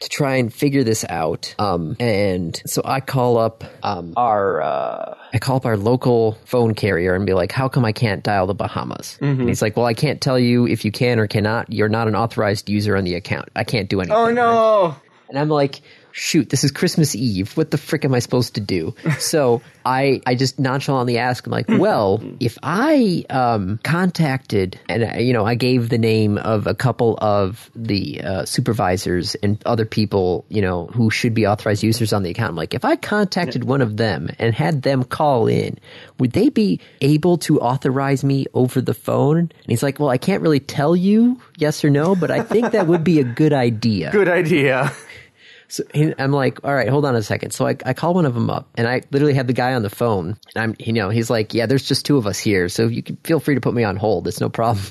to 0.00 0.08
try 0.08 0.36
and 0.36 0.52
figure 0.52 0.82
this 0.82 1.04
out. 1.08 1.54
Um, 1.58 1.96
and 2.00 2.60
so 2.66 2.82
I 2.84 3.00
call 3.00 3.38
up 3.38 3.64
um, 3.82 4.14
our 4.16 4.60
uh, 4.60 5.14
I 5.32 5.38
call 5.38 5.56
up 5.56 5.66
our 5.66 5.76
local 5.76 6.32
phone 6.44 6.74
carrier 6.74 7.14
and 7.14 7.24
be 7.24 7.34
like, 7.34 7.52
"How 7.52 7.68
come 7.68 7.84
I 7.84 7.92
can't 7.92 8.22
dial 8.22 8.46
the 8.46 8.54
Bahamas?" 8.54 9.18
And 9.20 9.48
he's 9.48 9.62
like, 9.62 9.76
"Well, 9.76 9.86
I 9.86 9.94
can't 9.94 10.20
tell 10.20 10.38
you 10.38 10.66
if 10.66 10.84
you 10.84 10.90
can 10.92 11.18
or 11.18 11.26
cannot. 11.26 11.72
You're 11.72 11.88
not 11.88 12.08
an 12.08 12.16
authorized 12.16 12.68
user 12.68 12.96
on 12.96 13.04
the 13.04 13.14
account. 13.14 13.48
I 13.54 13.64
can't 13.64 13.88
do 13.88 14.00
anything." 14.00 14.16
Oh 14.16 14.30
no. 14.30 14.96
And 15.28 15.38
I'm 15.38 15.48
like, 15.48 15.80
shoot, 16.12 16.48
this 16.50 16.64
is 16.64 16.70
Christmas 16.70 17.14
Eve. 17.14 17.56
What 17.56 17.70
the 17.70 17.78
frick 17.78 18.04
am 18.04 18.14
I 18.14 18.18
supposed 18.18 18.54
to 18.54 18.60
do? 18.60 18.94
So 19.18 19.62
I, 19.84 20.20
I 20.26 20.34
just 20.34 20.58
nonchalantly 20.58 21.16
ask, 21.16 21.46
I'm 21.46 21.52
like, 21.52 21.68
well, 21.68 22.22
if 22.40 22.58
I 22.62 23.24
um, 23.30 23.78
contacted 23.82 24.78
and, 24.88 25.04
uh, 25.04 25.18
you 25.18 25.32
know, 25.32 25.46
I 25.46 25.54
gave 25.54 25.88
the 25.88 25.98
name 25.98 26.38
of 26.38 26.66
a 26.66 26.74
couple 26.74 27.16
of 27.20 27.70
the 27.74 28.20
uh, 28.20 28.44
supervisors 28.44 29.34
and 29.36 29.62
other 29.64 29.84
people, 29.84 30.44
you 30.48 30.60
know, 30.60 30.86
who 30.86 31.10
should 31.10 31.34
be 31.34 31.46
authorized 31.46 31.82
users 31.82 32.12
on 32.12 32.22
the 32.22 32.30
account. 32.30 32.50
I'm 32.50 32.56
like, 32.56 32.74
if 32.74 32.84
I 32.84 32.96
contacted 32.96 33.64
one 33.64 33.80
of 33.80 33.96
them 33.96 34.28
and 34.38 34.54
had 34.54 34.82
them 34.82 35.04
call 35.04 35.46
in, 35.46 35.78
would 36.18 36.32
they 36.32 36.48
be 36.48 36.80
able 37.00 37.38
to 37.38 37.60
authorize 37.60 38.24
me 38.24 38.46
over 38.54 38.80
the 38.80 38.94
phone? 38.94 39.38
And 39.38 39.52
he's 39.66 39.82
like, 39.82 40.00
well, 40.00 40.10
I 40.10 40.18
can't 40.18 40.42
really 40.42 40.60
tell 40.60 40.96
you 40.96 41.40
yes 41.58 41.84
or 41.84 41.90
no, 41.90 42.14
but 42.16 42.30
I 42.30 42.42
think 42.42 42.72
that 42.72 42.86
would 42.86 43.04
be 43.04 43.20
a 43.20 43.24
good 43.24 43.52
idea. 43.52 44.10
Good 44.12 44.28
idea. 44.28 44.92
So 45.72 45.84
he, 45.94 46.12
I'm 46.18 46.32
like, 46.32 46.62
all 46.64 46.74
right, 46.74 46.86
hold 46.86 47.06
on 47.06 47.16
a 47.16 47.22
second. 47.22 47.52
So 47.52 47.66
I, 47.66 47.74
I 47.86 47.94
call 47.94 48.12
one 48.12 48.26
of 48.26 48.34
them 48.34 48.50
up, 48.50 48.68
and 48.74 48.86
I 48.86 49.00
literally 49.10 49.32
have 49.32 49.46
the 49.46 49.54
guy 49.54 49.72
on 49.72 49.80
the 49.80 49.88
phone, 49.88 50.36
and 50.54 50.62
I'm, 50.62 50.76
you 50.78 50.92
know, 50.92 51.08
he's 51.08 51.30
like, 51.30 51.54
yeah, 51.54 51.64
there's 51.64 51.86
just 51.86 52.04
two 52.04 52.18
of 52.18 52.26
us 52.26 52.38
here, 52.38 52.68
so 52.68 52.88
you 52.88 53.02
can 53.02 53.16
feel 53.24 53.40
free 53.40 53.54
to 53.54 53.60
put 53.62 53.72
me 53.72 53.82
on 53.82 53.96
hold. 53.96 54.28
It's 54.28 54.38
no 54.38 54.50
problem. 54.50 54.84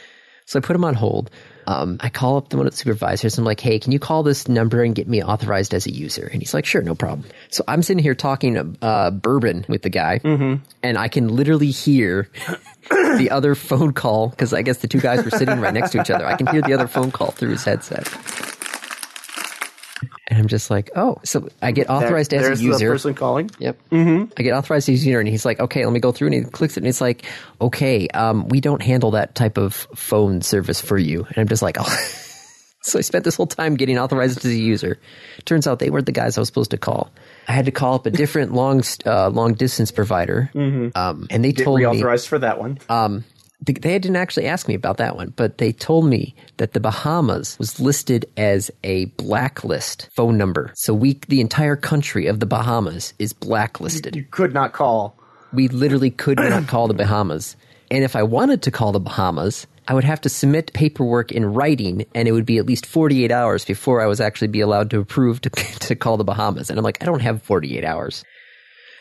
so 0.46 0.60
I 0.60 0.62
put 0.62 0.76
him 0.76 0.84
on 0.84 0.94
hold. 0.94 1.32
Um, 1.66 1.96
I 1.98 2.08
call 2.08 2.36
up 2.36 2.50
the 2.50 2.56
one 2.56 2.68
of 2.68 2.72
the 2.72 2.76
supervisors. 2.78 3.36
I'm 3.36 3.44
like, 3.44 3.58
hey, 3.58 3.80
can 3.80 3.90
you 3.90 3.98
call 3.98 4.22
this 4.22 4.46
number 4.46 4.84
and 4.84 4.94
get 4.94 5.08
me 5.08 5.24
authorized 5.24 5.74
as 5.74 5.86
a 5.86 5.92
user? 5.92 6.30
And 6.32 6.40
he's 6.40 6.54
like, 6.54 6.66
sure, 6.66 6.82
no 6.82 6.94
problem. 6.94 7.28
So 7.50 7.64
I'm 7.66 7.82
sitting 7.82 8.00
here 8.00 8.14
talking 8.14 8.78
uh, 8.80 9.10
bourbon 9.10 9.66
with 9.68 9.82
the 9.82 9.90
guy, 9.90 10.20
and 10.84 10.96
I 10.96 11.08
can 11.08 11.34
literally 11.34 11.72
hear 11.72 12.30
the 12.88 13.30
other 13.32 13.56
phone 13.56 13.92
call 13.92 14.28
because 14.28 14.52
I 14.52 14.62
guess 14.62 14.78
the 14.78 14.88
two 14.88 15.00
guys 15.00 15.24
were 15.24 15.32
sitting 15.32 15.58
right 15.58 15.74
next 15.74 15.90
to 15.90 16.00
each 16.00 16.10
other. 16.10 16.24
I 16.24 16.36
can 16.36 16.46
hear 16.46 16.62
the 16.62 16.74
other 16.74 16.86
phone 16.86 17.10
call 17.10 17.32
through 17.32 17.50
his 17.50 17.64
headset. 17.64 18.06
And 20.30 20.38
I'm 20.38 20.46
just 20.46 20.70
like, 20.70 20.90
oh, 20.94 21.16
so 21.24 21.48
I 21.62 21.72
get 21.72 21.88
authorized 21.88 22.30
There- 22.32 22.52
as 22.52 22.60
a 22.60 22.62
user. 22.62 22.86
the 22.86 22.92
person 22.92 23.14
calling. 23.14 23.50
Yep. 23.58 23.78
Mm-hmm. 23.90 24.32
I 24.36 24.42
get 24.42 24.52
authorized 24.52 24.88
as 24.90 25.02
a 25.02 25.06
user, 25.06 25.18
and 25.20 25.28
he's 25.28 25.44
like, 25.46 25.58
okay, 25.58 25.84
let 25.86 25.92
me 25.92 26.00
go 26.00 26.12
through, 26.12 26.26
and 26.28 26.34
he 26.34 26.42
clicks 26.42 26.76
it, 26.76 26.80
and 26.80 26.86
it's 26.86 27.00
like, 27.00 27.24
okay, 27.62 28.08
um, 28.08 28.46
we 28.48 28.60
don't 28.60 28.82
handle 28.82 29.12
that 29.12 29.34
type 29.34 29.56
of 29.56 29.72
phone 29.94 30.42
service 30.42 30.80
for 30.82 30.98
you. 30.98 31.24
And 31.24 31.38
I'm 31.38 31.48
just 31.48 31.62
like, 31.62 31.76
oh. 31.80 31.84
so 32.82 32.98
I 32.98 33.02
spent 33.02 33.24
this 33.24 33.36
whole 33.36 33.46
time 33.46 33.74
getting 33.76 33.98
authorized 33.98 34.38
as 34.44 34.52
a 34.52 34.54
user. 34.54 34.98
Turns 35.46 35.66
out 35.66 35.78
they 35.78 35.88
weren't 35.90 36.06
the 36.06 36.12
guys 36.12 36.36
I 36.36 36.40
was 36.42 36.48
supposed 36.48 36.70
to 36.72 36.78
call. 36.78 37.10
I 37.48 37.52
had 37.52 37.64
to 37.64 37.70
call 37.72 37.94
up 37.94 38.04
a 38.04 38.10
different 38.10 38.52
long, 38.62 38.82
uh, 39.06 39.30
long 39.30 39.54
distance 39.54 39.90
provider, 39.90 40.50
um, 40.54 41.26
and 41.30 41.42
they 41.42 41.52
Get 41.52 41.64
told 41.64 41.78
me 41.80 41.86
reauthorized 41.86 42.26
for 42.28 42.38
that 42.40 42.58
one. 42.58 42.78
um, 42.90 43.24
they, 43.60 43.72
didn't 43.72 44.16
actually 44.16 44.46
ask 44.46 44.68
me 44.68 44.74
about 44.74 44.98
that 44.98 45.16
one, 45.16 45.32
but 45.36 45.58
they 45.58 45.72
told 45.72 46.06
me 46.06 46.34
that 46.58 46.72
the 46.72 46.80
Bahamas 46.80 47.58
was 47.58 47.80
listed 47.80 48.24
as 48.36 48.70
a 48.84 49.06
blacklist 49.16 50.08
phone 50.14 50.38
number. 50.38 50.72
So 50.74 50.94
we, 50.94 51.20
the 51.28 51.40
entire 51.40 51.76
country 51.76 52.26
of 52.26 52.40
the 52.40 52.46
Bahamas, 52.46 53.14
is 53.18 53.32
blacklisted. 53.32 54.14
you 54.14 54.24
could 54.30 54.54
not 54.54 54.72
call. 54.72 55.18
We 55.52 55.68
literally 55.68 56.10
could 56.10 56.38
not 56.38 56.68
call 56.68 56.88
the 56.88 56.94
Bahamas. 56.94 57.56
And 57.90 58.04
if 58.04 58.14
I 58.14 58.22
wanted 58.22 58.62
to 58.62 58.70
call 58.70 58.92
the 58.92 59.00
Bahamas, 59.00 59.66
I 59.88 59.94
would 59.94 60.04
have 60.04 60.20
to 60.20 60.28
submit 60.28 60.72
paperwork 60.74 61.32
in 61.32 61.46
writing, 61.46 62.04
and 62.14 62.28
it 62.28 62.32
would 62.32 62.44
be 62.44 62.58
at 62.58 62.66
least 62.66 62.84
48 62.84 63.32
hours 63.32 63.64
before 63.64 64.02
I 64.02 64.06
was 64.06 64.20
actually 64.20 64.48
be 64.48 64.60
allowed 64.60 64.90
to 64.90 65.00
approve 65.00 65.40
to, 65.40 65.50
to 65.50 65.96
call 65.96 66.16
the 66.16 66.24
Bahamas. 66.24 66.70
And 66.70 66.78
I'm 66.78 66.84
like, 66.84 67.02
I 67.02 67.06
don't 67.06 67.22
have 67.22 67.42
48 67.42 67.84
hours. 67.84 68.24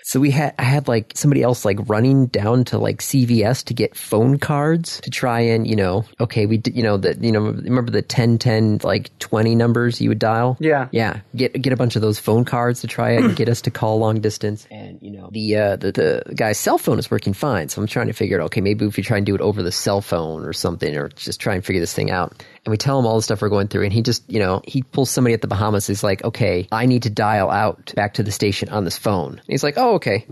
So 0.08 0.22
we 0.22 0.32
had 0.32 0.54
I 0.58 0.64
had 0.64 0.88
like 0.88 1.12
somebody 1.16 1.44
else 1.44 1.66
like 1.66 1.90
running 1.90 2.28
down 2.28 2.64
to 2.66 2.78
like 2.78 3.00
CVS 3.00 3.66
to 3.66 3.74
get 3.74 3.94
phone 3.94 4.40
cards 4.40 5.02
to 5.02 5.10
try 5.10 5.42
and 5.42 5.68
you 5.68 5.76
know 5.76 6.06
okay 6.18 6.46
we 6.46 6.56
did 6.56 6.78
you 6.78 6.84
know 6.84 6.96
that 6.96 7.22
you 7.22 7.34
know 7.34 7.42
remember 7.42 7.92
the 7.92 8.02
10 8.02 8.38
10 8.38 8.80
like 8.84 9.10
20 9.20 9.54
numbers 9.56 10.00
you 10.00 10.08
would 10.08 10.18
dial? 10.18 10.56
Yeah. 10.62 10.88
yeah. 10.94 11.20
Get 11.36 11.62
get 11.62 11.74
a 11.74 11.76
bunch 11.76 11.98
of 11.98 12.02
those 12.02 12.20
phone 12.20 12.46
cards 12.46 12.80
to 12.82 12.88
try 12.88 13.12
it 13.12 13.26
and 13.26 13.36
get 13.36 13.50
us 13.50 13.60
to 13.64 13.70
call 13.70 14.00
long 14.00 14.22
distance. 14.22 14.66
And 14.72 14.98
you 15.02 15.12
know 15.12 15.28
the 15.30 15.58
uh 15.58 15.76
the, 15.76 15.92
the 15.92 16.34
guy's 16.34 16.58
cell 16.58 16.78
phone 16.78 17.00
is 17.00 17.12
working 17.12 17.34
fine. 17.34 17.68
So 17.68 17.82
I'm 17.82 17.88
trying 17.88 18.08
to 18.08 18.14
figure 18.14 18.40
out 18.40 18.46
okay 18.46 18.62
maybe 18.62 18.86
if 18.86 18.96
we 18.96 19.04
try 19.04 19.18
and 19.18 19.26
do 19.26 19.36
it 19.36 19.42
over 19.42 19.62
the 19.62 19.74
cell 19.74 20.00
phone 20.00 20.46
or 20.46 20.54
something 20.54 20.96
or 20.96 21.10
just 21.10 21.42
try 21.42 21.54
and 21.56 21.66
figure 21.66 21.82
this 21.82 21.94
thing 21.94 22.12
out 22.12 22.46
and 22.68 22.72
we 22.72 22.78
tell 22.78 23.00
him 23.00 23.06
all 23.06 23.16
the 23.16 23.22
stuff 23.22 23.42
we're 23.42 23.48
going 23.48 23.70
through 23.70 23.84
and 23.86 23.94
he 23.94 24.02
just 24.02 24.30
you 24.30 24.40
know 24.40 24.62
he 24.68 24.84
pulls 24.84 25.10
somebody 25.10 25.34
at 25.34 25.40
the 25.42 25.48
Bahamas 25.48 25.88
he's 25.88 26.04
like 26.04 26.22
okay 26.26 26.68
I 26.70 26.86
need 26.86 27.04
to 27.04 27.10
dial 27.10 27.50
out 27.50 27.94
back 27.96 28.16
to 28.16 28.24
the 28.24 28.32
station 28.32 28.68
on 28.68 28.84
this 28.84 28.98
phone 28.98 29.32
and 29.34 29.48
he's 29.48 29.64
like 29.64 29.76
oh 29.78 29.96
okay 29.96 30.26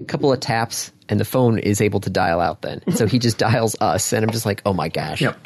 a 0.00 0.04
couple 0.04 0.32
of 0.32 0.38
taps 0.38 0.92
and 1.08 1.18
the 1.18 1.24
phone 1.24 1.58
is 1.58 1.80
able 1.80 1.98
to 2.00 2.10
dial 2.10 2.40
out 2.40 2.62
then 2.62 2.82
so 2.94 3.06
he 3.08 3.18
just 3.18 3.36
dials 3.36 3.74
us 3.80 4.12
and 4.12 4.24
I'm 4.24 4.30
just 4.30 4.46
like 4.46 4.62
oh 4.64 4.72
my 4.72 4.88
gosh 4.88 5.20
Yep. 5.22 5.36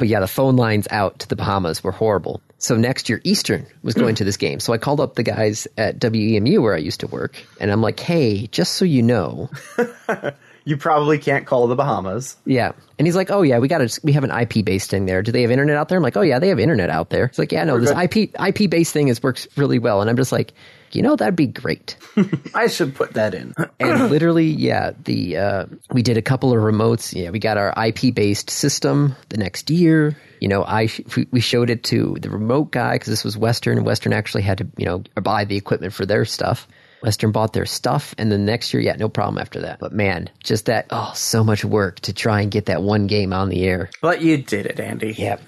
but 0.00 0.08
yeah, 0.08 0.18
the 0.20 0.26
phone 0.26 0.56
lines 0.56 0.88
out 0.90 1.20
to 1.20 1.28
the 1.28 1.36
Bahamas 1.36 1.84
were 1.84 1.92
horrible. 1.92 2.40
So 2.60 2.76
next 2.76 3.08
year, 3.08 3.20
Eastern 3.22 3.66
was 3.84 3.94
going 3.94 4.16
to 4.16 4.24
this 4.24 4.36
game. 4.46 4.58
So 4.58 4.72
I 4.72 4.78
called 4.78 4.98
up 5.00 5.14
the 5.14 5.22
guys 5.22 5.68
at 5.76 6.00
WEMU 6.00 6.60
where 6.60 6.74
I 6.74 6.78
used 6.78 7.00
to 7.00 7.06
work, 7.06 7.36
and 7.60 7.70
I'm 7.70 7.80
like, 7.80 8.00
hey, 8.00 8.48
just 8.48 8.72
so 8.74 8.84
you 8.84 9.02
know, 9.04 9.48
You 10.68 10.76
probably 10.76 11.16
can't 11.18 11.46
call 11.46 11.66
the 11.66 11.74
Bahamas. 11.74 12.36
yeah. 12.44 12.72
And 12.98 13.06
he's 13.06 13.14
like, 13.16 13.30
oh 13.30 13.42
yeah, 13.42 13.58
we 13.58 13.68
got 13.68 13.78
to 13.78 14.00
we 14.02 14.12
have 14.12 14.24
an 14.24 14.30
IP 14.32 14.64
based 14.64 14.90
thing 14.90 15.06
there. 15.06 15.22
Do 15.22 15.30
they 15.32 15.42
have 15.42 15.50
internet 15.52 15.76
out 15.76 15.88
there? 15.88 15.96
I'm 15.96 16.02
like, 16.02 16.16
oh 16.16 16.20
yeah, 16.22 16.38
they 16.40 16.48
have 16.48 16.58
internet 16.58 16.90
out 16.90 17.10
there. 17.10 17.24
It's 17.26 17.38
like, 17.38 17.52
yeah, 17.52 17.62
no, 17.64 17.78
this 17.78 17.90
good. 17.92 18.16
IP 18.16 18.34
IP 18.64 18.68
based 18.68 18.92
thing 18.92 19.06
is 19.08 19.22
works 19.22 19.46
really 19.56 19.78
well. 19.78 20.00
And 20.00 20.10
I'm 20.10 20.16
just 20.16 20.32
like, 20.32 20.52
you 20.90 21.00
know, 21.02 21.14
that'd 21.16 21.36
be 21.36 21.46
great. 21.46 21.96
I 22.54 22.66
should 22.66 22.94
put 22.96 23.14
that 23.14 23.34
in. 23.34 23.54
and 23.80 24.10
literally, 24.10 24.46
yeah, 24.48 24.90
the 25.04 25.36
uh, 25.36 25.66
we 25.92 26.02
did 26.02 26.16
a 26.18 26.22
couple 26.22 26.52
of 26.52 26.58
remotes. 26.58 27.14
Yeah, 27.14 27.30
we 27.30 27.38
got 27.38 27.56
our 27.56 27.72
IP 27.86 28.12
based 28.14 28.50
system 28.50 29.14
the 29.28 29.36
next 29.38 29.70
year. 29.70 30.16
You 30.40 30.48
know, 30.48 30.64
I 30.64 30.88
we- 31.16 31.28
we 31.30 31.40
showed 31.40 31.70
it 31.70 31.84
to 31.84 32.16
the 32.20 32.30
remote 32.30 32.72
guy 32.72 32.96
because 32.96 33.08
this 33.08 33.24
was 33.24 33.36
Western. 33.38 33.78
and 33.78 33.86
Western 33.86 34.12
actually 34.12 34.42
had 34.42 34.58
to 34.58 34.66
you 34.76 34.86
know 34.86 35.02
buy 35.22 35.44
the 35.44 35.56
equipment 35.56 35.92
for 35.94 36.04
their 36.04 36.24
stuff. 36.24 36.66
Western 37.02 37.32
bought 37.32 37.52
their 37.52 37.66
stuff, 37.66 38.14
and 38.18 38.30
the 38.30 38.38
next 38.38 38.74
year, 38.74 38.82
yeah, 38.82 38.96
no 38.96 39.08
problem 39.08 39.38
after 39.38 39.60
that. 39.60 39.78
But 39.78 39.92
man, 39.92 40.30
just 40.42 40.66
that 40.66 40.86
oh, 40.90 41.12
so 41.14 41.44
much 41.44 41.64
work 41.64 42.00
to 42.00 42.12
try 42.12 42.40
and 42.40 42.50
get 42.50 42.66
that 42.66 42.82
one 42.82 43.06
game 43.06 43.32
on 43.32 43.48
the 43.48 43.62
air. 43.64 43.90
But 44.00 44.20
you 44.22 44.38
did 44.38 44.66
it, 44.66 44.80
Andy. 44.80 45.12
Yep. 45.12 45.40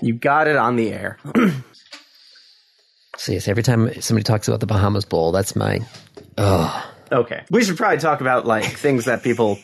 You 0.00 0.14
got 0.14 0.46
it 0.48 0.56
on 0.56 0.76
the 0.76 0.92
air. 0.92 1.18
So 3.16 3.32
yes, 3.32 3.48
every 3.48 3.64
time 3.64 4.00
somebody 4.00 4.22
talks 4.22 4.46
about 4.46 4.60
the 4.60 4.66
Bahamas 4.66 5.04
Bowl, 5.04 5.32
that's 5.32 5.56
my 5.56 5.80
oh 6.38 6.92
Okay. 7.10 7.42
We 7.50 7.64
should 7.64 7.76
probably 7.76 7.98
talk 7.98 8.20
about 8.20 8.46
like 8.46 8.64
things 8.76 9.06
that 9.06 9.24
people 9.24 9.58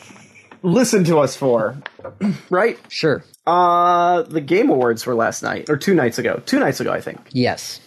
listen 0.62 1.04
to 1.04 1.18
us 1.20 1.36
for. 1.36 1.76
right? 2.50 2.78
sure 2.88 3.24
Uh 3.46 4.22
the 4.22 4.40
Game 4.40 4.70
Awards 4.70 5.06
were 5.06 5.14
last 5.14 5.42
night 5.44 5.70
or 5.70 5.76
two 5.76 5.94
nights 5.94 6.18
ago. 6.18 6.42
Two 6.46 6.58
nights 6.58 6.80
ago, 6.80 6.92
I 6.92 7.00
think. 7.00 7.20
yes. 7.30 7.80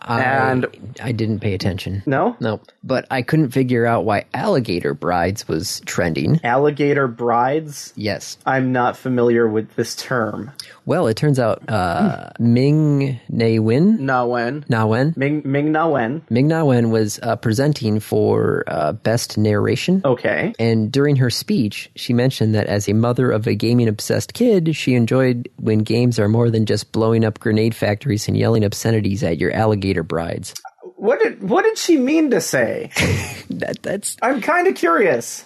I, 0.00 0.22
And- 0.22 0.66
I 1.02 1.12
didn't 1.12 1.40
pay 1.40 1.54
attention. 1.54 2.02
No? 2.06 2.36
No, 2.40 2.60
but 2.84 3.06
I 3.10 3.22
couldn't 3.22 3.50
figure 3.50 3.84
out 3.86 4.04
why 4.04 4.24
Alligator 4.34 4.94
Brides 4.94 5.46
was 5.48 5.80
trending. 5.86 6.40
Alligator 6.44 7.08
brides? 7.08 7.92
Yes. 7.96 8.38
I'm 8.46 8.72
not 8.72 8.96
familiar 8.96 9.48
with 9.48 9.74
this 9.76 9.96
term. 9.96 10.52
Well, 10.88 11.06
it 11.06 11.18
turns 11.18 11.38
out 11.38 11.68
uh, 11.68 12.30
Ming 12.38 13.20
Na 13.28 13.60
Wen, 13.60 14.06
Na 14.06 14.24
Wen. 14.24 14.64
Na 14.70 14.86
Wen, 14.86 15.12
Ming 15.18 15.42
Ming 15.44 15.70
Na 15.70 15.86
Wen. 15.86 16.22
Ming 16.30 16.48
Na 16.48 16.64
Wen 16.64 16.88
was 16.88 17.20
uh, 17.22 17.36
presenting 17.36 18.00
for 18.00 18.64
uh, 18.66 18.94
Best 18.94 19.36
Narration. 19.36 20.00
Okay. 20.02 20.54
And 20.58 20.90
during 20.90 21.16
her 21.16 21.28
speech, 21.28 21.90
she 21.94 22.14
mentioned 22.14 22.54
that 22.54 22.68
as 22.68 22.88
a 22.88 22.94
mother 22.94 23.30
of 23.30 23.46
a 23.46 23.54
gaming 23.54 23.86
obsessed 23.86 24.32
kid, 24.32 24.74
she 24.74 24.94
enjoyed 24.94 25.50
when 25.56 25.80
games 25.80 26.18
are 26.18 26.26
more 26.26 26.48
than 26.48 26.64
just 26.64 26.90
blowing 26.90 27.22
up 27.22 27.38
grenade 27.38 27.74
factories 27.74 28.26
and 28.26 28.34
yelling 28.34 28.64
obscenities 28.64 29.22
at 29.22 29.36
your 29.36 29.52
alligator 29.52 30.02
brides. 30.02 30.54
What 30.98 31.20
did 31.20 31.48
what 31.48 31.62
did 31.64 31.78
she 31.78 31.96
mean 31.96 32.30
to 32.30 32.40
say? 32.40 32.90
That, 33.50 33.82
that's 33.82 34.16
I'm 34.22 34.42
kind 34.42 34.68
of 34.68 34.74
curious. 34.76 35.42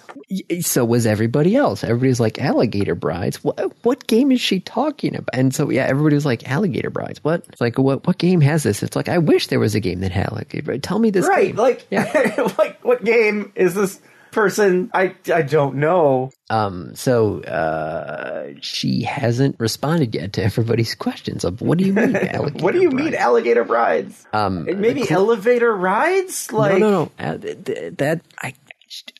so 0.59 0.83
was 0.83 1.07
everybody 1.07 1.55
else. 1.55 1.83
Everybody's 1.85 2.19
like 2.19 2.37
alligator 2.37 2.95
brides. 2.95 3.43
What 3.43 3.71
what 3.83 4.05
game 4.07 4.31
is 4.31 4.41
she 4.41 4.59
talking 4.59 5.15
about? 5.15 5.29
And 5.33 5.55
so 5.55 5.69
yeah, 5.69 5.85
everybody 5.85 6.15
was 6.15 6.25
like 6.25 6.47
alligator 6.47 6.89
brides. 6.89 7.23
What? 7.23 7.45
It's 7.49 7.61
like 7.61 7.79
what 7.79 8.05
what 8.05 8.17
game 8.17 8.41
has 8.41 8.63
this? 8.63 8.83
It's 8.83 8.95
like 8.97 9.07
I 9.09 9.19
wish 9.19 9.47
there 9.47 9.59
was 9.59 9.73
a 9.73 9.79
game 9.79 10.01
that 10.01 10.11
had 10.11 10.27
alligator. 10.31 10.77
Tell 10.77 10.99
me 10.99 11.11
this. 11.11 11.25
Right, 11.27 11.47
game. 11.47 11.55
like 11.55 11.87
like 12.57 12.83
what 12.83 13.03
game 13.05 13.51
is 13.55 13.73
this 13.73 13.99
person? 14.33 14.91
I 14.93 15.15
I 15.33 15.41
don't 15.43 15.75
know. 15.75 16.31
Um. 16.49 16.93
So 16.95 17.41
uh, 17.43 18.53
she 18.61 19.03
hasn't 19.03 19.55
responded 19.59 20.13
yet 20.13 20.33
to 20.33 20.43
everybody's 20.43 20.95
questions 20.95 21.43
of 21.45 21.61
what 21.61 21.77
do 21.77 21.85
you 21.85 21.93
mean? 21.93 22.13
What 22.59 22.73
do 22.73 22.81
you 22.81 22.89
brides? 22.89 23.05
mean 23.05 23.15
alligator 23.15 23.63
rides? 23.63 24.25
Um. 24.33 24.65
Maybe 24.65 25.09
elevator 25.09 25.73
rides? 25.75 26.51
Like 26.51 26.73
no, 26.73 26.77
no, 26.79 27.11
no. 27.19 27.25
Uh, 27.25 27.37
th- 27.37 27.63
th- 27.63 27.93
that 27.97 28.21
I. 28.41 28.53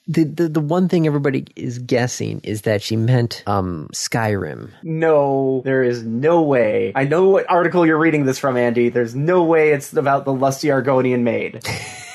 The, 0.08 0.26
the 0.26 0.50
the 0.50 0.60
one 0.60 0.88
thing 0.88 1.08
everybody 1.08 1.46
is 1.56 1.80
guessing 1.80 2.42
is 2.44 2.62
that 2.64 2.84
she 2.84 2.96
meant 2.96 3.42
um 3.48 3.90
Skyrim. 3.94 4.70
No, 4.84 5.62
there 5.66 5.82
is 5.82 6.04
no 6.04 6.44
way. 6.44 6.92
I 6.94 7.06
know 7.06 7.30
what 7.30 7.50
article 7.50 7.84
you're 7.84 7.98
reading 7.98 8.26
this 8.26 8.38
from, 8.38 8.56
Andy. 8.56 8.90
There's 8.90 9.16
no 9.16 9.44
way 9.46 9.72
it's 9.72 9.92
about 9.94 10.26
the 10.26 10.34
lusty 10.34 10.68
Argonian 10.68 11.22
maid. 11.22 11.64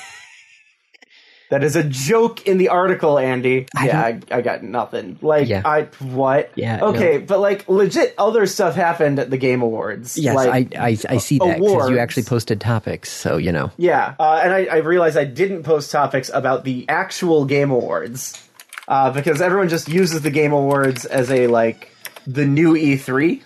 that 1.49 1.63
is 1.63 1.75
a 1.75 1.83
joke 1.83 2.45
in 2.47 2.57
the 2.57 2.69
article, 2.69 3.17
Andy. 3.17 3.67
yeah, 3.83 4.01
I, 4.01 4.19
I 4.31 4.41
got 4.41 4.63
nothing. 4.63 5.17
Like, 5.21 5.47
Yeah. 5.47 5.61
I 5.65 5.83
what? 5.99 6.51
Yeah, 6.55 6.79
Okay, 6.81 7.17
but 7.17 7.39
like 7.39 7.67
legit, 7.67 8.13
other 8.17 8.45
stuff 8.45 8.75
happened 8.75 9.19
at 9.19 9.29
the 9.29 9.37
Game 9.37 9.61
Awards. 9.61 10.17
Yes, 10.17 10.35
like, 10.35 10.75
I, 10.75 10.89
I 10.89 10.97
I 11.09 11.17
see 11.17 11.39
that 11.39 11.59
because 11.59 11.89
you 11.89 11.97
actually 11.99 12.23
posted 12.23 12.61
topics, 12.61 13.09
so 13.11 13.37
you 13.37 13.51
know. 13.51 13.71
Yeah, 13.77 14.15
uh, 14.19 14.41
and 14.43 14.53
I, 14.53 14.65
I 14.65 14.77
realized 14.77 15.17
I 15.17 15.25
didn't 15.25 15.63
post 15.63 15.91
topics 15.91 16.29
about 16.33 16.63
the 16.63 16.85
actual 16.87 17.45
Game 17.45 17.71
Awards 17.71 18.41
uh, 18.87 19.11
because 19.11 19.41
everyone 19.41 19.69
just 19.69 19.87
uses 19.87 20.21
the 20.21 20.31
Game 20.31 20.53
Awards 20.53 21.05
as 21.05 21.31
a 21.31 21.47
like 21.47 21.91
the 22.27 22.45
new 22.45 22.73
E3. 22.73 23.41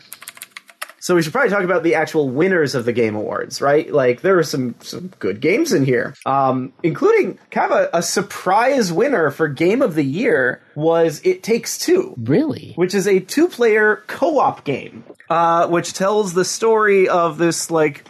So 1.03 1.15
we 1.15 1.21
should 1.21 1.33
probably 1.33 1.49
talk 1.49 1.65
about 1.65 1.83
the 1.83 1.95
actual 1.95 2.29
winners 2.29 2.75
of 2.75 2.85
the 2.85 2.93
Game 2.93 3.13
Awards, 3.15 3.61
right? 3.61 3.91
Like 3.91 4.21
there 4.21 4.39
are 4.39 4.43
some 4.43 4.75
some 4.79 5.11
good 5.19 5.41
games 5.41 5.73
in 5.73 5.83
here, 5.83 6.15
um, 6.25 6.71
including 6.81 7.37
kind 7.51 7.73
of 7.73 7.77
a, 7.77 7.97
a 7.97 8.01
surprise 8.01 8.89
winner 8.89 9.29
for 9.29 9.49
Game 9.49 9.81
of 9.81 9.95
the 9.95 10.03
Year 10.05 10.61
was 10.75 11.19
It 11.25 11.43
Takes 11.43 11.77
Two 11.77 12.15
Really? 12.17 12.71
which 12.77 12.95
is 12.95 13.05
a 13.05 13.19
two-player 13.19 14.05
co-op 14.07 14.63
game, 14.63 15.03
uh, 15.29 15.67
which 15.67 15.91
tells 15.91 16.35
the 16.35 16.45
story 16.45 17.09
of 17.09 17.37
this 17.37 17.69
like 17.69 18.05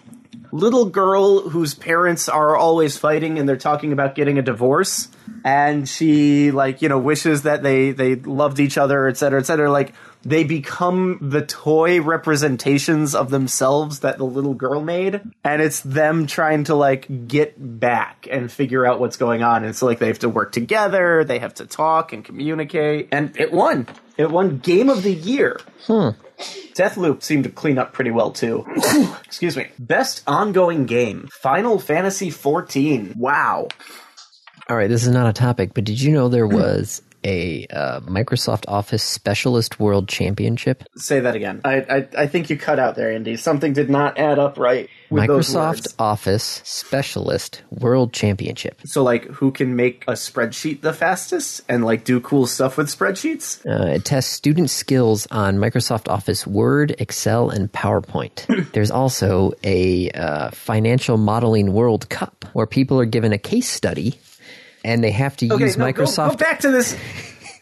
little 0.51 0.85
girl 0.85 1.49
whose 1.49 1.73
parents 1.73 2.29
are 2.29 2.55
always 2.55 2.95
fighting 2.95 3.39
and 3.39 3.49
they're 3.49 3.57
talking 3.57 3.91
about 3.91 4.13
getting 4.13 4.37
a 4.37 4.43
divorce, 4.43 5.07
and 5.43 5.89
she 5.89 6.51
like 6.51 6.83
you 6.83 6.89
know 6.89 6.99
wishes 6.99 7.41
that 7.41 7.63
they 7.63 7.89
they 7.89 8.13
loved 8.13 8.59
each 8.59 8.77
other, 8.77 9.07
et 9.07 9.17
cetera, 9.17 9.39
et 9.39 9.47
cetera. 9.47 9.71
Like 9.71 9.95
they 10.23 10.43
become 10.43 11.19
the 11.21 11.45
toy 11.45 12.01
representations 12.01 13.13
of 13.15 13.29
themselves 13.29 13.99
that 13.99 14.17
the 14.17 14.25
little 14.25 14.53
girl 14.53 14.81
made, 14.81 15.21
and 15.43 15.61
it's 15.61 15.81
them 15.81 16.27
trying 16.27 16.63
to 16.65 16.75
like 16.75 17.27
get 17.27 17.55
back 17.57 18.27
and 18.29 18.51
figure 18.51 18.85
out 18.85 18.99
what's 18.99 19.17
going 19.17 19.43
on. 19.43 19.63
And 19.63 19.75
so 19.75 19.85
like 19.85 19.99
they 19.99 20.07
have 20.07 20.19
to 20.19 20.29
work 20.29 20.51
together, 20.51 21.23
they 21.23 21.39
have 21.39 21.53
to 21.55 21.65
talk 21.65 22.13
and 22.13 22.23
communicate, 22.23 23.09
and 23.11 23.35
it 23.37 23.51
won. 23.51 23.87
It 24.15 24.29
won 24.29 24.59
Game 24.59 24.89
of 24.89 25.03
the 25.03 25.13
Year. 25.13 25.59
Hmm 25.87 26.09
Deathloop 26.73 27.21
seemed 27.23 27.43
to 27.43 27.49
clean 27.49 27.77
up 27.77 27.93
pretty 27.93 28.11
well 28.11 28.31
too. 28.31 28.65
Excuse 29.25 29.55
me. 29.55 29.67
Best 29.79 30.23
ongoing 30.27 30.85
game: 30.85 31.29
Final 31.41 31.79
Fantasy 31.79 32.29
XIV. 32.29 33.15
Wow. 33.15 33.67
All 34.69 34.77
right, 34.77 34.89
this 34.89 35.03
is 35.03 35.09
not 35.09 35.27
a 35.27 35.33
topic, 35.33 35.73
but 35.73 35.83
did 35.83 36.01
you 36.01 36.11
know 36.11 36.29
there 36.29 36.47
was 36.47 37.01
a 37.23 37.67
uh, 37.67 37.99
Microsoft 38.01 38.65
Office 38.67 39.03
Specialist 39.03 39.79
World 39.79 40.07
Championship? 40.07 40.83
Say 40.95 41.19
that 41.19 41.35
again. 41.35 41.61
I 41.63 41.75
I, 41.75 42.07
I 42.17 42.27
think 42.27 42.49
you 42.49 42.57
cut 42.57 42.79
out 42.79 42.95
there, 42.95 43.11
Andy. 43.11 43.37
Something 43.37 43.73
did 43.73 43.89
not 43.89 44.17
add 44.17 44.39
up 44.39 44.57
right 44.57 44.89
with 45.09 45.27
those 45.27 45.49
Microsoft. 45.49 45.95
Office 45.99 46.61
Specialist 46.63 47.61
World 47.69 48.13
Championship. 48.13 48.81
So 48.85 49.03
like, 49.03 49.25
who 49.25 49.51
can 49.51 49.75
make 49.75 50.03
a 50.07 50.13
spreadsheet 50.13 50.81
the 50.81 50.93
fastest 50.93 51.61
and 51.69 51.85
like 51.85 52.03
do 52.03 52.19
cool 52.19 52.47
stuff 52.47 52.77
with 52.77 52.87
spreadsheets? 52.87 53.65
Uh, 53.65 53.93
it 53.93 54.05
tests 54.05 54.31
student 54.31 54.69
skills 54.69 55.27
on 55.31 55.57
Microsoft 55.57 56.09
Office 56.09 56.45
Word, 56.47 56.95
Excel, 56.99 57.49
and 57.49 57.71
PowerPoint. 57.71 58.71
There's 58.73 58.91
also 58.91 59.53
a 59.63 60.09
uh, 60.11 60.51
financial 60.51 61.17
modeling 61.17 61.73
World 61.73 62.09
Cup 62.09 62.45
where 62.53 62.67
people 62.67 62.99
are 62.99 63.05
given 63.05 63.33
a 63.33 63.37
case 63.37 63.69
study 63.69 64.19
and 64.83 65.03
they 65.03 65.11
have 65.11 65.37
to 65.37 65.45
use 65.45 65.77
no, 65.77 65.91
go- 65.91 66.03
Microsoft. 66.03 66.31
Go, 66.31 66.35
back 66.37 66.59
to 66.61 66.71
this. 66.71 66.97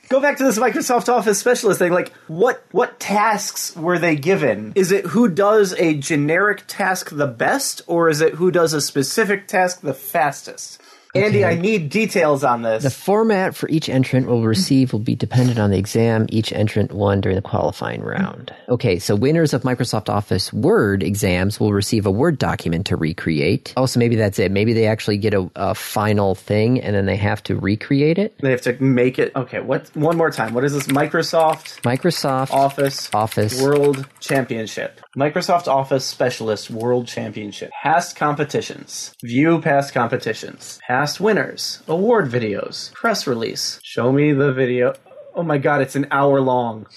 Go 0.09 0.19
back 0.19 0.37
to 0.37 0.43
this 0.43 0.59
Microsoft 0.59 1.07
Office 1.07 1.39
specialist 1.39 1.79
thing. 1.79 1.93
Like, 1.93 2.11
what 2.27 2.63
what 2.71 2.99
tasks 2.99 3.75
were 3.75 3.97
they 3.97 4.15
given? 4.15 4.73
Is 4.75 4.91
it 4.91 5.05
who 5.05 5.29
does 5.29 5.73
a 5.73 5.93
generic 5.93 6.63
task 6.67 7.09
the 7.11 7.27
best, 7.27 7.81
or 7.87 8.09
is 8.09 8.19
it 8.21 8.33
who 8.35 8.51
does 8.51 8.73
a 8.73 8.81
specific 8.81 9.47
task 9.47 9.81
the 9.81 9.93
fastest? 9.93 10.81
Andy, 11.13 11.43
Okay. 11.43 11.55
I 11.57 11.59
need 11.59 11.89
details 11.89 12.43
on 12.43 12.61
this. 12.61 12.83
The 12.83 12.89
format 12.89 13.55
for 13.55 13.67
each 13.69 13.89
entrant 13.89 14.27
will 14.27 14.43
receive 14.43 14.93
will 14.93 14.99
be 14.99 15.15
dependent 15.15 15.59
on 15.59 15.69
the 15.71 15.77
exam 15.77 16.25
each 16.29 16.53
entrant 16.53 16.93
won 16.93 17.19
during 17.21 17.35
the 17.35 17.41
qualifying 17.41 18.01
round. 18.01 18.53
Okay, 18.69 18.97
so 18.99 19.15
winners 19.15 19.53
of 19.53 19.63
Microsoft 19.63 20.07
Office 20.09 20.53
Word 20.53 21.03
exams 21.03 21.59
will 21.59 21.73
receive 21.73 22.05
a 22.05 22.11
Word 22.11 22.37
document 22.37 22.85
to 22.87 22.95
recreate. 22.95 23.73
Oh, 23.75 23.85
so 23.85 23.99
maybe 23.99 24.15
that's 24.15 24.39
it. 24.39 24.51
Maybe 24.51 24.71
they 24.73 24.87
actually 24.87 25.17
get 25.17 25.33
a, 25.33 25.49
a 25.55 25.75
final 25.75 26.35
thing 26.35 26.79
and 26.81 26.95
then 26.95 27.05
they 27.05 27.17
have 27.17 27.43
to 27.43 27.55
recreate 27.55 28.17
it. 28.17 28.37
they 28.39 28.51
have 28.51 28.61
to 28.61 28.81
make 28.81 29.19
it. 29.19 29.35
Okay, 29.35 29.59
what? 29.59 29.89
One 29.95 30.15
more 30.15 30.31
time. 30.31 30.53
What 30.53 30.63
is 30.63 30.73
this? 30.73 30.87
Microsoft 30.87 31.81
Microsoft 31.81 32.51
Office 32.51 33.09
Office. 33.13 33.61
World 33.61 34.07
Championship. 34.19 35.01
Microsoft 35.17 35.67
Office 35.67 36.05
Specialist 36.05 36.69
World 36.69 37.05
Championship. 37.05 37.69
Past 37.83 38.15
competitions. 38.15 39.13
View 39.21 39.59
past 39.59 39.93
competitions. 39.93 40.79
Past 40.87 41.19
winners. 41.19 41.83
Award 41.89 42.31
videos. 42.31 42.93
Press 42.93 43.27
release. 43.27 43.81
Show 43.83 44.13
me 44.13 44.31
the 44.31 44.53
video. 44.53 44.93
Oh 45.35 45.43
my 45.43 45.57
god, 45.57 45.81
it's 45.81 45.97
an 45.97 46.07
hour 46.11 46.39
long. 46.39 46.87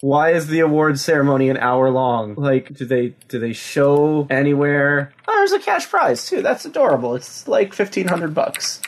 Why 0.00 0.30
is 0.30 0.46
the 0.46 0.60
award 0.60 0.98
ceremony 0.98 1.50
an 1.50 1.58
hour 1.58 1.90
long? 1.90 2.36
Like, 2.36 2.72
do 2.72 2.86
they 2.86 3.14
do 3.28 3.38
they 3.38 3.52
show 3.52 4.26
anywhere? 4.30 5.12
Oh, 5.28 5.34
there's 5.36 5.52
a 5.52 5.60
cash 5.62 5.86
prize 5.90 6.26
too. 6.26 6.40
That's 6.40 6.64
adorable. 6.64 7.14
It's 7.14 7.46
like 7.46 7.74
fifteen 7.74 8.08
hundred 8.08 8.32
bucks. 8.32 8.80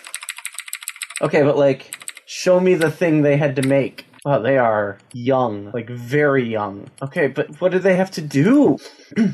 Okay, 1.20 1.42
but 1.42 1.58
like, 1.58 2.02
show 2.24 2.60
me 2.60 2.76
the 2.76 2.90
thing 2.90 3.20
they 3.20 3.36
had 3.36 3.56
to 3.56 3.62
make. 3.62 4.06
Oh, 4.24 4.40
they 4.42 4.56
are 4.56 4.98
young, 5.12 5.70
like 5.72 5.90
very 5.90 6.48
young. 6.48 6.88
Okay, 7.02 7.26
but 7.26 7.60
what 7.60 7.72
do 7.72 7.78
they 7.78 7.96
have 7.96 8.10
to 8.12 8.22
do? 8.22 8.78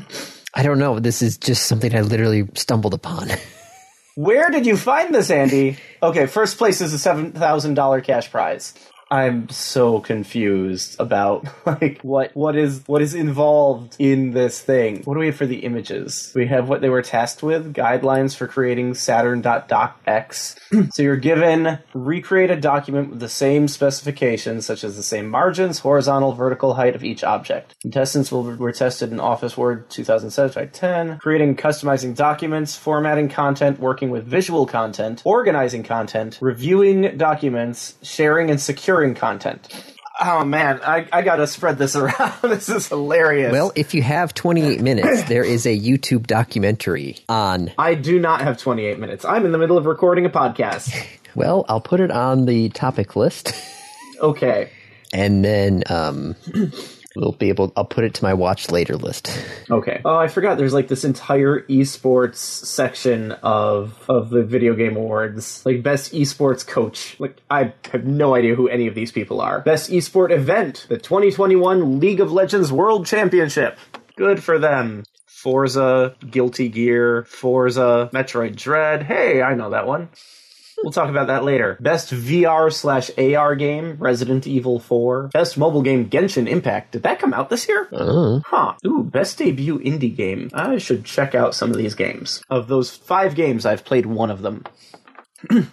I 0.53 0.63
don't 0.63 0.79
know. 0.79 0.99
This 0.99 1.21
is 1.21 1.37
just 1.37 1.65
something 1.67 1.95
I 1.95 2.01
literally 2.01 2.47
stumbled 2.55 2.93
upon. 2.93 3.29
Where 4.15 4.49
did 4.49 4.65
you 4.65 4.75
find 4.75 5.15
this, 5.15 5.31
Andy? 5.31 5.77
Okay, 6.03 6.25
first 6.25 6.57
place 6.57 6.81
is 6.81 6.91
a 6.91 6.99
seven 6.99 7.31
thousand 7.31 7.75
dollar 7.75 8.01
cash 8.01 8.29
prize. 8.29 8.73
I'm 9.11 9.49
so 9.49 9.99
confused 9.99 10.95
about 10.97 11.45
like 11.65 11.99
what 12.01 12.31
what 12.33 12.55
is 12.55 12.81
what 12.87 13.01
is 13.01 13.13
involved 13.13 13.97
in 13.99 14.31
this 14.31 14.61
thing. 14.61 15.03
What 15.03 15.15
do 15.15 15.19
we 15.19 15.25
have 15.25 15.35
for 15.35 15.45
the 15.45 15.59
images? 15.59 16.31
We 16.33 16.47
have 16.47 16.69
what 16.69 16.79
they 16.79 16.87
were 16.89 17.01
tasked 17.01 17.43
with, 17.43 17.73
guidelines 17.73 18.35
for 18.35 18.47
creating 18.47 18.93
Saturn.docx. 18.93 20.55
so 20.93 21.03
you're 21.03 21.17
given 21.17 21.79
recreate 21.93 22.51
a 22.51 22.55
document 22.55 23.09
with 23.09 23.19
the 23.19 23.27
same 23.27 23.67
specifications, 23.67 24.65
such 24.65 24.85
as 24.85 24.95
the 24.95 25.03
same 25.03 25.27
margins, 25.27 25.79
horizontal, 25.79 26.31
vertical 26.31 26.75
height 26.75 26.95
of 26.95 27.03
each 27.03 27.25
object. 27.25 27.75
Contestants 27.81 28.31
will, 28.31 28.43
were 28.55 28.71
tested 28.71 29.11
in 29.11 29.19
Office 29.19 29.57
Word 29.57 29.89
2007 29.89 30.53
by 30.53 30.67
10, 30.67 31.17
creating, 31.17 31.57
customizing 31.57 32.15
documents, 32.15 32.77
formatting 32.77 33.27
content, 33.27 33.77
working 33.79 34.09
with 34.09 34.25
visual 34.25 34.65
content, 34.65 35.21
organizing 35.25 35.83
content, 35.83 36.37
reviewing 36.41 37.17
documents, 37.17 37.95
sharing 38.01 38.49
and 38.49 38.61
securing 38.61 39.00
content. 39.15 39.67
Oh 40.23 40.43
man, 40.45 40.79
I, 40.85 41.07
I 41.11 41.21
gotta 41.23 41.47
spread 41.47 41.77
this 41.79 41.95
around. 41.97 42.33
this 42.43 42.69
is 42.69 42.87
hilarious. 42.87 43.51
well, 43.51 43.71
if 43.75 43.93
you 43.93 44.03
have 44.03 44.33
28 44.35 44.79
minutes, 44.81 45.23
there 45.23 45.43
is 45.43 45.65
a 45.65 45.77
YouTube 45.77 46.27
documentary 46.27 47.17
on. 47.27 47.71
I 47.77 47.95
do 47.95 48.19
not 48.19 48.41
have 48.41 48.57
28 48.59 48.99
minutes. 48.99 49.25
I'm 49.25 49.45
in 49.45 49.51
the 49.51 49.57
middle 49.57 49.77
of 49.77 49.85
recording 49.85 50.25
a 50.25 50.29
podcast. 50.29 50.93
Well, 51.33 51.63
I'll 51.69 51.79
put 51.79 52.01
it 52.01 52.11
on 52.11 52.45
the 52.45 52.67
topic 52.69 53.15
list. 53.15 53.53
Okay. 54.19 54.69
and 55.13 55.45
then 55.45 55.81
um, 55.89 56.35
we'll 57.15 57.31
be 57.33 57.49
able. 57.49 57.71
I'll 57.75 57.85
put 57.85 58.03
it 58.03 58.13
to 58.15 58.23
my 58.23 58.33
watch 58.33 58.71
later 58.71 58.95
list. 58.95 59.31
Okay. 59.71 60.01
Oh, 60.03 60.17
I 60.17 60.27
forgot. 60.27 60.57
There's 60.57 60.73
like 60.73 60.89
this 60.89 61.05
entire 61.05 61.61
esports 61.61 62.35
section 62.35 63.31
of 63.31 63.97
of 64.09 64.29
the 64.29 64.43
video 64.43 64.75
game 64.75 64.97
awards, 64.97 65.65
like 65.65 65.81
best 65.81 66.11
esports 66.11 66.67
coach. 66.67 67.15
Like 67.19 67.37
I 67.49 67.73
have 67.93 68.03
no 68.03 68.35
idea 68.35 68.55
who 68.55 68.67
any 68.67 68.87
of 68.87 68.95
these 68.95 69.13
people 69.13 69.39
are. 69.39 69.61
Best 69.61 69.89
esport 69.91 70.29
event, 70.31 70.87
the 70.89 70.97
2021 70.97 72.01
League 72.01 72.19
of 72.19 72.33
Legends 72.33 72.69
World 72.69 73.05
Championship. 73.05 73.77
Good 74.17 74.43
for 74.43 74.59
them. 74.59 75.05
Forza, 75.25 76.15
Guilty 76.29 76.67
Gear, 76.67 77.23
Forza, 77.23 78.09
Metroid 78.13 78.57
Dread. 78.57 79.03
Hey, 79.03 79.41
I 79.41 79.55
know 79.55 79.69
that 79.69 79.87
one. 79.87 80.09
We'll 80.83 80.91
talk 80.91 81.09
about 81.09 81.27
that 81.27 81.43
later. 81.43 81.77
Best 81.79 82.11
VR 82.11 82.71
slash 82.73 83.11
AR 83.17 83.55
game, 83.55 83.97
Resident 83.99 84.47
Evil 84.47 84.79
4. 84.79 85.29
Best 85.33 85.57
mobile 85.57 85.81
game, 85.81 86.09
Genshin 86.09 86.47
Impact. 86.47 86.91
Did 86.91 87.03
that 87.03 87.19
come 87.19 87.33
out 87.33 87.49
this 87.49 87.67
year? 87.67 87.87
Oh, 87.91 88.41
Huh. 88.45 88.73
Ooh, 88.85 89.03
best 89.03 89.37
debut 89.37 89.79
indie 89.79 90.15
game. 90.15 90.49
I 90.53 90.77
should 90.77 91.05
check 91.05 91.35
out 91.35 91.55
some 91.55 91.71
of 91.71 91.77
these 91.77 91.95
games. 91.95 92.41
Of 92.49 92.67
those 92.67 92.89
five 92.95 93.35
games, 93.35 93.65
I've 93.65 93.85
played 93.85 94.05
one 94.05 94.31
of 94.31 94.41
them. 94.41 94.63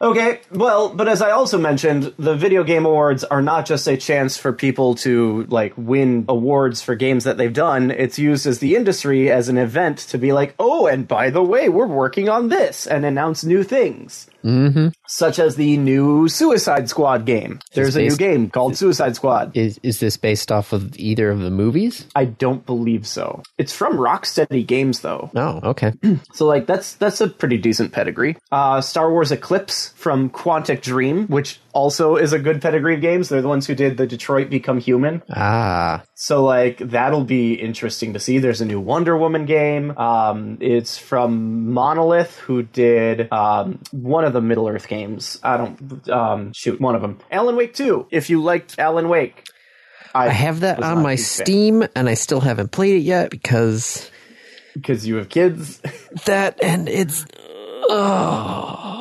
okay, 0.00 0.40
well, 0.50 0.88
but 0.88 1.08
as 1.08 1.22
I 1.22 1.30
also 1.30 1.58
mentioned, 1.58 2.12
the 2.18 2.34
video 2.34 2.64
game 2.64 2.86
awards 2.86 3.24
are 3.24 3.42
not 3.42 3.66
just 3.66 3.86
a 3.86 3.96
chance 3.96 4.36
for 4.36 4.52
people 4.52 4.94
to 4.96 5.44
like 5.48 5.74
win 5.76 6.24
awards 6.28 6.82
for 6.82 6.94
games 6.94 7.24
that 7.24 7.36
they've 7.36 7.52
done. 7.52 7.90
It's 7.90 8.18
used 8.18 8.46
as 8.46 8.58
the 8.58 8.76
industry 8.76 9.30
as 9.30 9.48
an 9.48 9.58
event 9.58 9.98
to 9.98 10.18
be 10.18 10.32
like, 10.32 10.54
oh, 10.58 10.86
and 10.86 11.06
by 11.06 11.30
the 11.30 11.42
way, 11.42 11.68
we're 11.68 11.86
working 11.86 12.28
on 12.28 12.48
this 12.48 12.86
and 12.86 13.04
announce 13.04 13.44
new 13.44 13.62
things. 13.62 14.28
Mm-hmm. 14.44 14.88
Such 15.06 15.38
as 15.38 15.56
the 15.56 15.76
new 15.76 16.28
Suicide 16.28 16.88
Squad 16.88 17.24
game. 17.24 17.60
There's 17.74 17.96
a 17.96 18.02
new 18.02 18.16
game 18.16 18.50
called 18.50 18.76
Suicide 18.76 19.16
Squad. 19.16 19.56
is 19.56 19.78
is 19.82 20.00
this 20.00 20.16
based 20.16 20.52
off 20.52 20.72
of 20.72 20.96
either 20.96 21.30
of 21.30 21.40
the 21.40 21.50
movies? 21.50 22.06
I 22.14 22.26
don't 22.26 22.64
believe 22.66 23.06
so. 23.06 23.42
It's 23.56 23.72
from 23.72 23.96
Rocksteady 23.96 24.66
Games 24.66 25.00
though. 25.00 25.30
Oh, 25.34 25.60
okay. 25.70 25.92
So 26.32 26.46
like 26.46 26.66
that's 26.66 26.94
that's 26.94 27.20
a 27.20 27.28
pretty 27.28 27.58
decent 27.58 27.92
pedigree. 27.92 28.36
Uh 28.52 28.80
Star 28.80 29.10
Wars 29.10 29.32
Eclipse 29.32 29.90
from 29.96 30.30
Quantic 30.30 30.82
Dream, 30.82 31.26
which 31.26 31.60
also 31.72 32.16
is 32.16 32.32
a 32.32 32.38
good 32.38 32.60
pedigree 32.62 32.94
of 32.94 33.00
games. 33.00 33.28
They're 33.28 33.42
the 33.42 33.48
ones 33.48 33.66
who 33.66 33.74
did 33.74 33.96
the 33.96 34.06
Detroit 34.06 34.50
Become 34.50 34.80
Human. 34.80 35.22
ah, 35.30 36.02
So 36.14 36.44
like 36.44 36.78
that'll 36.78 37.24
be 37.24 37.54
interesting 37.54 38.14
to 38.14 38.18
see. 38.20 38.38
There's 38.38 38.60
a 38.60 38.64
new 38.64 38.80
Wonder 38.80 39.16
Woman 39.16 39.44
game. 39.44 39.96
Um 39.98 40.58
it's 40.60 40.98
from 40.98 41.72
Monolith 41.72 42.36
who 42.38 42.62
did 42.62 43.32
um 43.32 43.80
one 43.92 44.24
of 44.24 44.32
the 44.32 44.40
Middle 44.40 44.68
Earth 44.68 44.88
games. 44.88 45.38
I 45.42 45.56
don't 45.56 46.08
um 46.08 46.52
shoot, 46.52 46.80
one 46.80 46.94
of 46.94 47.02
them. 47.02 47.18
Alan 47.30 47.56
Wake 47.56 47.74
2. 47.74 48.08
If 48.10 48.30
you 48.30 48.42
liked 48.42 48.78
Alan 48.78 49.08
Wake. 49.08 49.44
I 50.14 50.30
have 50.30 50.60
that 50.60 50.82
on 50.82 51.02
my 51.02 51.12
huge 51.16 51.20
fan. 51.28 51.44
Steam, 51.46 51.84
and 51.94 52.08
I 52.08 52.14
still 52.14 52.40
haven't 52.40 52.72
played 52.72 52.96
it 52.96 53.02
yet 53.02 53.30
because 53.30 54.10
because 54.74 55.06
you 55.06 55.16
have 55.16 55.28
kids. 55.28 55.80
that 56.24 56.62
and 56.62 56.88
it's 56.88 57.26
oh, 57.90 58.97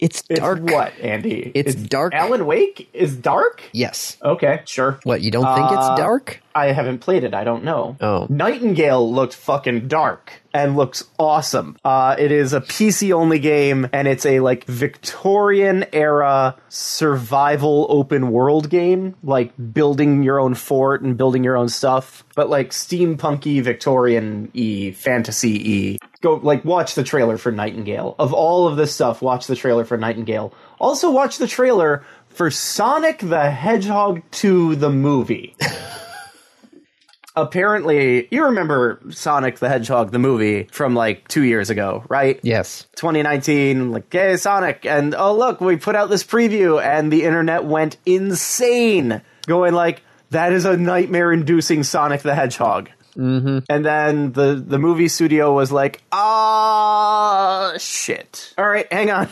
it's 0.00 0.22
It's 0.28 0.40
dark. 0.40 0.60
what, 0.62 0.92
Andy? 1.00 1.52
It's 1.54 1.74
dark. 1.74 2.14
Alan 2.14 2.46
Wake 2.46 2.88
is 2.92 3.16
dark? 3.16 3.62
Yes. 3.72 4.16
Okay, 4.22 4.62
sure. 4.64 4.98
What 5.04 5.20
you 5.20 5.30
don't 5.30 5.54
think 5.54 5.70
Uh, 5.70 5.74
it's 5.78 6.00
dark? 6.00 6.42
I 6.54 6.72
haven't 6.72 6.98
played 6.98 7.22
it. 7.22 7.32
I 7.32 7.44
don't 7.44 7.62
know. 7.62 7.96
Oh. 8.00 8.26
Nightingale 8.28 9.12
looked 9.12 9.34
fucking 9.34 9.86
dark 9.86 10.42
and 10.52 10.76
looks 10.76 11.04
awesome. 11.16 11.76
Uh, 11.84 12.16
it 12.18 12.32
is 12.32 12.52
a 12.52 12.60
PC 12.60 13.12
only 13.12 13.38
game 13.38 13.88
and 13.92 14.08
it's 14.08 14.26
a 14.26 14.40
like 14.40 14.64
Victorian 14.64 15.84
era 15.92 16.56
survival 16.68 17.86
open 17.88 18.32
world 18.32 18.68
game, 18.68 19.14
like 19.22 19.52
building 19.72 20.22
your 20.24 20.40
own 20.40 20.54
fort 20.54 21.02
and 21.02 21.16
building 21.16 21.44
your 21.44 21.56
own 21.56 21.68
stuff, 21.68 22.24
but 22.34 22.50
like 22.50 22.70
steampunky 22.70 23.62
Victorian 23.62 24.50
y 24.54 24.92
fantasy 24.96 25.98
y. 26.00 26.08
Go 26.22 26.34
like 26.34 26.64
watch 26.64 26.94
the 26.94 27.04
trailer 27.04 27.38
for 27.38 27.50
Nightingale. 27.50 28.14
Of 28.18 28.32
all 28.34 28.66
of 28.66 28.76
this 28.76 28.94
stuff, 28.94 29.22
watch 29.22 29.46
the 29.46 29.56
trailer 29.56 29.84
for 29.84 29.96
Nightingale. 29.96 30.52
Also 30.78 31.10
watch 31.10 31.38
the 31.38 31.46
trailer 31.46 32.04
for 32.28 32.50
Sonic 32.50 33.18
the 33.18 33.50
Hedgehog 33.50 34.22
2 34.30 34.76
the 34.76 34.90
movie 34.90 35.56
apparently 37.36 38.28
you 38.30 38.44
remember 38.44 39.00
Sonic 39.10 39.58
the 39.58 39.68
Hedgehog 39.68 40.10
the 40.10 40.18
movie 40.18 40.64
from 40.72 40.94
like 40.94 41.26
2 41.28 41.42
years 41.42 41.70
ago, 41.70 42.04
right? 42.08 42.40
Yes. 42.42 42.86
2019 42.96 43.92
like 43.92 44.12
hey 44.12 44.36
Sonic 44.36 44.84
and 44.86 45.14
oh 45.14 45.36
look 45.36 45.60
we 45.60 45.76
put 45.76 45.96
out 45.96 46.10
this 46.10 46.24
preview 46.24 46.82
and 46.82 47.12
the 47.12 47.24
internet 47.24 47.64
went 47.64 47.96
insane 48.06 49.22
going 49.46 49.74
like 49.74 50.02
that 50.30 50.52
is 50.52 50.64
a 50.64 50.76
nightmare 50.76 51.32
inducing 51.32 51.82
Sonic 51.82 52.22
the 52.22 52.34
Hedgehog. 52.34 52.90
Mm-hmm. 53.20 53.58
And 53.68 53.84
then 53.84 54.32
the 54.32 54.54
the 54.54 54.78
movie 54.78 55.08
studio 55.08 55.52
was 55.52 55.70
like, 55.70 56.02
ah, 56.10 57.74
shit. 57.78 58.54
All 58.56 58.66
right, 58.68 58.90
hang 58.90 59.10
on. 59.10 59.28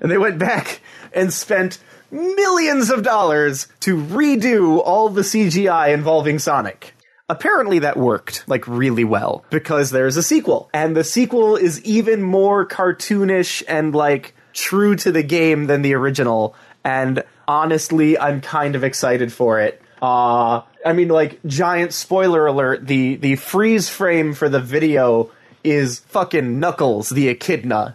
And 0.00 0.10
they 0.10 0.18
went 0.18 0.38
back 0.38 0.80
and 1.12 1.32
spent 1.32 1.78
millions 2.10 2.90
of 2.90 3.02
dollars 3.02 3.66
to 3.80 3.96
redo 3.96 4.80
all 4.84 5.08
the 5.08 5.22
CGI 5.22 5.92
involving 5.92 6.38
Sonic. 6.38 6.94
Apparently 7.28 7.80
that 7.80 7.96
worked 7.96 8.44
like 8.46 8.68
really 8.68 9.02
well 9.04 9.44
because 9.50 9.90
there's 9.90 10.16
a 10.16 10.22
sequel 10.22 10.68
and 10.74 10.94
the 10.94 11.02
sequel 11.02 11.56
is 11.56 11.82
even 11.82 12.22
more 12.22 12.66
cartoonish 12.66 13.62
and 13.66 13.94
like 13.94 14.34
true 14.52 14.94
to 14.96 15.10
the 15.10 15.22
game 15.22 15.66
than 15.66 15.80
the 15.80 15.94
original 15.94 16.54
and 16.84 17.24
honestly 17.48 18.18
I'm 18.18 18.42
kind 18.42 18.76
of 18.76 18.84
excited 18.84 19.32
for 19.32 19.58
it. 19.58 19.80
Uh 20.02 20.62
I 20.84 20.92
mean 20.92 21.08
like 21.08 21.40
giant 21.46 21.92
spoiler 21.92 22.46
alert 22.46 22.86
the 22.86 23.16
the 23.16 23.36
freeze 23.36 23.88
frame 23.88 24.34
for 24.34 24.48
the 24.48 24.60
video 24.60 25.30
is 25.62 26.00
fucking 26.00 26.60
Knuckles 26.60 27.08
the 27.08 27.28
Echidna 27.28 27.94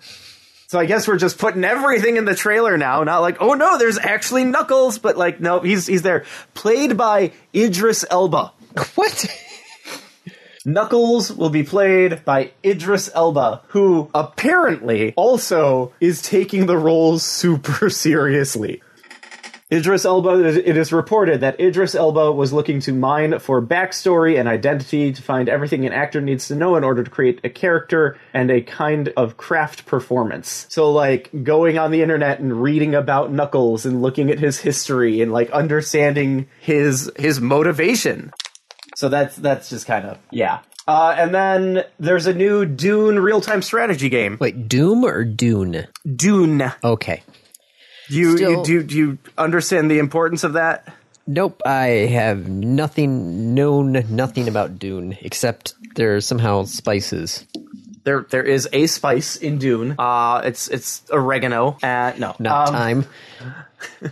So 0.67 0.79
I 0.79 0.85
guess 0.85 1.07
we're 1.07 1.17
just 1.17 1.37
putting 1.37 1.63
everything 1.63 2.17
in 2.17 2.25
the 2.25 2.35
trailer 2.35 2.77
now. 2.77 3.03
Not 3.03 3.19
like, 3.21 3.37
oh 3.41 3.53
no, 3.55 3.77
there's 3.79 3.97
actually 3.97 4.43
Knuckles, 4.43 4.99
but 4.99 5.17
like, 5.17 5.39
no, 5.39 5.59
he's 5.61 5.87
he's 5.87 6.03
there. 6.03 6.25
Played 6.53 6.95
by 6.97 7.31
Idris 7.55 8.05
Elba. 8.09 8.51
What? 8.95 9.25
Knuckles 10.65 11.31
will 11.31 11.49
be 11.49 11.63
played 11.63 12.23
by 12.25 12.51
Idris 12.63 13.09
Elba, 13.15 13.61
who 13.69 14.09
apparently 14.13 15.13
also 15.15 15.93
is 15.99 16.21
taking 16.21 16.65
the 16.65 16.77
roles 16.77 17.23
super 17.23 17.89
seriously. 18.05 18.83
Idris 19.71 20.03
Elba, 20.03 20.67
it 20.67 20.75
is 20.75 20.91
reported 20.91 21.41
that 21.41 21.59
Idris 21.59 21.93
Elba 21.93 22.31
was 22.31 22.51
looking 22.51 22.79
to 22.81 22.91
mine 22.91 23.37
for 23.37 23.61
backstory 23.61 24.39
and 24.39 24.49
identity 24.49 25.13
to 25.13 25.21
find 25.21 25.47
everything 25.47 25.85
an 25.85 25.93
actor 25.93 26.21
needs 26.21 26.47
to 26.47 26.55
know 26.55 26.75
in 26.75 26.83
order 26.83 27.03
to 27.03 27.11
create 27.11 27.39
a 27.43 27.49
character 27.49 28.17
and 28.33 28.49
a 28.49 28.61
kind 28.61 29.13
of 29.15 29.37
craft 29.37 29.85
performance. 29.85 30.65
So, 30.69 30.91
like, 30.91 31.29
going 31.43 31.77
on 31.77 31.91
the 31.91 32.01
internet 32.01 32.39
and 32.39 32.63
reading 32.63 32.95
about 32.95 33.31
Knuckles 33.31 33.85
and 33.85 34.01
looking 34.01 34.31
at 34.31 34.39
his 34.39 34.57
history 34.57 35.21
and, 35.21 35.31
like, 35.31 35.51
understanding 35.51 36.47
his, 36.59 37.11
his 37.15 37.39
motivation. 37.39 38.31
So 38.95 39.07
that's, 39.07 39.35
that's 39.35 39.69
just 39.69 39.85
kind 39.85 40.07
of, 40.07 40.17
yeah. 40.31 40.61
Uh, 40.87 41.13
and 41.15 41.31
then 41.31 41.83
there's 41.99 42.25
a 42.25 42.33
new 42.33 42.65
Dune 42.65 43.19
real-time 43.19 43.61
strategy 43.61 44.09
game. 44.09 44.37
Wait, 44.41 44.67
Doom 44.67 45.05
or 45.05 45.23
Dune? 45.23 45.87
Dune. 46.15 46.73
Okay. 46.83 47.21
Do 48.09 48.15
you, 48.15 48.37
Still- 48.37 48.51
you 48.51 48.63
do, 48.63 48.83
do 48.83 48.97
you 48.97 49.17
understand 49.37 49.89
the 49.89 49.99
importance 49.99 50.43
of 50.43 50.53
that? 50.53 50.93
Nope, 51.27 51.61
I 51.63 51.85
have 52.09 52.47
nothing 52.49 53.53
known 53.53 53.91
nothing 54.09 54.47
about 54.47 54.79
Dune 54.79 55.15
except 55.21 55.75
there's 55.95 56.25
somehow 56.25 56.63
spices. 56.63 57.45
There, 58.03 58.25
there 58.31 58.41
is 58.43 58.67
a 58.73 58.87
spice 58.87 59.35
in 59.35 59.59
Dune. 59.59 59.93
Uh, 59.99 60.41
it's 60.43 60.67
it's 60.69 61.03
oregano. 61.11 61.77
Uh, 61.83 62.13
no, 62.17 62.35
Not 62.39 62.69
Um, 62.69 62.73
time. 62.73 63.05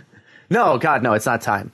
No, 0.50 0.78
God, 0.78 1.02
no, 1.02 1.12
it's 1.12 1.26
not 1.26 1.42
time. 1.42 1.72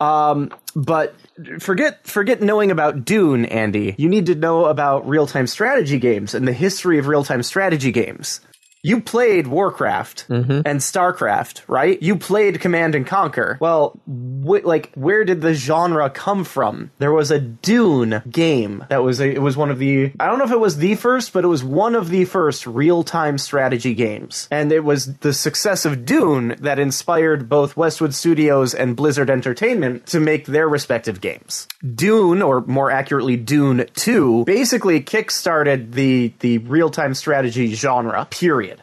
Um, 0.00 0.50
but 0.74 1.14
forget 1.60 2.06
forget 2.06 2.40
knowing 2.42 2.70
about 2.70 3.04
Dune, 3.04 3.44
Andy. 3.44 3.94
You 3.98 4.08
need 4.08 4.26
to 4.26 4.34
know 4.34 4.64
about 4.64 5.08
real 5.08 5.26
time 5.26 5.46
strategy 5.46 5.98
games 5.98 6.34
and 6.34 6.46
the 6.48 6.52
history 6.52 6.98
of 6.98 7.06
real 7.06 7.22
time 7.22 7.42
strategy 7.42 7.92
games. 7.92 8.40
You 8.86 9.00
played 9.00 9.48
Warcraft 9.48 10.28
mm-hmm. 10.28 10.60
and 10.64 10.78
Starcraft, 10.78 11.62
right? 11.66 12.00
You 12.00 12.14
played 12.14 12.60
Command 12.60 12.94
and 12.94 13.04
Conquer. 13.04 13.58
Well, 13.60 13.98
wh- 14.06 14.64
like, 14.64 14.92
where 14.94 15.24
did 15.24 15.40
the 15.40 15.54
genre 15.54 16.08
come 16.08 16.44
from? 16.44 16.92
There 16.98 17.10
was 17.10 17.32
a 17.32 17.40
Dune 17.40 18.22
game 18.30 18.84
that 18.88 19.02
was 19.02 19.20
a, 19.20 19.28
it 19.28 19.42
was 19.42 19.56
one 19.56 19.72
of 19.72 19.80
the 19.80 20.12
I 20.20 20.26
don't 20.26 20.38
know 20.38 20.44
if 20.44 20.52
it 20.52 20.60
was 20.60 20.76
the 20.76 20.94
first, 20.94 21.32
but 21.32 21.42
it 21.42 21.48
was 21.48 21.64
one 21.64 21.96
of 21.96 22.10
the 22.10 22.26
first 22.26 22.64
real 22.64 23.02
time 23.02 23.38
strategy 23.38 23.92
games, 23.92 24.46
and 24.52 24.70
it 24.70 24.84
was 24.84 25.16
the 25.16 25.32
success 25.32 25.84
of 25.84 26.04
Dune 26.04 26.54
that 26.60 26.78
inspired 26.78 27.48
both 27.48 27.76
Westwood 27.76 28.14
Studios 28.14 28.72
and 28.72 28.94
Blizzard 28.94 29.30
Entertainment 29.30 30.06
to 30.06 30.20
make 30.20 30.46
their 30.46 30.68
respective 30.68 31.20
games. 31.20 31.66
Dune, 31.82 32.40
or 32.40 32.60
more 32.60 32.92
accurately, 32.92 33.36
Dune 33.36 33.86
Two, 33.94 34.44
basically 34.44 35.00
kickstarted 35.00 35.90
the 35.90 36.32
the 36.38 36.58
real 36.58 36.88
time 36.88 37.14
strategy 37.14 37.74
genre. 37.74 38.28
Period. 38.30 38.75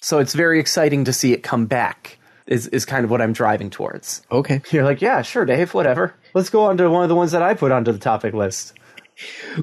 So 0.00 0.18
it's 0.18 0.34
very 0.34 0.60
exciting 0.60 1.04
to 1.04 1.12
see 1.12 1.32
it 1.32 1.42
come 1.42 1.66
back. 1.66 2.18
Is 2.46 2.68
is 2.68 2.84
kind 2.84 3.04
of 3.04 3.10
what 3.10 3.20
I'm 3.20 3.32
driving 3.32 3.70
towards. 3.70 4.22
Okay. 4.30 4.62
You're 4.70 4.84
like, 4.84 5.02
yeah, 5.02 5.22
sure, 5.22 5.44
Dave, 5.44 5.74
whatever. 5.74 6.14
Let's 6.32 6.50
go 6.50 6.64
on 6.64 6.76
to 6.76 6.88
one 6.88 7.02
of 7.02 7.08
the 7.08 7.16
ones 7.16 7.32
that 7.32 7.42
I 7.42 7.54
put 7.54 7.72
onto 7.72 7.90
the 7.90 7.98
topic 7.98 8.34
list. 8.34 8.72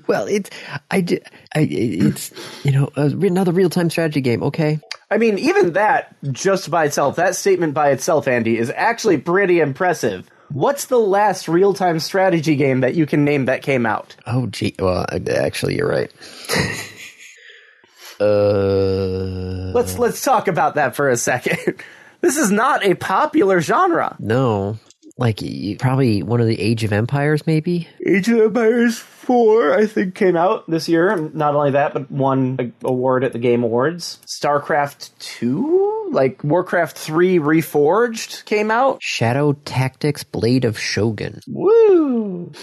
Well, 0.08 0.28
it's 0.28 0.50
I, 0.92 1.06
I 1.56 1.68
it's 1.70 2.32
you 2.66 2.72
know 2.72 2.90
another 2.96 3.52
real 3.52 3.70
time 3.70 3.90
strategy 3.90 4.22
game. 4.22 4.44
Okay. 4.44 4.80
I 5.12 5.18
mean, 5.20 5.38
even 5.38 5.74
that, 5.74 6.16
just 6.32 6.72
by 6.72 6.86
itself, 6.86 7.18
that 7.18 7.36
statement 7.36 7.76
by 7.76 7.92
itself, 7.92 8.28
Andy, 8.28 8.58
is 8.58 8.72
actually 8.76 9.20
pretty 9.20 9.60
impressive. 9.60 10.28
What's 10.50 10.86
the 10.86 10.98
last 11.00 11.48
real 11.48 11.74
time 11.74 12.00
strategy 12.00 12.56
game 12.56 12.82
that 12.82 12.96
you 12.96 13.06
can 13.06 13.24
name 13.24 13.46
that 13.46 13.62
came 13.62 13.86
out? 13.86 14.16
Oh 14.26 14.48
gee. 14.48 14.76
Well, 14.80 15.06
actually, 15.30 15.78
you're 15.78 15.90
right. 15.90 16.12
uh, 18.24 19.72
Let's 19.74 19.98
let's 19.98 20.24
talk 20.24 20.48
about 20.48 20.76
that 20.76 20.96
for 20.96 21.10
a 21.10 21.18
second. 21.18 21.82
This 22.22 22.38
is 22.38 22.52
not 22.52 22.86
a 22.86 22.94
popular 22.94 23.60
genre. 23.60 24.16
no. 24.18 24.78
Like 25.18 25.42
probably 25.78 26.24
one 26.24 26.40
of 26.40 26.48
the 26.48 26.58
Age 26.60 26.86
of 26.86 26.94
Empires, 26.94 27.46
maybe. 27.46 27.88
Age 28.08 28.30
of 28.30 28.40
Empires 28.40 28.98
4, 28.98 29.74
I 29.78 29.86
think, 29.86 30.16
came 30.16 30.38
out 30.38 30.68
this 30.70 30.88
year. 30.88 31.16
Not 31.34 31.54
only 31.54 31.72
that, 31.72 31.94
but 31.94 32.10
won 32.10 32.56
an 32.60 32.74
award 32.84 33.26
at 33.26 33.34
the 33.34 33.40
Game 33.40 33.62
Awards. 33.64 34.20
StarCraft 34.26 35.12
2? 35.20 36.12
Like 36.14 36.44
Warcraft 36.46 36.98
3 36.98 37.40
Reforged 37.40 38.46
came 38.46 38.72
out? 38.72 39.00
Shadow 39.04 39.52
Tactics: 39.66 40.24
Blade 40.24 40.64
of 40.64 40.80
Shogun. 40.80 41.42
Woo! 41.48 42.54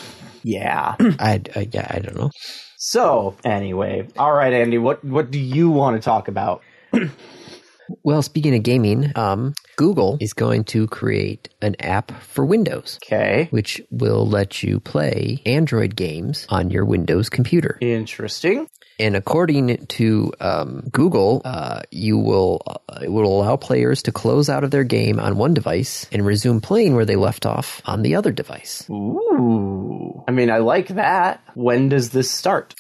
Yeah. 0.43 0.97
I, 0.99 1.43
I 1.55 1.69
yeah, 1.71 1.87
I 1.91 1.99
don't 1.99 2.17
know. 2.17 2.31
So, 2.83 3.37
anyway. 3.45 4.09
All 4.19 4.33
right, 4.33 4.55
Andy, 4.55 4.79
what, 4.79 5.05
what 5.05 5.31
do 5.31 5.39
you 5.39 5.69
want 5.71 5.97
to 5.97 6.03
talk 6.03 6.29
about? 6.29 6.63
Well, 8.05 8.23
speaking 8.23 8.55
of 8.55 8.63
gaming, 8.63 9.11
um, 9.17 9.53
Google 9.75 10.17
is 10.21 10.33
going 10.33 10.63
to 10.67 10.87
create 10.87 11.49
an 11.61 11.75
app 11.81 12.13
for 12.23 12.45
Windows, 12.47 13.01
Okay. 13.05 13.49
which 13.51 13.83
will 13.91 14.25
let 14.29 14.63
you 14.63 14.79
play 14.79 15.43
Android 15.45 15.97
games 15.97 16.47
on 16.51 16.71
your 16.71 16.85
Windows 16.85 17.29
computer. 17.29 17.79
Interesting. 17.81 18.69
And 19.01 19.17
according 19.17 19.87
to 19.87 20.33
um, 20.41 20.89
Google, 20.93 21.41
uh, 21.45 21.81
you 21.91 22.19
will 22.19 22.61
uh, 22.67 23.01
it 23.03 23.11
will 23.11 23.41
allow 23.41 23.57
players 23.57 24.03
to 24.03 24.13
close 24.13 24.51
out 24.51 24.63
of 24.63 24.71
their 24.71 24.85
game 24.85 25.19
on 25.19 25.37
one 25.39 25.55
device 25.55 26.07
and 26.13 26.25
resume 26.25 26.61
playing 26.61 26.95
where 26.95 27.07
they 27.07 27.17
left 27.17 27.47
off 27.47 27.81
on 27.87 28.03
the 28.03 28.15
other 28.15 28.31
device. 28.31 28.89
Ooh. 28.91 30.23
I 30.29 30.33
mean, 30.33 30.51
I 30.51 30.59
like 30.59 30.89
that. 30.89 31.43
When 31.55 31.89
does 31.89 32.11
this 32.11 32.31
start? 32.31 32.75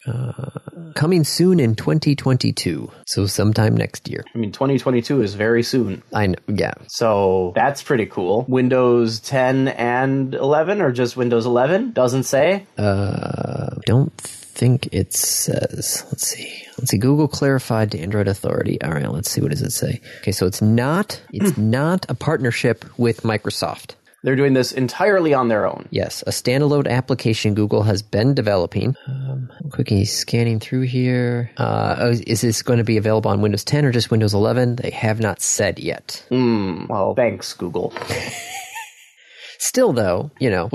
Coming 0.95 1.25
soon 1.25 1.59
in 1.59 1.75
2022, 1.75 2.91
so 3.07 3.27
sometime 3.27 3.77
next 3.77 4.09
year. 4.09 4.25
I 4.35 4.39
mean, 4.39 4.53
2022 4.53 5.23
is 5.23 5.35
very 5.35 5.63
soon. 5.63 6.03
I 6.13 6.29
know, 6.29 6.37
yeah, 6.49 6.75
So 6.89 7.53
that's 7.55 7.83
pretty 7.83 8.07
cool. 8.07 8.45
Windows 8.49 9.21
10 9.21 9.69
and 9.69 10.35
11, 10.35 10.83
or 10.83 10.93
just 10.93 11.17
Windows 11.17 11.47
11? 11.47 11.93
Doesn't 11.93 12.25
say. 12.25 12.67
Uh, 12.77 13.71
don't 13.87 14.13
think 14.61 14.91
it 14.93 15.15
says. 15.15 16.05
Let's 16.09 16.27
see. 16.27 16.67
Let's 16.77 16.91
see. 16.91 16.99
Google 16.99 17.29
clarified 17.29 17.93
to 17.93 17.99
Android 17.99 18.29
Authority. 18.29 18.81
All 18.83 18.91
right, 18.91 19.11
let's 19.11 19.31
see. 19.31 19.41
What 19.41 19.53
does 19.53 19.63
it 19.63 19.71
say? 19.71 20.03
Okay, 20.19 20.33
so 20.33 20.45
it's 20.45 20.61
not. 20.61 21.19
It's 21.33 21.57
not 21.79 22.05
a 22.11 22.15
partnership 22.15 22.85
with 22.99 23.23
Microsoft. 23.23 23.95
They're 24.23 24.37
doing 24.37 24.53
this 24.53 24.73
entirely 24.73 25.33
on 25.33 25.49
their 25.49 25.67
own. 25.67 25.89
Yes, 25.91 26.23
a 26.27 26.31
standalone 26.31 26.87
application 26.87 27.55
Google 27.55 27.85
has 27.85 28.03
been 28.03 28.35
developing. 28.35 28.95
Um, 29.09 29.51
quickly 29.73 30.05
scanning 30.05 30.61
through 30.61 30.83
here. 30.83 31.51
Uh, 31.57 31.97
oh, 31.99 32.11
is 32.11 32.43
this 32.43 32.61
going 32.61 32.81
to 32.81 32.85
be 32.85 32.99
available 32.99 33.31
on 33.31 33.41
Windows 33.41 33.65
10 33.65 33.87
or 33.87 33.93
just 33.93 34.11
Windows 34.11 34.35
11? 34.35 34.77
They 34.77 34.91
have 34.91 35.21
not 35.21 35.41
said 35.41 35.79
yet. 35.79 36.23
Hmm. 36.29 36.85
Well, 36.87 37.15
thanks, 37.15 37.55
Google. 37.55 37.95
Still, 39.59 39.95
though, 39.95 40.31
you 40.39 40.51
know, 40.51 40.69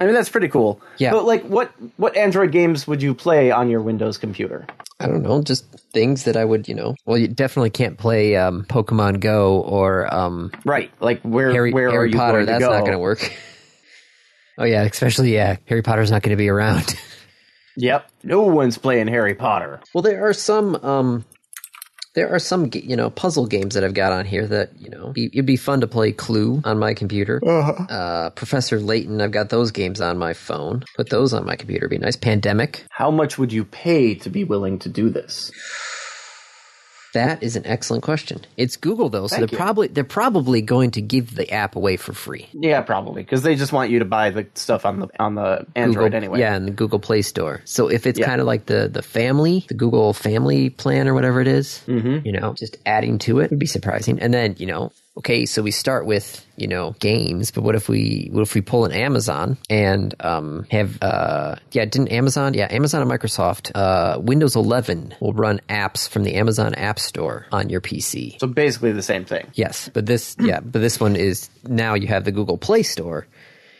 I 0.00 0.06
mean, 0.06 0.14
that's 0.14 0.30
pretty 0.30 0.48
cool. 0.48 0.80
Yeah. 0.96 1.10
But 1.12 1.26
like, 1.26 1.44
what 1.44 1.70
what 1.98 2.16
Android 2.16 2.52
games 2.52 2.86
would 2.86 3.02
you 3.02 3.14
play 3.14 3.50
on 3.50 3.68
your 3.68 3.82
Windows 3.82 4.16
computer? 4.16 4.66
I 4.98 5.06
don't 5.06 5.22
know, 5.22 5.42
just 5.42 5.64
things 5.92 6.24
that 6.24 6.36
I 6.36 6.44
would, 6.44 6.68
you 6.68 6.74
know. 6.74 6.94
Well, 7.06 7.16
you 7.18 7.28
definitely 7.28 7.70
can't 7.70 7.96
play 7.98 8.36
um, 8.36 8.64
Pokemon 8.64 9.20
Go 9.20 9.60
or 9.60 10.12
um, 10.12 10.50
Right. 10.64 10.90
Like, 11.00 11.20
where 11.22 11.50
Harry, 11.52 11.72
where 11.72 11.88
are 11.90 12.04
you 12.06 12.16
Potter. 12.16 12.44
going 12.44 12.46
to 12.46 12.52
That's 12.52 12.64
go? 12.64 12.70
not 12.70 12.80
going 12.80 12.92
to 12.92 12.98
work. 12.98 13.32
oh 14.58 14.64
yeah, 14.64 14.82
especially 14.82 15.32
yeah, 15.34 15.56
Harry 15.66 15.82
Potter's 15.82 16.10
not 16.10 16.22
going 16.22 16.36
to 16.36 16.40
be 16.40 16.48
around. 16.48 16.94
Yep. 17.76 18.10
No 18.24 18.42
one's 18.42 18.76
playing 18.76 19.06
Harry 19.06 19.34
Potter. 19.34 19.80
well, 19.94 20.02
there 20.02 20.28
are 20.28 20.32
some. 20.34 20.74
Um, 20.84 21.24
there 22.14 22.32
are 22.32 22.38
some, 22.38 22.70
you 22.72 22.96
know, 22.96 23.10
puzzle 23.10 23.46
games 23.46 23.74
that 23.74 23.84
I've 23.84 23.94
got 23.94 24.12
on 24.12 24.24
here 24.26 24.46
that 24.46 24.70
you 24.78 24.90
know 24.90 25.12
be, 25.12 25.26
it'd 25.32 25.46
be 25.46 25.56
fun 25.56 25.80
to 25.80 25.86
play 25.86 26.12
Clue 26.12 26.60
on 26.64 26.78
my 26.78 26.94
computer. 26.94 27.40
Uh, 27.44 28.30
Professor 28.30 28.80
Layton, 28.80 29.20
I've 29.20 29.30
got 29.30 29.48
those 29.50 29.70
games 29.70 30.00
on 30.00 30.18
my 30.18 30.32
phone. 30.32 30.84
Put 30.96 31.10
those 31.10 31.32
on 31.32 31.44
my 31.44 31.56
computer. 31.56 31.88
Be 31.88 31.98
nice. 31.98 32.16
Pandemic. 32.16 32.84
How 32.90 33.10
much 33.10 33.38
would 33.38 33.52
you 33.52 33.64
pay 33.64 34.14
to 34.16 34.30
be 34.30 34.44
willing 34.44 34.78
to 34.80 34.88
do 34.88 35.10
this? 35.10 35.52
That 37.14 37.42
is 37.42 37.56
an 37.56 37.66
excellent 37.66 38.02
question. 38.04 38.40
It's 38.56 38.76
Google 38.76 39.08
though, 39.08 39.26
so 39.26 39.36
Thank 39.36 39.50
they're 39.50 39.58
you. 39.58 39.64
probably 39.64 39.88
they're 39.88 40.04
probably 40.04 40.62
going 40.62 40.92
to 40.92 41.00
give 41.02 41.34
the 41.34 41.50
app 41.52 41.74
away 41.76 41.96
for 41.96 42.12
free. 42.12 42.48
Yeah, 42.52 42.80
probably 42.82 43.22
because 43.22 43.42
they 43.42 43.56
just 43.56 43.72
want 43.72 43.90
you 43.90 43.98
to 43.98 44.04
buy 44.04 44.30
the 44.30 44.46
stuff 44.54 44.86
on 44.86 45.00
the 45.00 45.08
on 45.18 45.34
the 45.34 45.66
Android 45.74 46.12
Google, 46.12 46.16
anyway. 46.16 46.40
Yeah, 46.40 46.56
in 46.56 46.66
the 46.66 46.70
Google 46.70 47.00
Play 47.00 47.22
Store. 47.22 47.62
So 47.64 47.88
if 47.88 48.06
it's 48.06 48.18
Yeah. 48.18 48.26
kind 48.26 48.40
of 48.40 48.46
like 48.46 48.66
the 48.66 48.88
the 48.88 49.02
family, 49.02 49.64
the 49.68 49.74
Google 49.74 50.12
Family 50.12 50.70
plan 50.70 51.08
or 51.08 51.14
whatever 51.14 51.40
it 51.40 51.48
is, 51.48 51.82
Mm-hmm. 51.86 52.26
you 52.26 52.32
know, 52.32 52.54
just 52.54 52.76
adding 52.86 53.18
to 53.20 53.40
it 53.40 53.50
would 53.50 53.58
be 53.58 53.66
surprising. 53.66 54.20
And 54.20 54.32
then 54.32 54.54
you 54.58 54.66
know, 54.66 54.92
okay, 55.20 55.44
so 55.44 55.60
we 55.60 55.70
start 55.70 56.06
with 56.06 56.46
you 56.56 56.66
know 56.66 56.94
games, 56.98 57.50
but 57.50 57.62
what 57.62 57.74
if 57.74 57.88
we 57.88 58.28
what 58.32 58.40
if 58.40 58.54
we 58.54 58.62
pull 58.62 58.86
an 58.86 58.92
Amazon 58.92 59.58
and 59.68 60.14
um, 60.20 60.66
have 60.70 60.98
uh, 61.02 61.56
yeah 61.72 61.84
didn't 61.84 62.08
Amazon 62.08 62.54
yeah 62.54 62.68
Amazon 62.70 63.02
and 63.02 63.10
Microsoft 63.10 63.70
uh, 63.74 64.18
Windows 64.18 64.56
11 64.56 65.14
will 65.20 65.34
run 65.34 65.60
apps 65.68 66.08
from 66.08 66.24
the 66.24 66.34
Amazon 66.34 66.74
App 66.74 66.98
Store 66.98 67.46
on 67.52 67.68
your 67.68 67.82
PC. 67.82 68.40
So 68.40 68.46
basically 68.46 68.92
the 68.92 69.02
same 69.02 69.26
thing. 69.26 69.46
Yes, 69.54 69.90
but 69.92 70.06
this 70.06 70.36
yeah, 70.40 70.60
but 70.60 70.80
this 70.80 70.98
one 70.98 71.16
is 71.16 71.50
now 71.64 71.94
you 71.94 72.06
have 72.06 72.24
the 72.24 72.32
Google 72.32 72.56
Play 72.56 72.82
Store 72.82 73.26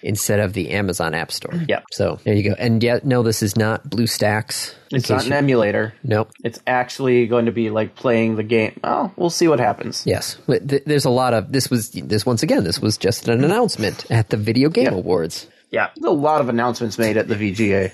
instead 0.02 0.40
of 0.40 0.52
the 0.52 0.70
Amazon 0.70 1.14
App 1.14 1.32
Store. 1.32 1.54
Yeah. 1.68 1.82
So 1.92 2.18
there 2.24 2.34
you 2.34 2.42
go. 2.42 2.56
And 2.58 2.82
yet, 2.82 3.04
no, 3.04 3.22
this 3.22 3.42
is 3.42 3.56
not 3.56 3.84
BlueStacks. 3.88 4.74
It's 4.92 5.08
not 5.08 5.26
an 5.26 5.32
emulator. 5.32 5.94
Nope. 6.02 6.32
It's 6.42 6.60
actually 6.66 7.26
going 7.26 7.46
to 7.46 7.52
be 7.52 7.70
like 7.70 7.94
playing 7.94 8.36
the 8.36 8.42
game. 8.42 8.80
Oh, 8.82 9.12
we'll 9.16 9.30
see 9.30 9.48
what 9.48 9.60
happens. 9.60 10.04
Yes, 10.06 10.38
th- 10.46 10.82
there's 10.84 11.04
a 11.04 11.10
lot 11.10 11.34
of 11.34 11.52
this 11.52 11.70
was 11.70 11.90
this 11.90 12.26
once 12.26 12.42
again. 12.42 12.64
This 12.64 12.80
was 12.80 12.98
just 12.98 13.28
an 13.28 13.44
announcement 13.44 14.10
at 14.10 14.30
the 14.30 14.36
Video 14.36 14.68
Game. 14.68 14.92
Awards. 14.92 15.46
Yeah, 15.70 15.90
a 16.04 16.10
lot 16.10 16.40
of 16.40 16.48
announcements 16.48 16.98
made 16.98 17.16
at 17.16 17.28
the 17.28 17.36
VGA. 17.36 17.92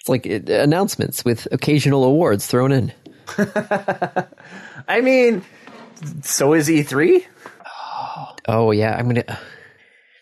It's 0.00 0.08
like 0.08 0.26
uh, 0.26 0.52
announcements 0.62 1.24
with 1.24 1.48
occasional 1.50 2.04
awards 2.04 2.46
thrown 2.46 2.70
in. 2.70 2.92
I 4.88 5.00
mean, 5.02 5.42
so 6.22 6.52
is 6.52 6.70
E 6.70 6.84
E3. 6.84 7.24
Oh 8.48 8.70
yeah, 8.70 8.96
I'm 8.96 9.08
gonna. 9.08 9.38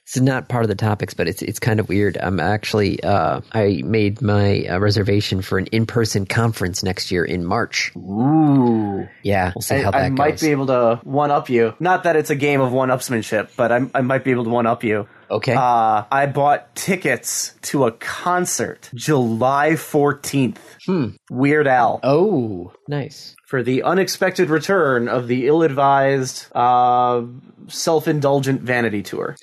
This 0.06 0.16
is 0.16 0.22
not 0.22 0.48
part 0.50 0.64
of 0.64 0.68
the 0.68 0.74
topics, 0.74 1.14
but 1.14 1.28
it's 1.28 1.40
it's 1.40 1.58
kind 1.58 1.80
of 1.80 1.88
weird. 1.88 2.18
I'm 2.18 2.38
actually 2.38 3.02
uh, 3.02 3.40
I 3.52 3.80
made 3.84 4.20
my 4.20 4.66
uh, 4.66 4.78
reservation 4.78 5.40
for 5.40 5.56
an 5.56 5.66
in 5.68 5.86
person 5.86 6.26
conference 6.26 6.82
next 6.82 7.10
year 7.10 7.24
in 7.24 7.42
March. 7.44 7.90
Ooh. 7.96 9.08
Yeah, 9.22 9.52
we'll 9.54 9.62
see 9.62 9.76
I, 9.76 9.82
how 9.82 9.92
that 9.92 10.02
I 10.02 10.08
might 10.10 10.32
goes. 10.32 10.42
be 10.42 10.50
able 10.50 10.66
to 10.66 11.00
one 11.04 11.30
up 11.30 11.48
you. 11.48 11.74
Not 11.80 12.02
that 12.04 12.16
it's 12.16 12.28
a 12.28 12.34
game 12.34 12.60
of 12.60 12.70
one 12.70 12.90
upsmanship, 12.90 13.50
but 13.56 13.72
I, 13.72 13.80
I 13.94 14.02
might 14.02 14.24
be 14.24 14.30
able 14.30 14.44
to 14.44 14.50
one 14.50 14.66
up 14.66 14.84
you. 14.84 15.08
Okay. 15.30 15.54
Uh, 15.54 16.04
I 16.12 16.26
bought 16.26 16.76
tickets 16.76 17.54
to 17.62 17.86
a 17.86 17.92
concert 17.92 18.90
July 18.94 19.70
14th. 19.70 20.58
Hmm. 20.84 21.08
Weird 21.30 21.66
Al. 21.66 22.00
oh, 22.02 22.72
nice. 22.88 23.34
For 23.46 23.62
the 23.62 23.82
unexpected 23.84 24.50
return 24.50 25.08
of 25.08 25.28
the 25.28 25.46
ill 25.46 25.62
advised, 25.62 26.46
uh, 26.54 27.22
self 27.68 28.06
indulgent 28.06 28.60
vanity 28.60 29.02
tour. 29.02 29.36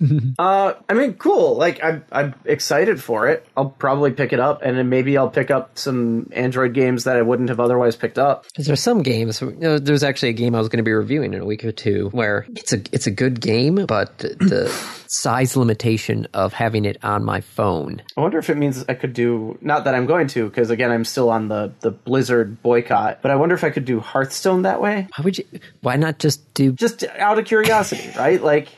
uh, 0.38 0.74
I 0.88 0.94
mean, 0.94 1.14
cool. 1.14 1.56
Like, 1.56 1.82
I'm, 1.82 2.04
I'm 2.12 2.34
excited 2.44 3.02
for 3.02 3.28
it. 3.28 3.46
I'll 3.56 3.70
probably 3.70 4.12
pick 4.12 4.32
it 4.32 4.40
up, 4.40 4.62
and 4.62 4.76
then 4.76 4.88
maybe 4.88 5.16
I'll 5.16 5.30
pick 5.30 5.50
up 5.50 5.78
some 5.78 6.30
Android 6.32 6.74
games 6.74 7.04
that 7.04 7.16
I 7.16 7.22
wouldn't 7.22 7.48
have 7.48 7.60
otherwise 7.60 7.96
picked 7.96 8.18
up. 8.18 8.44
Because 8.44 8.66
there's 8.66 8.82
some 8.82 9.02
games. 9.02 9.40
You 9.40 9.54
know, 9.56 9.78
there's 9.78 10.02
actually 10.02 10.30
a 10.30 10.34
game 10.34 10.54
I 10.54 10.58
was 10.58 10.68
going 10.68 10.78
to 10.78 10.84
be 10.84 10.92
reviewing 10.92 11.34
in 11.34 11.40
a 11.40 11.46
week 11.46 11.64
or 11.64 11.72
two 11.72 12.08
where 12.10 12.46
it's 12.50 12.72
a 12.72 12.80
it's 12.92 13.06
a 13.06 13.10
good 13.10 13.40
game, 13.40 13.86
but 13.86 14.18
the 14.18 14.68
size 15.08 15.56
limitation 15.56 16.26
of 16.34 16.52
having 16.52 16.84
it 16.84 17.02
on 17.02 17.24
my 17.24 17.40
phone. 17.40 18.02
I 18.16 18.20
wonder 18.20 18.38
if 18.38 18.50
it 18.50 18.56
means 18.56 18.84
I 18.88 18.94
could 18.94 19.12
do 19.12 19.58
not 19.60 19.84
that 19.84 19.94
I'm 19.94 20.06
going 20.06 20.28
to 20.28 20.48
because 20.48 20.70
again 20.70 20.90
I'm 20.90 21.04
still 21.04 21.30
on 21.30 21.48
the 21.48 21.72
the 21.80 21.90
Blizzard 21.90 22.62
boycott, 22.62 23.20
but 23.22 23.30
I 23.30 23.36
wonder 23.36 23.54
if 23.54 23.64
I 23.64 23.70
could 23.70 23.84
do 23.84 24.00
Hearthstone 24.00 24.62
that 24.62 24.80
way. 24.80 25.08
Why 25.16 25.24
would 25.24 25.38
you? 25.38 25.44
Why 25.80 25.96
not 25.96 26.18
just 26.18 26.52
do 26.54 26.72
Just 26.72 27.04
out 27.18 27.38
of 27.38 27.44
curiosity, 27.44 28.10
right? 28.16 28.42
Like 28.42 28.68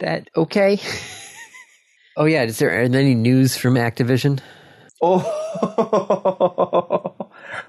that? 0.00 0.28
Okay. 0.36 0.78
oh 2.16 2.24
yeah. 2.26 2.42
Is 2.42 2.58
there 2.58 2.70
any 2.78 3.14
news 3.14 3.56
from 3.56 3.74
Activision? 3.74 4.40
oh 5.02 5.24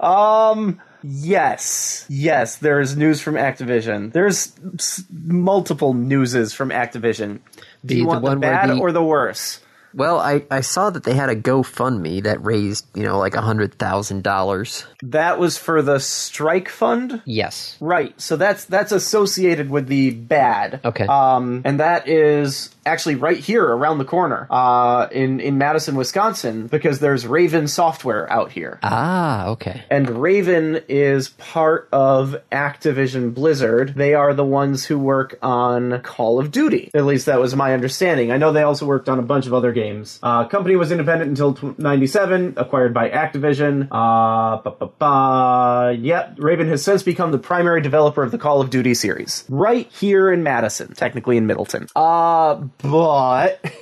um 0.00 0.80
yes. 1.02 2.04
Yes, 2.08 2.56
there 2.56 2.80
is 2.80 2.96
news 2.96 3.20
from 3.20 3.34
Activision. 3.36 4.12
There's 4.12 4.52
s- 4.74 5.04
multiple 5.10 5.94
newses 5.94 6.52
from 6.52 6.68
Activision. 6.70 7.40
Do 7.56 7.94
The- 7.94 7.96
you 7.96 8.06
want 8.06 8.22
the, 8.22 8.28
one 8.30 8.40
where 8.40 8.50
bad 8.52 8.70
the- 8.70 8.78
or 8.80 8.92
the 8.92 9.02
worse? 9.02 9.60
Well, 9.94 10.18
I, 10.18 10.44
I 10.50 10.60
saw 10.60 10.90
that 10.90 11.04
they 11.04 11.14
had 11.14 11.28
a 11.28 11.36
GoFundMe 11.36 12.22
that 12.22 12.44
raised 12.44 12.86
you 12.94 13.02
know 13.02 13.18
like 13.18 13.34
a 13.34 13.40
hundred 13.40 13.74
thousand 13.74 14.22
dollars. 14.22 14.84
That 15.02 15.38
was 15.38 15.58
for 15.58 15.82
the 15.82 15.98
strike 15.98 16.68
fund? 16.68 17.22
Yes. 17.24 17.76
Right. 17.80 18.18
So 18.20 18.36
that's 18.36 18.64
that's 18.64 18.92
associated 18.92 19.70
with 19.70 19.86
the 19.86 20.10
bad. 20.10 20.80
Okay. 20.84 21.06
Um, 21.06 21.62
and 21.64 21.80
that 21.80 22.08
is 22.08 22.71
actually 22.84 23.14
right 23.16 23.38
here 23.38 23.64
around 23.64 23.98
the 23.98 24.04
corner, 24.04 24.46
uh, 24.50 25.08
in 25.10 25.40
in 25.40 25.58
Madison, 25.58 25.94
Wisconsin, 25.96 26.66
because 26.66 26.98
there's 26.98 27.26
Raven 27.26 27.68
Software 27.68 28.30
out 28.30 28.52
here. 28.52 28.78
Ah. 28.82 29.46
Okay. 29.48 29.82
And 29.90 30.08
Raven 30.22 30.80
is 30.88 31.30
part 31.30 31.88
of 31.92 32.36
Activision 32.50 33.34
Blizzard. 33.34 33.94
They 33.94 34.14
are 34.14 34.34
the 34.34 34.44
ones 34.44 34.84
who 34.86 34.98
work 34.98 35.38
on 35.42 36.00
Call 36.02 36.38
of 36.38 36.50
Duty. 36.50 36.90
At 36.94 37.04
least 37.04 37.26
that 37.26 37.40
was 37.40 37.54
my 37.54 37.74
understanding. 37.74 38.30
I 38.30 38.36
know 38.36 38.52
they 38.52 38.62
also 38.62 38.86
worked 38.86 39.08
on 39.08 39.18
a 39.18 39.22
bunch 39.22 39.46
of 39.46 39.54
other 39.54 39.72
games. 39.72 40.18
Uh, 40.22 40.44
company 40.46 40.76
was 40.76 40.90
independent 40.92 41.28
until 41.28 41.54
tw- 41.54 41.78
97, 41.78 42.54
acquired 42.56 42.94
by 42.94 43.10
Activision. 43.10 43.88
Uh, 43.90 44.62
ba, 44.62 44.86
ba. 44.98 45.96
Yep, 45.98 46.36
Raven 46.38 46.68
has 46.68 46.82
since 46.82 47.02
become 47.02 47.32
the 47.32 47.38
primary 47.38 47.80
developer 47.80 48.22
of 48.22 48.30
the 48.30 48.38
Call 48.38 48.60
of 48.60 48.70
Duty 48.70 48.94
series. 48.94 49.44
Right 49.48 49.90
here 49.92 50.30
in 50.30 50.42
Madison, 50.42 50.94
technically 50.94 51.36
in 51.36 51.46
Middleton. 51.46 51.86
Uh, 51.94 52.56
but. 52.78 53.64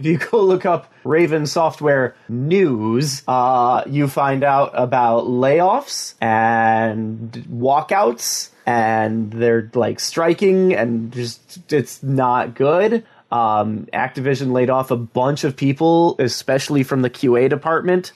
If 0.00 0.06
you 0.06 0.16
go 0.16 0.42
look 0.42 0.64
up 0.64 0.90
Raven 1.04 1.44
Software 1.44 2.16
news, 2.26 3.22
uh, 3.28 3.84
you 3.86 4.08
find 4.08 4.42
out 4.42 4.70
about 4.72 5.24
layoffs 5.24 6.14
and 6.22 7.30
walkouts, 7.52 8.48
and 8.64 9.30
they're 9.30 9.70
like 9.74 10.00
striking, 10.00 10.74
and 10.74 11.12
just 11.12 11.70
it's 11.70 12.02
not 12.02 12.54
good. 12.54 13.04
Um, 13.30 13.88
Activision 13.92 14.52
laid 14.52 14.70
off 14.70 14.90
a 14.90 14.96
bunch 14.96 15.44
of 15.44 15.54
people, 15.54 16.16
especially 16.18 16.82
from 16.82 17.02
the 17.02 17.10
QA 17.10 17.50
department. 17.50 18.12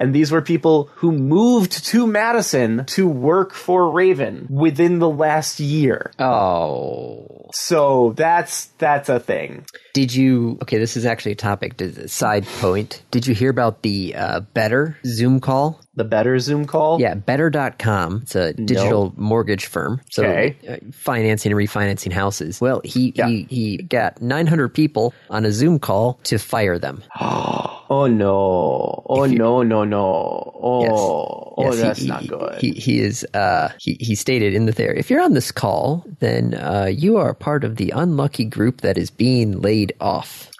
And 0.00 0.14
these 0.14 0.30
were 0.30 0.42
people 0.42 0.90
who 0.96 1.12
moved 1.12 1.84
to 1.86 2.06
Madison 2.06 2.84
to 2.86 3.08
work 3.08 3.52
for 3.52 3.90
Raven 3.90 4.46
within 4.50 4.98
the 5.00 5.08
last 5.08 5.58
year. 5.60 6.12
Oh. 6.18 7.50
So 7.52 8.12
that's 8.16 8.66
that's 8.78 9.08
a 9.08 9.18
thing. 9.18 9.64
Did 9.94 10.14
you? 10.14 10.58
Okay, 10.62 10.78
this 10.78 10.96
is 10.96 11.06
actually 11.06 11.32
a 11.32 11.36
topic. 11.36 11.76
Did- 11.76 12.10
Side 12.10 12.46
point. 12.60 13.02
Did 13.10 13.26
you 13.26 13.34
hear 13.34 13.50
about 13.50 13.82
the 13.82 14.14
uh, 14.14 14.40
Better 14.40 14.96
Zoom 15.06 15.40
call? 15.40 15.80
The 15.94 16.04
better 16.04 16.38
Zoom 16.38 16.66
call. 16.66 17.00
Yeah, 17.00 17.14
better.com. 17.14 18.20
It's 18.22 18.36
a 18.36 18.52
digital 18.52 19.12
mortgage 19.16 19.66
firm. 19.66 20.00
So 20.10 20.24
Okay. 20.24 20.56
uh, 20.68 20.76
financing 20.92 21.50
and 21.50 21.58
refinancing 21.58 22.12
houses. 22.12 22.60
Well, 22.60 22.82
he, 22.84 23.12
he 23.16 23.46
he 23.50 23.76
got 23.78 24.20
900 24.22 24.68
people 24.68 25.12
on 25.30 25.44
a 25.44 25.50
Zoom 25.50 25.78
call 25.80 26.20
to 26.24 26.38
fire 26.38 26.78
them. 26.78 27.02
Oh 27.90 28.06
no! 28.06 29.02
Oh 29.08 29.24
no! 29.24 29.62
No 29.62 29.84
no! 29.84 30.52
Oh, 30.60 30.82
Yes. 30.82 30.92
oh, 30.92 31.54
Yes, 31.64 31.80
that's 31.80 32.00
he, 32.00 32.06
not 32.08 32.26
good. 32.26 32.60
He 32.60 32.72
he 32.72 33.00
is 33.00 33.26
uh 33.34 33.70
he, 33.78 33.96
he 33.98 34.14
stated 34.14 34.54
in 34.54 34.66
the 34.66 34.72
theory. 34.72 34.98
if 34.98 35.08
you're 35.10 35.22
on 35.22 35.32
this 35.34 35.50
call, 35.50 36.04
then 36.20 36.54
uh, 36.54 36.84
you 36.84 37.16
are 37.16 37.32
part 37.34 37.64
of 37.64 37.76
the 37.76 37.90
unlucky 37.96 38.44
group 38.44 38.82
that 38.82 38.98
is 38.98 39.10
being 39.10 39.60
laid 39.60 39.92
off. 40.00 40.50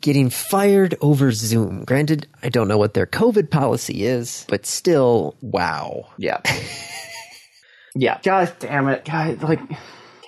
Getting 0.00 0.30
fired 0.30 0.94
over 1.00 1.32
Zoom. 1.32 1.84
Granted, 1.84 2.26
I 2.42 2.48
don't 2.50 2.68
know 2.68 2.78
what 2.78 2.94
their 2.94 3.06
COVID 3.06 3.50
policy 3.50 4.04
is, 4.04 4.44
but 4.48 4.64
still, 4.64 5.34
wow. 5.40 6.06
yeah, 6.18 6.40
yeah. 7.96 8.18
God 8.22 8.52
damn 8.60 8.86
it, 8.88 9.04
guys! 9.04 9.42
Like, 9.42 9.60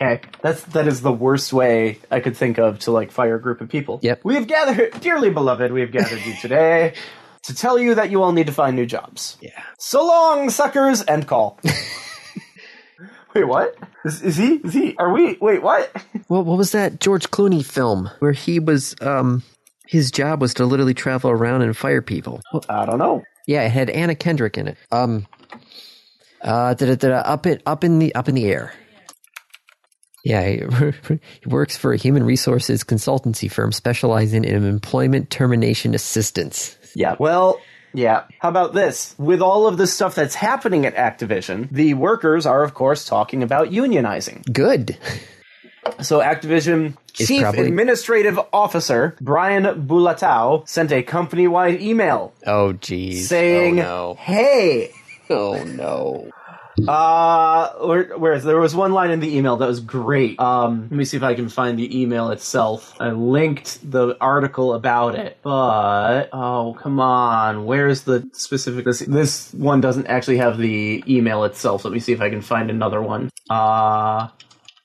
okay, 0.00 0.20
that's 0.40 0.62
that 0.64 0.86
is 0.86 1.02
the 1.02 1.12
worst 1.12 1.52
way 1.52 1.98
I 2.10 2.20
could 2.20 2.36
think 2.36 2.58
of 2.58 2.80
to 2.80 2.90
like 2.90 3.10
fire 3.10 3.36
a 3.36 3.40
group 3.40 3.60
of 3.60 3.68
people. 3.68 4.00
Yep. 4.02 4.20
We 4.24 4.34
have 4.34 4.46
gathered, 4.46 5.00
dearly 5.00 5.30
beloved, 5.30 5.72
we 5.72 5.80
have 5.80 5.92
gathered 5.92 6.24
you 6.24 6.34
today 6.40 6.94
to 7.42 7.54
tell 7.54 7.78
you 7.78 7.94
that 7.96 8.10
you 8.10 8.22
all 8.22 8.32
need 8.32 8.46
to 8.46 8.52
find 8.52 8.76
new 8.76 8.86
jobs. 8.86 9.36
Yeah. 9.40 9.62
So 9.78 10.06
long, 10.06 10.50
suckers. 10.50 11.04
End 11.06 11.26
call. 11.26 11.58
wait, 13.34 13.44
what? 13.44 13.76
Is, 14.04 14.22
is 14.22 14.36
he? 14.36 14.54
Is 14.56 14.72
he? 14.72 14.96
Are 14.96 15.12
we? 15.12 15.36
Wait, 15.40 15.62
what? 15.62 15.94
Well, 16.28 16.44
what 16.44 16.58
was 16.58 16.70
that 16.70 17.00
George 17.00 17.28
Clooney 17.32 17.64
film 17.64 18.08
where 18.20 18.30
he 18.30 18.60
was 18.60 18.94
um 19.00 19.42
his 19.88 20.12
job 20.12 20.40
was 20.40 20.54
to 20.54 20.64
literally 20.64 20.94
travel 20.94 21.28
around 21.28 21.62
and 21.62 21.76
fire 21.76 22.02
people? 22.02 22.40
I 22.68 22.86
don't 22.86 22.98
know. 22.98 23.24
Yeah, 23.48 23.62
it 23.62 23.72
had 23.72 23.90
Anna 23.90 24.14
Kendrick 24.14 24.56
in 24.56 24.68
it. 24.68 24.78
Um, 24.92 25.26
uh, 26.40 26.74
da, 26.74 26.86
da, 26.86 26.94
da, 26.94 27.16
up 27.16 27.46
in 27.46 27.60
up 27.66 27.82
in 27.82 27.98
the 27.98 28.14
up 28.14 28.28
in 28.28 28.36
the 28.36 28.46
air. 28.46 28.72
Yeah, 30.24 30.42
he, 31.08 31.18
works 31.46 31.76
for 31.76 31.92
a 31.92 31.96
human 31.96 32.22
resources 32.24 32.84
consultancy 32.84 33.50
firm 33.50 33.72
specializing 33.72 34.44
in 34.44 34.64
employment 34.64 35.30
termination 35.30 35.94
assistance. 35.94 36.76
Yeah. 36.94 37.16
Well, 37.18 37.60
yeah. 37.94 38.24
How 38.40 38.48
about 38.50 38.74
this? 38.74 39.14
With 39.18 39.40
all 39.40 39.66
of 39.66 39.76
the 39.78 39.86
stuff 39.86 40.14
that's 40.14 40.34
happening 40.34 40.84
at 40.86 40.94
Activision, 40.94 41.68
the 41.70 41.94
workers 41.94 42.46
are, 42.46 42.62
of 42.62 42.74
course, 42.74 43.04
talking 43.04 43.42
about 43.42 43.68
unionizing. 43.70 44.44
Good. 44.52 44.96
So 46.02 46.20
Activision 46.20 46.96
Is 47.18 47.26
Chief 47.28 47.42
probably- 47.42 47.66
Administrative 47.66 48.38
Officer 48.52 49.16
Brian 49.20 49.64
Bulatao 49.86 50.68
sent 50.68 50.92
a 50.92 51.02
company-wide 51.02 51.80
email 51.80 52.32
Oh, 52.46 52.74
geez. 52.74 53.24
Oh, 53.24 53.28
saying, 53.28 53.80
oh, 53.80 53.82
no. 53.82 54.16
"Hey, 54.20 54.90
Oh 55.30 55.62
no. 55.64 56.28
Uh, 56.88 57.72
where, 57.86 58.16
where 58.16 58.32
is 58.32 58.44
there 58.44 58.58
was 58.58 58.74
one 58.74 58.92
line 58.92 59.10
in 59.10 59.20
the 59.20 59.36
email 59.36 59.56
that 59.56 59.66
was 59.66 59.80
great. 59.80 60.38
Um, 60.40 60.82
let 60.82 60.92
me 60.92 61.04
see 61.04 61.16
if 61.16 61.22
I 61.22 61.34
can 61.34 61.48
find 61.48 61.78
the 61.78 62.00
email 62.00 62.30
itself. 62.30 62.96
I 63.00 63.10
linked 63.10 63.90
the 63.90 64.16
article 64.20 64.74
about 64.74 65.14
it, 65.14 65.38
but 65.42 66.28
oh 66.32 66.76
come 66.80 67.00
on, 67.00 67.64
where's 67.64 68.02
the 68.02 68.28
specific? 68.32 68.84
This 68.84 69.00
this 69.00 69.52
one 69.52 69.80
doesn't 69.80 70.06
actually 70.06 70.38
have 70.38 70.58
the 70.58 71.04
email 71.06 71.44
itself. 71.44 71.84
Let 71.84 71.92
me 71.92 72.00
see 72.00 72.12
if 72.12 72.20
I 72.20 72.30
can 72.30 72.42
find 72.42 72.70
another 72.70 73.02
one. 73.02 73.30
Uh, 73.48 74.28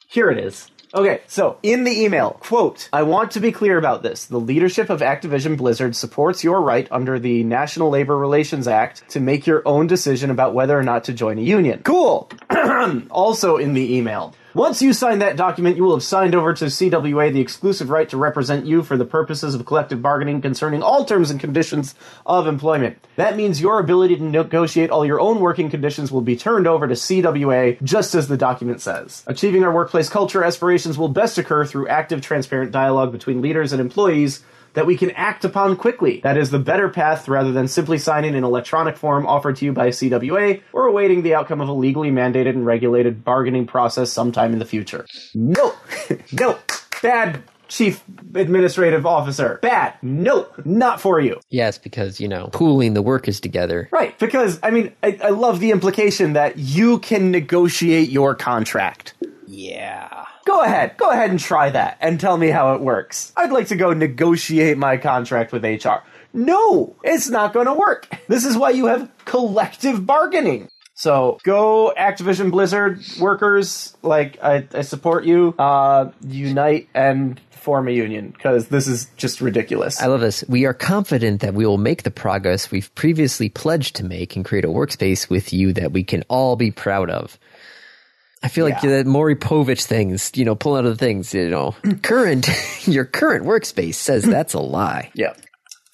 here 0.08 0.30
it 0.30 0.38
is. 0.38 0.70
Okay, 0.96 1.20
so 1.28 1.58
in 1.62 1.84
the 1.84 2.04
email, 2.04 2.38
quote, 2.39 2.88
I 2.93 3.04
want 3.04 3.32
to 3.32 3.41
be 3.41 3.52
clear 3.52 3.78
about 3.78 4.02
this. 4.02 4.28
The 4.28 4.39
leadership 4.39 4.89
of 4.89 5.02
Activision 5.02 5.58
Blizzard 5.58 5.93
supports 5.93 6.41
your 6.41 6.62
right 6.62 6.88
under 6.89 7.20
the 7.20 7.43
National 7.43 7.89
Labor 7.89 8.18
Relations 8.18 8.66
Act 8.66 9.04
to 9.10 9.20
make 9.20 9.46
your 9.46 9.62
own 9.66 9.88
decision 9.88 10.32
about 10.32 10.54
whether 10.54 10.80
or 10.80 10.84
not 10.84 11.04
to 11.04 11.14
join 11.14 11.38
a 11.38 11.41
union. 11.41 11.82
Cool. 11.84 12.32
also 13.12 13.58
in 13.58 13.74
the 13.74 13.98
email. 13.98 14.34
Once 14.56 14.82
you 14.82 14.93
sign 14.93 15.20
that 15.20 15.36
document, 15.36 15.76
you 15.76 15.84
will 15.84 15.97
have 15.97 16.01
signed 16.01 16.34
over 16.34 16.53
to 16.53 16.68
CWA 16.68 17.34
the 17.34 17.41
exclusive 17.41 17.89
right 17.89 18.08
to 18.08 18.16
represent 18.16 18.66
you 18.66 18.82
for 18.82 18.95
the 18.95 19.03
purposes 19.03 19.53
of 19.53 19.66
collective 19.66 20.01
bargaining 20.01 20.41
concerning 20.41 20.82
all 20.82 21.03
terms 21.03 21.30
and 21.30 21.41
conditions 21.41 21.93
of 22.26 22.47
employment. 22.47 22.97
That 23.18 23.36
means 23.36 23.60
your 23.60 23.82
ability 23.82 24.16
to 24.16 24.24
negotiate 24.24 24.91
all 24.91 25.06
your 25.06 25.20
own 25.20 25.41
working 25.41 25.70
conditions 25.70 26.10
will 26.10 26.22
be 26.22 26.38
turned 26.38 26.68
over 26.68 26.88
to 26.88 26.93
CWA, 26.93 27.84
just 27.84 28.16
as 28.16 28.30
the 28.30 28.38
document 28.38 28.80
says. 28.80 29.26
Achieving 29.28 29.66
our 29.66 29.74
workplace 29.74 30.08
culture 30.08 30.41
aspirations 30.41 30.97
will 30.97 31.10
best 31.10 31.38
occur 31.38 31.66
through 31.66 31.89
active, 31.89 32.22
transparent 32.22 32.72
dialogue 32.72 33.12
between 33.12 33.41
leaders 33.41 33.74
and 33.74 33.82
employees 33.82 34.41
that 34.76 34.86
we 34.86 34.96
can 34.96 35.12
act 35.12 35.44
upon 35.44 35.76
quickly. 35.76 36.22
That 36.22 36.38
is 36.38 36.52
the 36.52 36.60
better 36.60 36.90
path 36.90 37.28
rather 37.28 37.52
than 37.52 37.68
simply 37.68 37.98
signing 37.98 38.36
an 38.36 38.44
electronic 38.44 38.98
form 38.98 39.26
offered 39.26 39.56
to 39.58 39.66
you 39.66 39.74
by 39.74 39.90
CWA 39.90 40.62
or 40.72 40.86
awaiting 40.86 41.24
the 41.24 41.36
outcome 41.36 41.62
of 41.62 41.68
a 41.68 41.74
legally 41.74 42.12
mandated 42.12 42.50
and 42.50 42.66
regulated 42.66 43.24
bargaining 43.24 43.66
process 43.66 44.12
sometime 44.12 44.54
in 44.54 44.60
the 44.60 44.66
future. 44.66 45.06
No, 45.34 45.74
no, 46.32 46.60
bad 47.02 47.44
chief 47.68 48.04
administrative 48.36 49.06
officer. 49.06 49.60
Bad. 49.62 49.96
No, 50.02 50.48
not 50.64 51.02
for 51.02 51.20
you. 51.20 51.40
Yes, 51.50 51.78
because, 51.78 52.20
you 52.20 52.28
know, 52.28 52.50
pooling 52.54 52.94
the 52.94 53.02
workers 53.02 53.40
together. 53.40 53.90
Right, 53.92 54.18
because, 54.20 54.60
I 54.62 54.72
mean, 54.72 54.94
I, 55.04 55.20
I 55.24 55.30
love 55.30 55.60
the 55.60 55.72
implication 55.72 56.34
that 56.34 56.58
you 56.58 57.00
can 57.00 57.32
negotiate 57.32 58.10
your 58.10 58.36
contract. 58.36 59.16
Yeah. 59.48 60.26
Go 60.46 60.62
ahead. 60.62 60.96
Go 60.98 61.10
ahead 61.10 61.32
and 61.32 61.39
try 61.39 61.72
that 61.72 61.98
and 62.00 62.20
tell 62.20 62.38
me 62.38 62.50
how 62.50 62.76
it 62.76 62.82
works. 62.82 63.34
I'd 63.36 63.52
like 63.52 63.68
to 63.68 63.76
go 63.76 63.93
negotiate 63.93 64.78
my 64.78 64.98
contract 64.98 65.52
with 65.52 65.64
HR. 65.64 66.04
No, 66.34 66.96
it's 67.04 67.30
not 67.30 67.54
going 67.54 67.66
to 67.66 67.74
work. 67.74 68.08
This 68.28 68.46
is 68.46 68.56
why 68.56 68.70
you 68.72 68.86
have 68.86 69.10
collective 69.26 70.06
bargaining. 70.06 70.70
So 70.93 71.39
go 71.43 71.93
Activision 71.98 72.52
Blizzard 72.52 73.02
workers, 73.20 73.96
like 74.02 74.41
I, 74.41 74.66
I 74.74 74.82
support 74.82 75.26
you. 75.26 75.54
Uh, 75.58 76.12
unite 76.22 76.88
and 76.93 77.39
form 77.52 77.88
a 77.88 77.91
union 77.91 78.30
because 78.30 78.68
this 78.68 78.88
is 78.88 79.08
just 79.18 79.41
ridiculous. 79.41 80.00
I 80.02 80.06
love 80.06 80.22
this. 80.22 80.43
We 80.48 80.66
are 80.66 80.74
confident 80.74 81.41
that 81.41 81.56
we 81.56 81.66
will 81.66 81.80
make 81.80 82.04
the 82.04 82.12
progress 82.12 82.70
we've 82.70 82.93
previously 82.93 83.50
pledged 83.50 83.96
to 83.96 84.06
make 84.06 84.36
and 84.36 84.46
create 84.46 84.64
a 84.64 84.70
workspace 84.70 85.30
with 85.30 85.52
you 85.52 85.74
that 85.74 85.91
we 85.91 86.04
can 86.04 86.24
all 86.30 86.56
be 86.56 86.70
proud 86.70 87.10
of. 87.10 87.39
I 88.46 88.48
feel 88.48 88.64
like 88.64 88.84
Yeah. 88.84 88.98
the 89.02 89.06
Maury 89.06 89.36
Povich 89.36 89.86
things, 89.86 90.32
you 90.36 90.46
know, 90.46 90.54
pull 90.54 90.76
out 90.76 90.86
of 90.86 90.91
the 90.98 91.04
things, 91.04 91.34
you 91.34 91.50
know, 91.50 91.76
current, 92.04 92.48
your 92.88 93.04
current 93.04 93.43
workspace 93.46 93.96
says 93.96 94.24
that's 94.38 94.54
a 94.54 94.60
lie. 94.60 95.10
Yeah. 95.16 95.34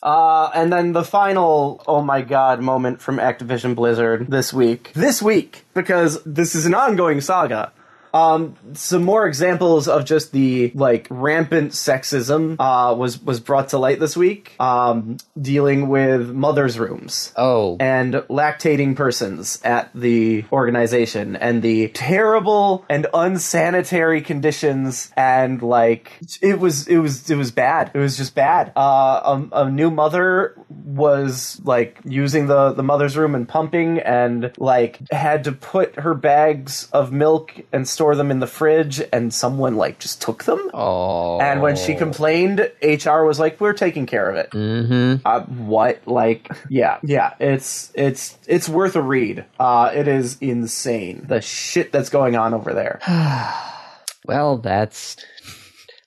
Uh, 0.03 0.49
and 0.53 0.73
then 0.73 0.91
the 0.93 1.03
final, 1.03 1.81
oh 1.87 2.01
my 2.01 2.21
god, 2.21 2.59
moment 2.59 3.01
from 3.01 3.17
Activision 3.17 3.73
Blizzard 3.75 4.29
this 4.29 4.51
week. 4.51 4.91
This 4.95 5.21
week, 5.21 5.63
because 5.73 6.21
this 6.25 6.55
is 6.55 6.65
an 6.65 6.73
ongoing 6.75 7.21
saga. 7.21 7.71
Um, 8.13 8.55
some 8.73 9.03
more 9.03 9.27
examples 9.27 9.87
of 9.87 10.05
just 10.05 10.31
the 10.31 10.71
like 10.75 11.07
rampant 11.09 11.71
sexism 11.71 12.55
uh, 12.59 12.93
was 12.95 13.21
was 13.21 13.39
brought 13.39 13.69
to 13.69 13.77
light 13.77 13.99
this 13.99 14.17
week. 14.17 14.53
Um, 14.59 15.17
dealing 15.39 15.89
with 15.89 16.29
mothers' 16.29 16.77
rooms. 16.77 17.33
Oh, 17.35 17.77
and 17.79 18.13
lactating 18.13 18.95
persons 18.95 19.61
at 19.63 19.91
the 19.93 20.45
organization 20.51 21.35
and 21.35 21.61
the 21.61 21.89
terrible 21.89 22.85
and 22.89 23.07
unsanitary 23.13 24.21
conditions 24.21 25.11
and 25.15 25.61
like 25.61 26.19
it 26.41 26.59
was 26.59 26.87
it 26.87 26.97
was 26.97 27.29
it 27.29 27.35
was 27.35 27.51
bad. 27.51 27.91
It 27.93 27.99
was 27.99 28.17
just 28.17 28.35
bad. 28.35 28.71
Uh 28.75 29.47
a, 29.51 29.63
a 29.63 29.71
new 29.71 29.91
mother 29.91 30.55
was 30.69 31.61
like 31.63 31.99
using 32.03 32.47
the 32.47 32.73
the 32.73 32.83
mother's 32.83 33.17
room 33.17 33.35
and 33.35 33.47
pumping 33.47 33.99
and 33.99 34.51
like 34.57 34.99
had 35.11 35.43
to 35.45 35.51
put 35.51 35.95
her 35.95 36.13
bags 36.13 36.89
of 36.91 37.11
milk 37.11 37.53
and 37.71 37.87
store 38.01 38.15
them 38.15 38.31
in 38.31 38.39
the 38.39 38.47
fridge 38.47 38.99
and 39.13 39.31
someone 39.31 39.75
like 39.75 39.99
just 39.99 40.19
took 40.19 40.45
them 40.45 40.71
oh. 40.73 41.39
and 41.39 41.61
when 41.61 41.75
she 41.75 41.93
complained, 41.93 42.71
HR 42.81 43.21
was 43.25 43.39
like, 43.39 43.61
"We're 43.61 43.73
taking 43.73 44.07
care 44.07 44.27
of 44.27 44.37
it." 44.37 44.49
Mm-hmm. 44.49 45.21
Uh, 45.23 45.41
what? 45.41 46.07
Like, 46.07 46.49
yeah, 46.67 46.97
yeah. 47.03 47.35
It's 47.39 47.91
it's 47.93 48.39
it's 48.47 48.67
worth 48.67 48.95
a 48.95 49.03
read. 49.03 49.45
Uh, 49.59 49.91
it 49.93 50.07
is 50.07 50.39
insane 50.41 51.25
the 51.27 51.41
shit 51.41 51.91
that's 51.91 52.09
going 52.09 52.35
on 52.35 52.55
over 52.55 52.73
there. 52.73 52.99
well, 54.25 54.57
that's, 54.57 55.17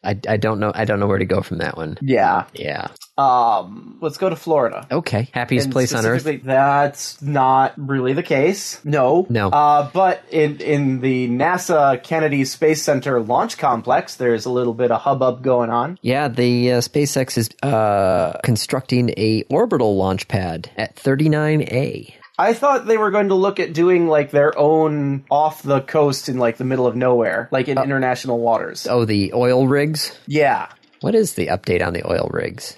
I, 0.02 0.18
I 0.28 0.36
don't 0.36 0.58
know, 0.58 0.72
I 0.74 0.84
don't 0.84 0.98
know 0.98 1.06
where 1.06 1.18
to 1.18 1.24
go 1.24 1.42
from 1.42 1.58
that 1.58 1.76
one. 1.76 1.96
yeah. 2.02 2.46
Yeah. 2.54 2.88
Um, 3.16 3.98
let's 4.00 4.18
go 4.18 4.28
to 4.28 4.36
Florida. 4.36 4.86
Okay. 4.90 5.28
Happiest 5.32 5.66
And 5.66 5.72
place 5.72 5.92
on 5.94 6.04
earth. 6.04 6.22
specifically, 6.22 6.46
That's 6.46 7.22
not 7.22 7.74
really 7.76 8.12
the 8.12 8.22
case. 8.24 8.84
No. 8.84 9.26
No. 9.28 9.50
Uh, 9.50 9.88
but 9.92 10.24
in 10.30 10.60
in 10.60 11.00
the 11.00 11.28
NASA 11.28 12.02
Kennedy 12.02 12.44
Space 12.44 12.82
Center 12.82 13.20
launch 13.20 13.56
complex, 13.56 14.16
there's 14.16 14.46
a 14.46 14.50
little 14.50 14.74
bit 14.74 14.90
of 14.90 15.00
hubbub 15.00 15.42
going 15.42 15.70
on. 15.70 15.98
Yeah, 16.02 16.26
the 16.28 16.72
uh, 16.72 16.78
SpaceX 16.78 17.38
is 17.38 17.50
uh, 17.62 18.38
constructing 18.42 19.10
a 19.10 19.44
orbital 19.48 19.96
launch 19.96 20.26
pad 20.26 20.70
at 20.76 20.96
39A. 20.96 22.14
I 22.36 22.52
thought 22.52 22.86
they 22.86 22.96
were 22.98 23.12
going 23.12 23.28
to 23.28 23.36
look 23.36 23.60
at 23.60 23.72
doing 23.74 24.08
like 24.08 24.32
their 24.32 24.58
own 24.58 25.24
off 25.30 25.62
the 25.62 25.80
coast 25.80 26.28
in 26.28 26.38
like 26.38 26.56
the 26.56 26.64
middle 26.64 26.88
of 26.88 26.96
nowhere, 26.96 27.48
like 27.52 27.68
in 27.68 27.78
international 27.78 28.40
waters. 28.40 28.88
Oh, 28.90 29.04
the 29.04 29.32
oil 29.34 29.68
rigs. 29.68 30.18
Yeah. 30.26 30.66
What 31.00 31.14
is 31.14 31.34
the 31.34 31.46
update 31.48 31.86
on 31.86 31.92
the 31.92 32.04
oil 32.10 32.28
rigs? 32.32 32.76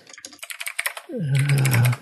Uh, 1.13 1.93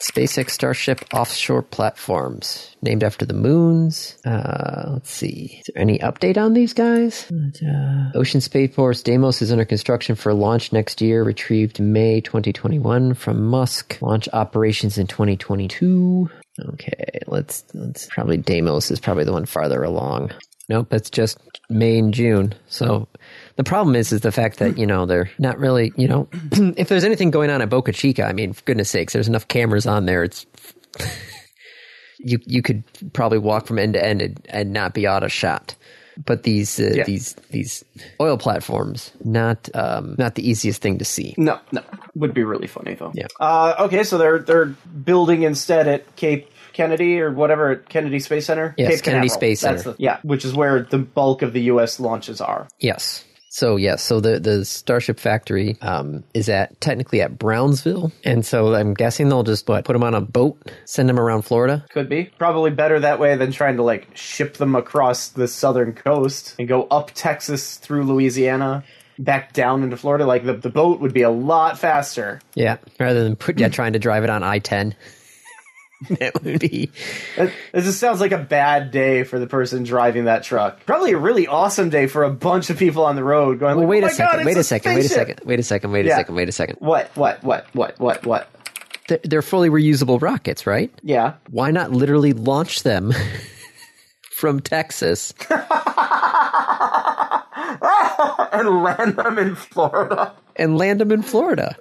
SpaceX 0.00 0.50
Starship 0.50 1.04
offshore 1.12 1.62
platforms 1.62 2.76
named 2.82 3.02
after 3.02 3.24
the 3.24 3.34
moons. 3.34 4.18
Uh, 4.24 4.90
let's 4.92 5.10
see. 5.10 5.58
Is 5.60 5.70
there 5.72 5.82
any 5.82 5.98
update 5.98 6.36
on 6.36 6.52
these 6.52 6.72
guys? 6.72 7.30
Uh, 7.32 8.10
Ocean 8.14 8.40
Space 8.40 8.74
Force 8.74 9.02
Deimos 9.02 9.42
is 9.42 9.50
under 9.50 9.64
construction 9.64 10.14
for 10.14 10.34
launch 10.34 10.72
next 10.72 11.00
year. 11.00 11.24
Retrieved 11.24 11.80
May 11.80 12.20
2021 12.20 13.14
from 13.14 13.44
Musk. 13.46 13.98
Launch 14.00 14.28
operations 14.32 14.98
in 14.98 15.06
2022. 15.06 16.30
Okay, 16.72 17.20
let's 17.26 17.64
let's 17.74 18.06
probably 18.06 18.36
Deimos 18.36 18.90
is 18.90 19.00
probably 19.00 19.24
the 19.24 19.32
one 19.32 19.46
farther 19.46 19.82
along. 19.82 20.32
Nope, 20.68 20.92
it's 20.92 21.10
just 21.10 21.38
May 21.68 21.98
and 21.98 22.12
June. 22.12 22.54
So 22.68 23.08
the 23.56 23.64
problem 23.64 23.96
is, 23.96 24.12
is 24.12 24.20
the 24.20 24.32
fact 24.32 24.58
that 24.58 24.78
you 24.78 24.86
know 24.86 25.06
they're 25.06 25.30
not 25.38 25.58
really, 25.58 25.92
you 25.96 26.08
know, 26.08 26.28
if 26.52 26.88
there's 26.88 27.04
anything 27.04 27.30
going 27.30 27.50
on 27.50 27.60
at 27.62 27.68
Boca 27.70 27.92
Chica, 27.92 28.24
I 28.24 28.32
mean, 28.32 28.52
for 28.52 28.62
goodness 28.64 28.90
sakes, 28.90 29.12
there's 29.12 29.28
enough 29.28 29.48
cameras 29.48 29.86
on 29.86 30.06
there. 30.06 30.24
It's 30.24 30.46
you 32.18 32.38
you 32.46 32.62
could 32.62 32.82
probably 33.12 33.38
walk 33.38 33.66
from 33.66 33.78
end 33.78 33.94
to 33.94 34.04
end 34.04 34.22
and, 34.22 34.40
and 34.48 34.72
not 34.72 34.94
be 34.94 35.06
out 35.06 35.22
of 35.22 35.32
shot. 35.32 35.74
But 36.24 36.44
these 36.44 36.80
uh, 36.80 36.92
Yeah. 36.94 37.04
these 37.04 37.34
these 37.50 37.84
oil 38.22 38.38
platforms, 38.38 39.12
not 39.22 39.68
um, 39.74 40.14
not 40.18 40.34
the 40.34 40.48
easiest 40.48 40.80
thing 40.80 40.96
to 40.98 41.04
see. 41.04 41.34
No, 41.36 41.60
no. 41.72 41.82
Would 42.14 42.32
be 42.32 42.42
really 42.42 42.66
funny 42.68 42.94
though. 42.94 43.12
Yeah. 43.14 43.26
Uh, 43.38 43.74
okay, 43.80 44.02
so 44.02 44.16
they're 44.16 44.38
they're 44.38 44.64
building 45.04 45.42
instead 45.42 45.86
at 45.88 46.16
Cape 46.16 46.50
Kennedy 46.72 47.20
or 47.20 47.30
whatever 47.32 47.76
Kennedy 47.76 48.18
Space 48.18 48.46
Center. 48.46 48.74
Yes, 48.78 48.94
Cape 48.96 49.04
Kennedy. 49.04 49.28
Space 49.28 49.60
That's 49.60 49.82
Center. 49.82 49.94
the- 49.98 50.02
yeah, 50.02 50.18
which 50.22 50.46
is 50.46 50.54
where 50.54 50.84
the 50.84 50.96
bulk 50.98 51.42
of 51.42 51.52
the 51.52 51.60
U.S. 51.64 52.00
launches 52.00 52.40
are. 52.40 52.66
Yes. 52.80 53.22
So 53.56 53.76
yes, 53.76 54.02
so 54.02 54.20
the 54.20 54.38
the 54.38 54.66
Starship 54.66 55.18
factory 55.18 55.78
um, 55.80 56.24
is 56.34 56.50
at 56.50 56.78
technically 56.78 57.22
at 57.22 57.38
Brownsville, 57.38 58.12
and 58.22 58.44
so 58.44 58.74
I'm 58.74 58.92
guessing 58.92 59.30
they'll 59.30 59.44
just 59.44 59.66
what 59.66 59.86
put 59.86 59.94
them 59.94 60.02
on 60.02 60.12
a 60.12 60.20
boat, 60.20 60.58
send 60.84 61.08
them 61.08 61.18
around 61.18 61.40
Florida. 61.40 61.82
Could 61.88 62.10
be 62.10 62.24
probably 62.24 62.70
better 62.70 63.00
that 63.00 63.18
way 63.18 63.34
than 63.36 63.52
trying 63.52 63.76
to 63.76 63.82
like 63.82 64.14
ship 64.14 64.58
them 64.58 64.74
across 64.74 65.28
the 65.28 65.48
southern 65.48 65.94
coast 65.94 66.54
and 66.58 66.68
go 66.68 66.82
up 66.90 67.12
Texas 67.14 67.78
through 67.78 68.04
Louisiana. 68.04 68.84
Back 69.18 69.54
down 69.54 69.82
into 69.82 69.96
Florida, 69.96 70.26
like 70.26 70.44
the, 70.44 70.52
the 70.52 70.68
boat 70.68 71.00
would 71.00 71.14
be 71.14 71.22
a 71.22 71.30
lot 71.30 71.78
faster. 71.78 72.42
Yeah, 72.54 72.76
rather 73.00 73.24
than 73.24 73.36
put 73.36 73.58
yeah 73.58 73.68
trying 73.68 73.94
to 73.94 73.98
drive 73.98 74.22
it 74.22 74.28
on 74.28 74.42
I 74.42 74.58
ten. 74.58 74.94
would 76.44 76.60
be 76.60 76.90
It, 77.38 77.52
it 77.72 77.80
just 77.80 77.98
sounds 77.98 78.20
like 78.20 78.32
a 78.32 78.38
bad 78.38 78.90
day 78.90 79.22
for 79.24 79.38
the 79.38 79.46
person 79.46 79.82
driving 79.82 80.24
that 80.26 80.42
truck. 80.42 80.84
Probably 80.84 81.12
a 81.12 81.18
really 81.18 81.46
awesome 81.46 81.88
day 81.88 82.06
for 82.06 82.22
a 82.22 82.30
bunch 82.30 82.68
of 82.70 82.78
people 82.78 83.04
on 83.04 83.16
the 83.16 83.24
road 83.24 83.58
going. 83.60 83.76
Well, 83.76 83.86
like, 83.86 83.90
wait 83.90 84.04
"Oh 84.04 84.08
a 84.08 84.10
second. 84.10 84.36
God, 84.38 84.44
wait 84.46 84.56
a 84.58 84.62
second. 84.64 84.94
Wait 84.94 85.04
a 85.04 85.08
second. 85.08 85.40
Wait 85.44 85.58
a 85.58 85.62
second. 85.62 85.92
Wait 85.92 86.04
a 86.04 86.08
Yeah. 86.08 86.16
second. 86.16 86.34
Wait 86.34 86.48
a 86.48 86.52
second. 86.52 86.76
What? 86.80 87.10
What? 87.16 87.42
What? 87.42 87.66
What? 87.74 87.98
What? 87.98 88.26
What? 88.26 88.48
They're, 89.08 89.20
they're 89.24 89.42
fully 89.42 89.70
reusable 89.70 90.20
rockets, 90.20 90.66
right? 90.66 90.90
Yeah. 91.02 91.34
Why 91.50 91.70
not 91.70 91.92
literally 91.92 92.32
launch 92.34 92.82
them 92.82 93.12
from 94.32 94.60
Texas? 94.60 95.32
and 98.52 98.82
land 98.82 99.16
them 99.16 99.38
in 99.38 99.54
Florida. 99.54 100.34
and 100.56 100.76
land 100.78 101.00
them 101.00 101.12
in 101.12 101.22
Florida. 101.22 101.76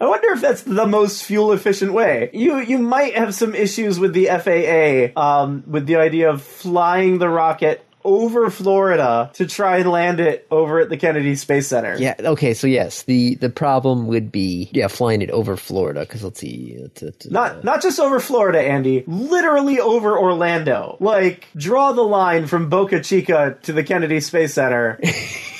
I 0.00 0.06
wonder 0.06 0.28
if 0.30 0.40
that's 0.40 0.62
the 0.62 0.86
most 0.86 1.24
fuel 1.24 1.52
efficient 1.52 1.92
way. 1.92 2.30
You 2.32 2.58
you 2.58 2.78
might 2.78 3.14
have 3.14 3.34
some 3.34 3.54
issues 3.54 3.98
with 3.98 4.12
the 4.12 4.26
FAA 4.26 5.20
um, 5.20 5.64
with 5.66 5.86
the 5.86 5.96
idea 5.96 6.30
of 6.30 6.42
flying 6.42 7.18
the 7.18 7.28
rocket 7.28 7.84
over 8.04 8.50
Florida 8.50 9.30
to 9.34 9.46
try 9.46 9.78
and 9.78 9.90
land 9.90 10.20
it 10.20 10.46
over 10.50 10.80
at 10.80 10.90
the 10.90 10.96
Kennedy 10.96 11.34
Space 11.34 11.68
Center. 11.68 11.96
Yeah. 11.98 12.14
Okay. 12.18 12.54
So 12.54 12.66
yes, 12.66 13.04
the 13.04 13.34
the 13.36 13.48
problem 13.48 14.06
would 14.06 14.30
be 14.30 14.68
yeah 14.72 14.88
flying 14.88 15.22
it 15.22 15.30
over 15.30 15.56
Florida 15.56 16.00
because 16.00 16.22
let's 16.22 16.40
see, 16.40 16.76
it's, 16.78 17.02
it's, 17.02 17.26
Not 17.30 17.64
not 17.64 17.82
just 17.82 17.98
over 17.98 18.20
Florida, 18.20 18.60
Andy. 18.60 19.04
Literally 19.06 19.80
over 19.80 20.18
Orlando. 20.18 20.96
Like 21.00 21.48
draw 21.56 21.92
the 21.92 22.02
line 22.02 22.46
from 22.46 22.68
Boca 22.68 23.00
Chica 23.00 23.58
to 23.62 23.72
the 23.72 23.82
Kennedy 23.82 24.20
Space 24.20 24.54
Center. 24.54 25.00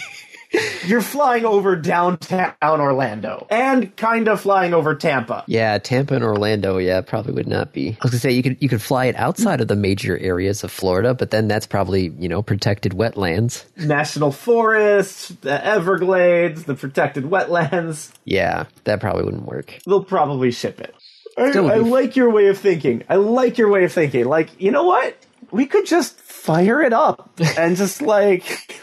You're 0.86 1.00
flying 1.00 1.44
over 1.44 1.76
downtown 1.76 2.55
Orlando 2.62 3.46
and 3.50 3.94
kind 3.96 4.28
of 4.28 4.40
flying 4.40 4.74
over 4.74 4.94
Tampa. 4.94 5.44
yeah, 5.46 5.78
Tampa 5.78 6.14
and 6.14 6.24
Orlando. 6.24 6.78
Yeah, 6.78 7.00
probably 7.00 7.32
would 7.32 7.48
not 7.48 7.72
be. 7.72 7.90
I 7.90 7.96
was 8.02 8.12
gonna 8.12 8.20
say 8.20 8.32
you 8.32 8.42
could 8.42 8.57
you 8.61 8.68
could 8.68 8.82
fly 8.82 9.07
it 9.07 9.16
outside 9.16 9.61
of 9.61 9.68
the 9.68 9.76
major 9.76 10.16
areas 10.18 10.62
of 10.64 10.70
Florida, 10.70 11.14
but 11.14 11.30
then 11.30 11.48
that's 11.48 11.66
probably 11.66 12.12
you 12.18 12.28
know 12.28 12.42
protected 12.42 12.92
wetlands. 12.92 13.64
National 13.76 14.30
forests, 14.32 15.28
the 15.40 15.64
Everglades, 15.64 16.64
the 16.64 16.74
protected 16.74 17.24
wetlands. 17.24 18.12
Yeah, 18.24 18.64
that 18.84 19.00
probably 19.00 19.24
wouldn't 19.24 19.46
work. 19.46 19.78
They'll 19.86 20.05
probably 20.05 20.50
ship 20.50 20.80
it. 20.80 20.94
I, 21.36 21.50
I 21.50 21.76
like 21.78 22.16
your 22.16 22.30
way 22.30 22.46
of 22.46 22.59
thinking. 22.59 23.02
I 23.09 23.16
like 23.16 23.59
your 23.59 23.68
way 23.68 23.84
of 23.84 23.92
thinking. 23.92 24.24
Like, 24.26 24.61
you 24.61 24.70
know 24.70 24.84
what? 24.84 25.16
We 25.50 25.66
could 25.66 25.86
just 25.86 26.18
fire 26.20 26.80
it 26.80 26.92
up 26.92 27.30
and 27.59 27.76
just 27.76 28.00
like 28.02 28.80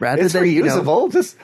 Rather 0.00 0.22
it's 0.22 0.32
than 0.34 0.46
you 0.46 0.62
know, 0.64 0.80
reusable. 0.82 1.12
Just 1.12 1.36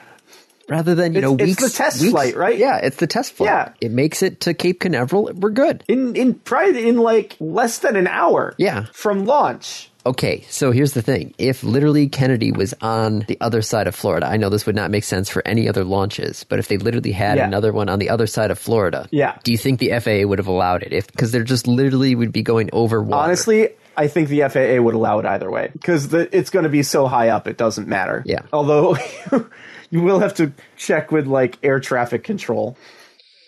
rather 0.69 0.95
than 0.95 1.13
you 1.13 1.19
It's- 1.19 1.31
know 1.31 1.37
it's 1.43 1.61
the 1.61 1.69
test 1.69 2.01
weeks- 2.01 2.11
flight, 2.11 2.35
right? 2.35 2.57
Yeah, 2.57 2.77
it's 2.77 2.97
the 2.97 3.07
test 3.07 3.33
flight. 3.33 3.49
Yeah. 3.49 3.69
it 3.81 3.91
makes 3.91 4.21
it 4.23 4.41
to 4.41 4.53
Cape 4.53 4.79
Canaveral. 4.79 5.31
We're 5.35 5.49
good. 5.51 5.83
in 5.87 6.15
in 6.15 6.33
probably 6.35 6.87
in 6.87 6.97
like 6.97 7.35
less 7.39 7.79
than 7.79 7.95
an 7.95 8.07
hour. 8.07 8.53
Yeah. 8.57 8.85
from 8.93 9.25
launch. 9.25 9.91
Okay, 10.07 10.45
so 10.51 10.69
here's 10.71 10.93
the 10.93 11.01
thing. 11.01 11.33
If 11.39 11.63
literally 11.63 12.07
Kennedy 12.09 12.51
was 12.51 12.75
on 12.79 13.25
the 13.27 13.39
other 13.41 13.63
side 13.63 13.87
of 13.87 13.95
Florida, 13.95 14.27
I 14.27 14.37
know 14.37 14.49
this 14.49 14.67
would 14.67 14.75
not 14.75 14.91
make 14.91 15.03
sense 15.03 15.29
for 15.29 15.41
any 15.47 15.67
other 15.67 15.83
launches, 15.83 16.45
but 16.47 16.59
if 16.59 16.67
they 16.67 16.77
literally 16.77 17.11
had 17.11 17.39
Yeah. 17.39 17.47
another 17.47 17.73
one 17.73 17.89
on 17.89 17.97
the 17.97 18.11
other 18.11 18.27
side 18.27 18.51
of 18.51 18.59
Florida, 18.59 19.07
Yeah. 19.09 19.33
do 19.43 19.51
you 19.51 19.57
think 19.57 19.79
the 19.79 19.93
FAA 19.93 20.25
would 20.25 20.37
have 20.37 20.45
allowed 20.45 20.83
it? 20.83 20.93
If 20.93 21.07
because 21.07 21.31
they're 21.31 21.43
just 21.43 21.65
literally 21.65 22.13
would 22.13 22.31
be 22.31 22.43
going 22.43 22.69
over 22.71 23.01
water. 23.01 23.23
Honestly, 23.23 23.69
I 23.97 24.07
think 24.07 24.29
the 24.29 24.41
FAA 24.49 24.81
would 24.81 24.95
allow 24.95 25.19
it 25.19 25.25
either 25.25 25.49
way 25.49 25.69
because 25.73 26.13
it's 26.13 26.49
going 26.49 26.63
to 26.63 26.69
be 26.69 26.83
so 26.83 27.07
high 27.07 27.29
up 27.29 27.47
it 27.47 27.57
doesn't 27.57 27.87
matter. 27.87 28.23
Yeah. 28.25 28.41
Although 28.53 28.97
you 29.89 30.01
will 30.01 30.19
have 30.19 30.33
to 30.35 30.51
check 30.77 31.11
with 31.11 31.27
like 31.27 31.57
air 31.63 31.79
traffic 31.79 32.23
control. 32.23 32.77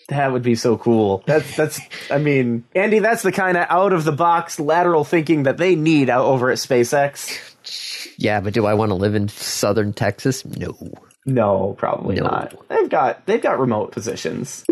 That 0.10 0.32
would 0.32 0.42
be 0.44 0.56
so 0.56 0.78
cool. 0.78 1.22
That's 1.28 1.58
that's. 1.58 1.82
I 2.10 2.18
mean, 2.18 2.64
Andy, 2.74 3.00
that's 3.00 3.24
the 3.24 3.32
kind 3.34 3.58
of 3.58 3.66
out 3.70 3.92
of 3.92 4.06
the 4.06 4.14
box 4.14 4.58
lateral 4.58 5.04
thinking 5.04 5.44
that 5.44 5.58
they 5.58 5.76
need 5.76 6.10
out 6.10 6.24
over 6.26 6.50
at 6.50 6.60
SpaceX. 6.60 8.14
yeah, 8.18 8.40
but 8.40 8.54
do 8.54 8.66
I 8.66 8.74
want 8.74 8.92
to 8.92 8.96
live 8.96 9.16
in 9.16 9.28
southern 9.28 9.92
Texas? 9.92 10.46
No. 10.46 10.78
No, 11.26 11.76
probably 11.78 12.16
No. 12.16 12.24
not. 12.24 12.56
They've 12.70 12.88
got 12.90 13.26
they've 13.26 13.42
got 13.42 13.60
remote 13.60 13.92
positions. 13.92 14.64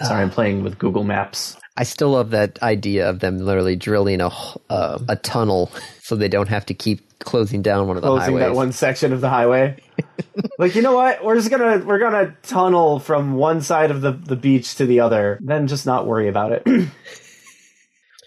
Sorry, 0.00 0.22
I'm 0.22 0.30
playing 0.30 0.62
with 0.64 0.78
Google 0.78 1.04
Maps. 1.04 1.58
I 1.76 1.82
still 1.82 2.10
love 2.10 2.30
that 2.30 2.62
idea 2.62 3.08
of 3.08 3.18
them 3.18 3.38
literally 3.38 3.74
drilling 3.74 4.20
a 4.20 4.30
uh, 4.70 4.98
a 5.08 5.16
tunnel 5.16 5.72
so 6.02 6.14
they 6.14 6.28
don't 6.28 6.48
have 6.48 6.66
to 6.66 6.74
keep 6.74 7.18
closing 7.18 7.62
down 7.62 7.88
one 7.88 7.96
of 7.96 8.02
the 8.02 8.08
closing 8.08 8.34
highways. 8.34 8.40
that 8.42 8.54
one 8.54 8.72
section 8.72 9.12
of 9.12 9.20
the 9.20 9.28
highway. 9.28 9.82
like 10.58 10.74
you 10.76 10.82
know 10.82 10.94
what? 10.94 11.24
We're 11.24 11.34
just 11.34 11.50
gonna 11.50 11.78
we're 11.84 11.98
gonna 11.98 12.36
tunnel 12.42 13.00
from 13.00 13.34
one 13.34 13.60
side 13.60 13.90
of 13.90 14.02
the 14.02 14.12
the 14.12 14.36
beach 14.36 14.76
to 14.76 14.86
the 14.86 15.00
other, 15.00 15.38
then 15.42 15.66
just 15.66 15.86
not 15.86 16.06
worry 16.06 16.28
about 16.28 16.52
it. 16.52 16.64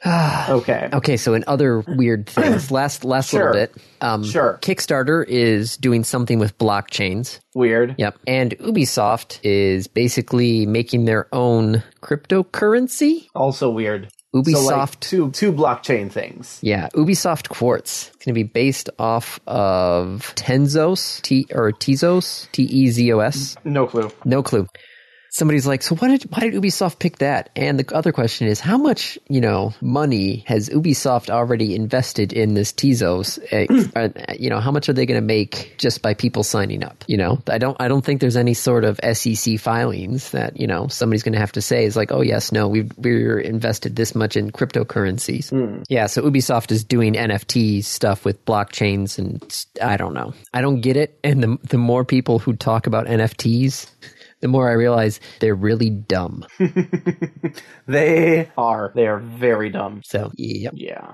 okay. 0.05 0.89
Okay, 0.93 1.17
so 1.17 1.33
in 1.33 1.43
other 1.47 1.79
weird 1.87 2.27
things, 2.29 2.71
last 2.71 3.03
last 3.03 3.29
Sure. 3.29 3.51
little 3.51 3.53
bit. 3.67 3.75
Um, 4.01 4.23
Sure. 4.23 4.59
Kickstarter 4.61 5.25
is 5.27 5.77
doing 5.77 6.03
something 6.03 6.39
with 6.39 6.57
blockchains. 6.57 7.39
Weird. 7.55 7.95
Yep, 7.97 8.17
and 8.27 8.57
Ubisoft 8.59 9.39
is 9.43 9.87
basically 9.87 10.65
making 10.65 11.05
their 11.05 11.27
own 11.33 11.83
cryptocurrency. 12.01 13.27
Also 13.35 13.69
weird. 13.69 14.09
Ubisoft. 14.35 14.53
So 14.53 14.75
like 14.77 14.99
two 14.99 15.31
two 15.31 15.51
blockchain 15.53 16.11
things. 16.11 16.59
yeah, 16.61 16.89
Ubisoft 16.93 17.49
Quartz. 17.49 18.09
It's 18.13 18.25
going 18.25 18.33
to 18.35 18.43
be 18.43 18.43
based 18.43 18.89
off 18.99 19.39
of 19.47 20.33
Tenzos, 20.35 21.21
T 21.21 21.47
or 21.53 21.71
Tezos, 21.71 22.51
T 22.51 22.63
E 22.63 22.87
Z 22.89 23.11
O 23.13 23.19
S. 23.19 23.55
No 23.63 23.87
clue. 23.87 24.11
No 24.25 24.43
clue. 24.43 24.67
Somebody's 25.29 25.67
like, 25.67 25.83
so 25.83 25.95
why 25.95 26.09
did 26.09 26.23
why 26.23 26.39
did 26.41 26.53
Ubisoft 26.53 26.99
pick 26.99 27.17
that? 27.17 27.49
And 27.55 27.79
the 27.79 27.95
other 27.95 28.11
question 28.11 28.47
is, 28.47 28.59
how 28.59 28.77
much 28.77 29.19
you 29.29 29.41
know 29.41 29.73
money 29.81 30.43
has 30.47 30.69
Ubisoft 30.69 31.29
already 31.29 31.75
invested 31.75 32.33
in 32.33 32.53
this 32.53 32.71
Tezos? 32.71 33.37
Uh, 33.51 33.89
uh, 33.95 34.33
you 34.39 34.49
know, 34.49 34.59
how 34.59 34.71
much 34.71 34.89
are 34.89 34.93
they 34.93 35.05
going 35.05 35.19
to 35.19 35.25
make 35.25 35.75
just 35.77 36.01
by 36.01 36.13
people 36.13 36.43
signing 36.43 36.83
up? 36.83 37.03
You 37.07 37.17
know, 37.17 37.41
I 37.47 37.57
don't 37.57 37.77
I 37.79 37.87
don't 37.87 38.03
think 38.03 38.21
there's 38.21 38.37
any 38.37 38.53
sort 38.53 38.83
of 38.83 38.99
SEC 39.13 39.59
filings 39.59 40.31
that 40.31 40.59
you 40.59 40.67
know 40.67 40.87
somebody's 40.87 41.23
going 41.23 41.33
to 41.33 41.39
have 41.39 41.51
to 41.53 41.61
say 41.61 41.85
is 41.85 41.95
like, 41.95 42.11
oh 42.11 42.21
yes, 42.21 42.51
no, 42.51 42.67
we've 42.67 42.91
we're 42.97 43.39
invested 43.39 43.95
this 43.95 44.15
much 44.15 44.37
in 44.37 44.51
cryptocurrencies. 44.51 45.51
Yeah, 45.89 46.07
so 46.07 46.23
Ubisoft 46.23 46.71
is 46.71 46.83
doing 46.83 47.13
NFT 47.13 47.83
stuff 47.83 48.25
with 48.25 48.43
blockchains, 48.45 49.17
and 49.17 49.43
I 49.81 49.97
don't 49.97 50.13
know, 50.13 50.33
I 50.53 50.61
don't 50.61 50.81
get 50.81 50.97
it. 50.97 51.19
And 51.23 51.43
the 51.43 51.57
the 51.63 51.77
more 51.77 52.05
people 52.05 52.39
who 52.39 52.55
talk 52.55 52.87
about 52.87 53.07
NFTs 53.07 53.87
the 54.39 54.47
more 54.47 54.69
I 54.69 54.73
realize 54.73 55.19
they're 55.39 55.55
really 55.55 55.89
dumb. 55.89 56.45
They 57.87 58.49
are. 58.57 58.91
They 58.95 59.07
are 59.07 59.19
very 59.19 59.69
dumb. 59.69 60.01
So, 60.03 60.31
yep. 60.35 60.73
Yeah. 60.75 61.13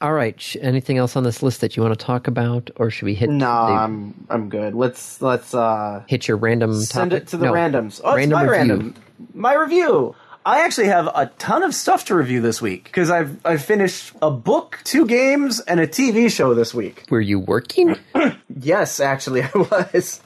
All 0.00 0.12
right. 0.12 0.56
Anything 0.60 0.98
else 0.98 1.16
on 1.16 1.24
this 1.24 1.42
list 1.42 1.60
that 1.60 1.76
you 1.76 1.82
want 1.82 1.98
to 1.98 2.04
talk 2.04 2.26
about, 2.26 2.70
or 2.76 2.90
should 2.90 3.04
we 3.06 3.14
hit 3.14 3.28
No, 3.30 3.44
the- 3.44 3.72
I'm 3.72 4.26
I'm 4.30 4.48
good. 4.48 4.74
Let's 4.74 5.20
let's 5.22 5.54
uh 5.54 6.02
hit 6.06 6.28
your 6.28 6.36
random 6.38 6.74
send 6.80 7.10
topic? 7.10 7.24
it 7.24 7.28
to 7.28 7.36
the 7.36 7.46
No. 7.46 7.52
randoms. 7.52 8.00
Oh, 8.02 8.14
Random 8.16 8.22
it's 8.22 8.32
my 8.32 8.42
review. 8.42 8.52
random. 8.74 8.94
My 9.34 9.54
review. 9.54 10.14
I 10.44 10.64
actually 10.64 10.86
have 10.86 11.06
a 11.08 11.26
ton 11.38 11.62
of 11.64 11.74
stuff 11.74 12.04
to 12.06 12.14
review 12.14 12.40
this 12.40 12.62
week 12.62 12.84
because 12.84 13.10
I've 13.10 13.36
I've 13.44 13.64
finished 13.64 14.12
a 14.22 14.30
book, 14.30 14.78
two 14.84 15.04
games, 15.06 15.60
and 15.60 15.80
a 15.80 15.86
TV 15.86 16.30
show 16.30 16.54
this 16.54 16.72
week. 16.72 17.04
Were 17.10 17.20
you 17.20 17.38
working? 17.38 17.96
Yes, 18.58 19.00
actually, 19.00 19.42
I 19.54 19.88
was. 19.92 20.20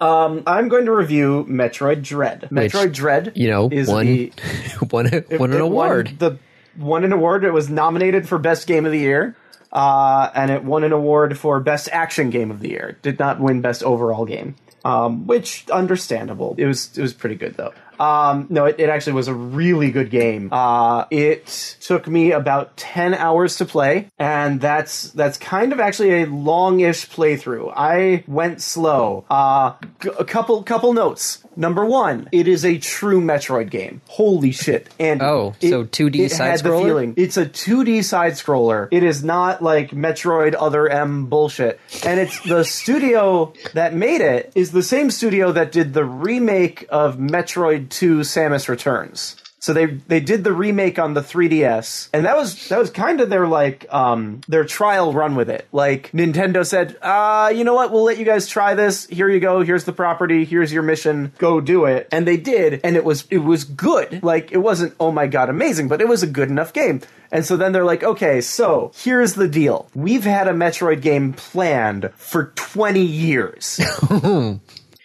Um, 0.00 0.42
I'm 0.46 0.68
going 0.68 0.86
to 0.86 0.92
review 0.92 1.44
Metroid 1.48 2.02
Dread. 2.02 2.48
Metroid 2.50 2.92
Dread, 2.92 3.32
You 3.34 3.48
know, 3.50 3.68
is 3.70 3.88
won 3.88 4.06
the, 4.06 4.32
won, 4.90 5.06
a- 5.12 5.36
won 5.38 5.50
an 5.50 5.56
it 5.58 5.60
award. 5.62 6.14
the 6.18 6.38
won 6.78 7.04
an 7.04 7.12
award. 7.12 7.44
It 7.44 7.52
was 7.52 7.68
nominated 7.68 8.28
for 8.28 8.38
best 8.38 8.66
game 8.66 8.86
of 8.86 8.92
the 8.92 8.98
year, 8.98 9.36
uh, 9.72 10.30
and 10.34 10.50
it 10.50 10.64
won 10.64 10.84
an 10.84 10.92
award 10.92 11.36
for 11.36 11.60
best 11.60 11.88
action 11.92 12.30
game 12.30 12.50
of 12.50 12.60
the 12.60 12.70
year. 12.70 12.96
Did 13.02 13.18
not 13.18 13.40
win 13.40 13.60
best 13.60 13.82
overall 13.82 14.24
game, 14.24 14.54
um, 14.84 15.26
which 15.26 15.68
understandable. 15.70 16.54
It 16.56 16.66
was 16.66 16.96
it 16.96 17.02
was 17.02 17.12
pretty 17.12 17.34
good 17.36 17.56
though. 17.56 17.72
Um, 18.00 18.46
no, 18.48 18.64
it, 18.64 18.76
it 18.78 18.88
actually 18.88 19.12
was 19.12 19.28
a 19.28 19.34
really 19.34 19.90
good 19.90 20.10
game. 20.10 20.48
Uh, 20.50 21.04
it 21.10 21.76
took 21.80 22.08
me 22.08 22.32
about 22.32 22.76
ten 22.78 23.12
hours 23.12 23.56
to 23.58 23.66
play, 23.66 24.08
and 24.18 24.60
that's 24.60 25.10
that's 25.10 25.36
kind 25.36 25.72
of 25.72 25.80
actually 25.80 26.22
a 26.22 26.26
longish 26.26 27.08
playthrough. 27.10 27.72
I 27.76 28.24
went 28.26 28.62
slow. 28.62 29.26
Uh, 29.28 29.74
g- 30.00 30.10
a 30.18 30.24
couple 30.24 30.62
couple 30.62 30.94
notes. 30.94 31.39
Number 31.60 31.84
one, 31.84 32.28
it 32.32 32.48
is 32.48 32.64
a 32.64 32.78
true 32.78 33.20
Metroid 33.20 33.68
game. 33.70 34.00
Holy 34.08 34.50
shit! 34.50 34.88
And 34.98 35.20
Oh, 35.20 35.54
it- 35.60 35.68
so 35.70 35.84
2D 35.84 36.16
it 36.20 36.22
had 36.22 36.30
the 36.30 36.34
side-scroller? 36.34 36.84
feeling. 36.84 37.14
It's 37.18 37.36
a 37.36 37.44
2D 37.44 38.02
side 38.02 38.32
scroller. 38.32 38.88
It 38.90 39.02
is 39.04 39.22
not 39.22 39.62
like 39.62 39.90
Metroid 39.90 40.54
Other 40.58 40.88
M 40.88 41.26
bullshit. 41.26 41.78
And 42.04 42.18
it's 42.18 42.40
the 42.48 42.64
studio 42.80 43.52
that 43.74 43.94
made 43.94 44.22
it 44.22 44.50
is 44.54 44.72
the 44.72 44.82
same 44.82 45.10
studio 45.10 45.52
that 45.52 45.70
did 45.70 45.92
the 45.92 46.04
remake 46.04 46.86
of 46.88 47.18
Metroid 47.18 47.90
2 47.90 48.20
Samus 48.20 48.66
Returns. 48.68 49.36
So 49.60 49.74
they 49.74 49.86
they 49.86 50.20
did 50.20 50.42
the 50.42 50.54
remake 50.54 50.98
on 50.98 51.12
the 51.12 51.20
3DS, 51.20 52.08
and 52.14 52.24
that 52.24 52.34
was 52.34 52.68
that 52.70 52.78
was 52.78 52.90
kind 52.90 53.20
of 53.20 53.28
their 53.28 53.46
like 53.46 53.86
um 53.92 54.40
their 54.48 54.64
trial 54.64 55.12
run 55.12 55.36
with 55.36 55.50
it. 55.50 55.68
Like 55.70 56.10
Nintendo 56.12 56.66
said, 56.66 56.96
uh, 57.02 57.52
you 57.54 57.62
know 57.64 57.74
what, 57.74 57.92
we'll 57.92 58.04
let 58.04 58.16
you 58.16 58.24
guys 58.24 58.48
try 58.48 58.74
this. 58.74 59.06
Here 59.06 59.28
you 59.28 59.38
go. 59.38 59.60
Here's 59.60 59.84
the 59.84 59.92
property. 59.92 60.46
Here's 60.46 60.72
your 60.72 60.82
mission. 60.82 61.32
Go 61.36 61.60
do 61.60 61.84
it. 61.84 62.08
And 62.10 62.26
they 62.26 62.38
did, 62.38 62.80
and 62.82 62.96
it 62.96 63.04
was 63.04 63.26
it 63.30 63.38
was 63.38 63.64
good. 63.64 64.22
Like 64.22 64.50
it 64.50 64.58
wasn't 64.58 64.94
oh 64.98 65.12
my 65.12 65.26
god 65.26 65.50
amazing, 65.50 65.88
but 65.88 66.00
it 66.00 66.08
was 66.08 66.22
a 66.22 66.26
good 66.26 66.48
enough 66.48 66.72
game. 66.72 67.02
And 67.32 67.44
so 67.44 67.56
then 67.56 67.72
they're 67.72 67.84
like, 67.84 68.02
okay, 68.02 68.40
so 68.40 68.92
here's 68.96 69.34
the 69.34 69.46
deal. 69.46 69.88
We've 69.94 70.24
had 70.24 70.48
a 70.48 70.52
Metroid 70.52 71.00
game 71.00 71.32
planned 71.32 72.10
for 72.16 72.46
20 72.56 73.00
years. 73.00 73.78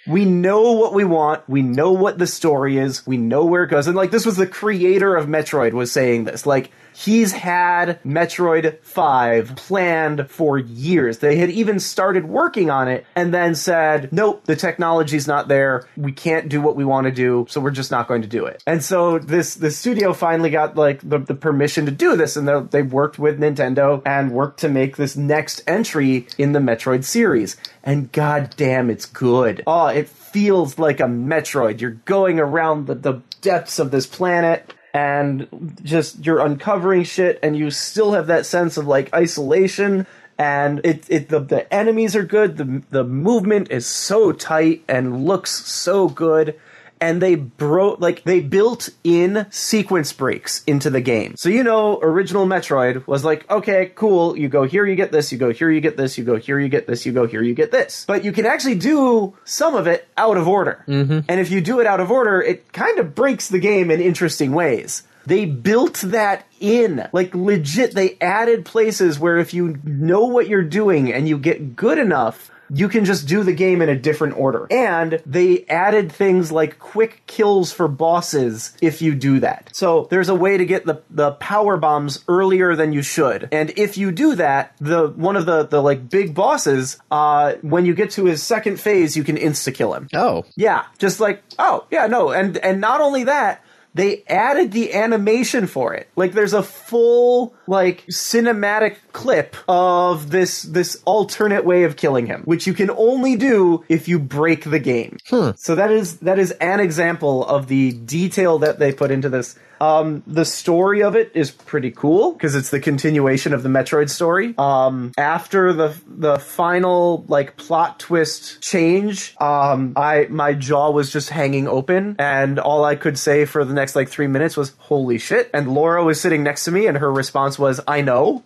we 0.08 0.26
know 0.26 0.74
what 0.74 0.94
we 0.94 1.04
want. 1.04 1.48
We 1.50 1.62
know 1.62 1.92
what 1.92 2.18
the 2.18 2.28
story 2.28 2.78
is. 2.78 3.06
We 3.08 3.18
know 3.18 3.46
where 3.46 3.64
it 3.64 3.70
goes. 3.70 3.88
And 3.88 3.96
like 3.96 4.12
this 4.12 4.26
was 4.26 4.38
the 4.38 4.48
creator 4.48 5.16
of 5.16 5.28
Metroid 5.28 5.74
was 5.74 5.92
saying 5.92 6.26
this. 6.26 6.46
Like 6.46 6.72
he's 6.96 7.34
had 7.34 8.02
Metroid 8.04 8.80
5 8.82 9.56
planned 9.58 10.30
for 10.30 10.58
years. 10.58 11.20
They 11.20 11.36
had 11.36 11.50
even 11.50 11.80
started 11.80 12.26
working 12.26 12.70
on 12.70 12.88
it 12.88 13.06
and 13.16 13.34
then 13.34 13.54
said, 13.54 14.12
nope, 14.14 14.46
the 14.46 14.56
technology's 14.56 15.28
not 15.28 15.50
there. 15.50 15.88
We 15.98 16.14
can't 16.14 16.48
do 16.48 16.62
what 16.62 16.76
we 16.76 16.86
want 16.86 17.06
to 17.06 17.12
do. 17.12 17.46
So 17.50 17.60
we're 17.60 17.72
just 17.72 17.92
not 17.92 18.08
going 18.08 18.22
to 18.22 18.28
do 18.28 18.46
it. 18.46 18.64
And 18.66 18.82
so 18.82 19.20
this, 19.20 19.56
the 19.56 19.72
studio 19.72 20.14
finally 20.14 20.50
got 20.50 20.78
like 20.78 21.08
the, 21.08 21.20
the 21.20 21.36
permission 21.36 21.86
to 21.86 21.92
do 21.92 22.16
this. 22.16 22.38
And 22.38 22.72
they 22.72 22.82
worked 22.82 23.20
with 23.20 23.40
Nintendo 23.40 24.02
and 24.06 24.32
worked 24.32 24.62
to 24.62 24.70
make 24.70 24.96
this 24.96 25.18
next 25.18 25.62
entry 25.68 26.28
in 26.38 26.54
the 26.54 26.60
Metroid 26.60 27.04
series. 27.04 27.58
And 27.84 28.12
goddamn, 28.12 28.90
it's 28.90 29.06
good. 29.06 29.64
Oh, 29.68 29.88
it 29.88 30.08
feels 30.08 30.80
like 30.80 31.02
a 31.02 31.04
Metroid. 31.04 31.82
You're 31.82 31.92
going 31.92 32.40
around 32.40 32.88
the, 32.88 32.96
the 32.96 33.22
depths 33.42 33.80
of 33.80 33.92
this 33.92 34.08
planet 34.08 34.74
and 34.96 35.78
just 35.84 36.26
you're 36.26 36.40
uncovering 36.40 37.04
shit 37.04 37.38
and 37.44 37.58
you 37.58 37.70
still 37.70 38.14
have 38.14 38.28
that 38.28 38.46
sense 38.46 38.78
of 38.78 38.88
like 38.88 39.14
isolation 39.14 40.08
and 40.38 40.80
it, 40.86 41.06
it 41.10 41.28
the, 41.28 41.42
the 41.42 41.74
enemies 41.74 42.16
are 42.16 42.24
good 42.24 42.56
the 42.56 42.82
the 42.92 43.04
movement 43.04 43.70
is 43.70 43.86
so 43.86 44.32
tight 44.32 44.86
and 44.88 45.26
looks 45.26 45.52
so 45.52 46.08
good 46.08 46.58
and 47.02 47.22
they 47.22 47.36
broke 47.36 48.00
like 48.00 48.24
they 48.24 48.40
built 48.40 48.90
in 49.04 49.46
sequence 49.50 50.14
breaks 50.14 50.64
into 50.66 50.90
the 50.90 51.02
game. 51.02 51.36
So 51.36 51.50
you 51.50 51.64
know, 51.64 52.00
original 52.02 52.46
Metroid 52.46 53.06
was 53.08 53.24
like, 53.24 53.50
okay, 53.50 53.92
cool, 53.96 54.38
you 54.38 54.50
go 54.50 54.64
here, 54.64 54.86
you 54.86 54.96
get 54.96 55.12
this, 55.12 55.32
you 55.32 55.38
go 55.38 55.52
here, 55.52 55.70
you 55.70 55.82
get 55.82 55.98
this, 55.98 56.18
you 56.18 56.24
go 56.24 56.36
here, 56.38 56.60
you 56.60 56.70
get 56.70 56.88
this, 56.88 57.06
you 57.06 57.12
go 57.12 57.28
here, 57.28 57.42
you 57.42 57.54
get 57.54 57.72
this. 57.72 58.06
But 58.08 58.24
you 58.24 58.32
can 58.32 58.46
actually 58.46 58.76
do 58.76 59.36
some 59.44 59.76
of 59.76 59.88
it 59.88 60.08
out 60.18 60.38
of 60.38 60.48
order. 60.48 60.84
Mm-hmm. 60.88 61.20
And 61.28 61.40
if 61.40 61.52
you 61.52 61.62
do 61.62 61.80
it 61.80 61.88
out 61.88 62.00
of 62.00 62.12
order, 62.12 62.42
it 62.42 62.72
kind 62.74 63.00
of 63.00 63.16
breaks 63.16 63.50
the 63.50 63.60
game 63.60 63.92
in 63.92 64.00
interesting 64.02 64.52
ways. 64.52 65.04
They 65.26 65.46
built 65.46 65.96
that 66.06 66.46
in. 66.60 67.08
Like 67.12 67.34
legit, 67.34 67.96
they 67.96 68.18
added 68.22 68.66
places 68.66 69.20
where 69.20 69.38
if 69.38 69.54
you 69.54 69.80
know 69.84 70.26
what 70.26 70.48
you're 70.48 70.64
doing 70.64 71.12
and 71.12 71.28
you 71.28 71.38
get 71.38 71.76
good 71.76 71.98
enough, 71.98 72.52
you 72.70 72.90
can 72.90 73.06
just 73.06 73.28
do 73.28 73.44
the 73.44 73.54
game 73.54 73.82
in 73.82 73.90
a 73.90 73.96
different 73.96 74.38
order. 74.38 74.68
And 74.72 75.22
they 75.26 75.66
added 75.66 76.12
things 76.12 76.52
like 76.52 76.80
quick 76.80 77.24
kills 77.28 77.72
for 77.72 77.88
bosses 77.88 78.76
if 78.82 79.02
you 79.02 79.16
do 79.16 79.40
that. 79.40 79.70
So 79.74 80.08
there's 80.10 80.30
a 80.30 80.36
way 80.36 80.58
to 80.58 80.66
get 80.66 80.86
the, 80.86 81.02
the 81.10 81.32
power 81.34 81.78
bombs 81.78 82.24
earlier 82.28 82.76
than 82.76 82.94
you 82.94 83.02
should. 83.02 83.50
And 83.52 83.72
if 83.78 83.98
you 83.98 84.12
do 84.12 84.36
that, 84.36 84.76
the 84.80 85.08
one 85.10 85.36
of 85.36 85.46
the, 85.46 85.64
the 85.64 85.82
like 85.82 86.10
big 86.10 86.34
bosses, 86.34 86.98
uh, 87.12 87.54
when 87.62 87.86
you 87.86 87.94
get 87.94 88.12
to 88.12 88.26
his 88.26 88.44
second 88.44 88.80
phase, 88.80 89.16
you 89.16 89.24
can 89.24 89.38
insta 89.38 89.74
kill 89.74 89.94
him. 89.94 90.08
Oh. 90.14 90.46
Yeah, 90.56 90.86
just 90.98 91.20
like 91.20 91.44
oh 91.60 91.86
yeah 91.92 92.08
no, 92.08 92.32
and 92.32 92.58
and 92.58 92.80
not 92.82 93.02
only 93.02 93.26
that, 93.26 93.64
they 93.96 94.24
added 94.28 94.74
the 94.74 94.94
animation 94.94 95.68
for 95.68 95.94
it. 95.94 96.10
Like 96.18 96.34
there's 96.34 96.54
a 96.54 96.62
full 96.62 97.56
like 97.66 98.06
cinematic 98.08 98.98
clip 99.14 99.56
of 99.70 100.30
this 100.30 100.64
this 100.64 101.02
alternate 101.06 101.64
way 101.64 101.84
of 101.84 101.96
killing 101.96 102.28
him, 102.28 102.44
which 102.44 102.68
you 102.68 102.74
can 102.74 102.92
only 102.92 103.38
do 103.38 103.84
if 103.88 104.08
you 104.10 104.20
break 104.20 104.66
the 104.66 104.80
game. 104.80 105.18
Hmm. 105.30 105.52
So 105.56 105.76
that 105.76 105.92
is 105.92 106.18
that 106.20 106.38
is 106.38 106.52
an 106.52 106.82
example 106.82 107.46
of 107.46 107.68
the 107.68 107.94
detail 107.94 108.60
that 108.60 108.80
they 108.80 108.92
put 108.92 109.12
into 109.12 109.30
this. 109.30 109.58
Um, 109.82 110.24
the 110.26 110.46
story 110.46 111.04
of 111.04 111.16
it 111.16 111.32
is 111.34 111.52
pretty 111.52 111.92
cool 111.92 112.34
because 112.34 112.56
it's 112.56 112.70
the 112.70 112.80
continuation 112.80 113.54
of 113.54 113.64
the 113.64 113.70
Metroid 113.70 114.10
story. 114.10 114.54
Um, 114.58 115.12
after 115.18 115.74
the 115.74 115.96
the 116.08 116.40
final 116.40 117.26
like 117.28 117.58
plot 117.58 118.00
twist 118.00 118.62
change, 118.62 119.36
um, 119.40 119.94
I 119.96 120.28
my 120.30 120.54
jaw 120.54 120.92
was 120.92 121.12
just 121.12 121.30
hanging 121.30 121.68
open, 121.68 122.16
and 122.20 122.60
all 122.60 122.86
I 122.86 122.96
could 122.96 123.20
say 123.20 123.46
for 123.46 123.66
the 123.66 123.74
next 123.74 123.96
like 123.96 124.10
three 124.10 124.28
minutes 124.28 124.56
was 124.56 124.74
"Holy 124.78 125.18
shit!" 125.18 125.50
And 125.54 125.74
Laura 125.74 126.04
was 126.04 126.22
sitting 126.22 126.44
next 126.44 126.66
to 126.66 126.72
me, 126.72 126.88
and 126.88 126.98
her 126.98 127.12
response 127.12 127.60
was 127.60 127.82
"I 127.88 128.02
know." 128.02 128.44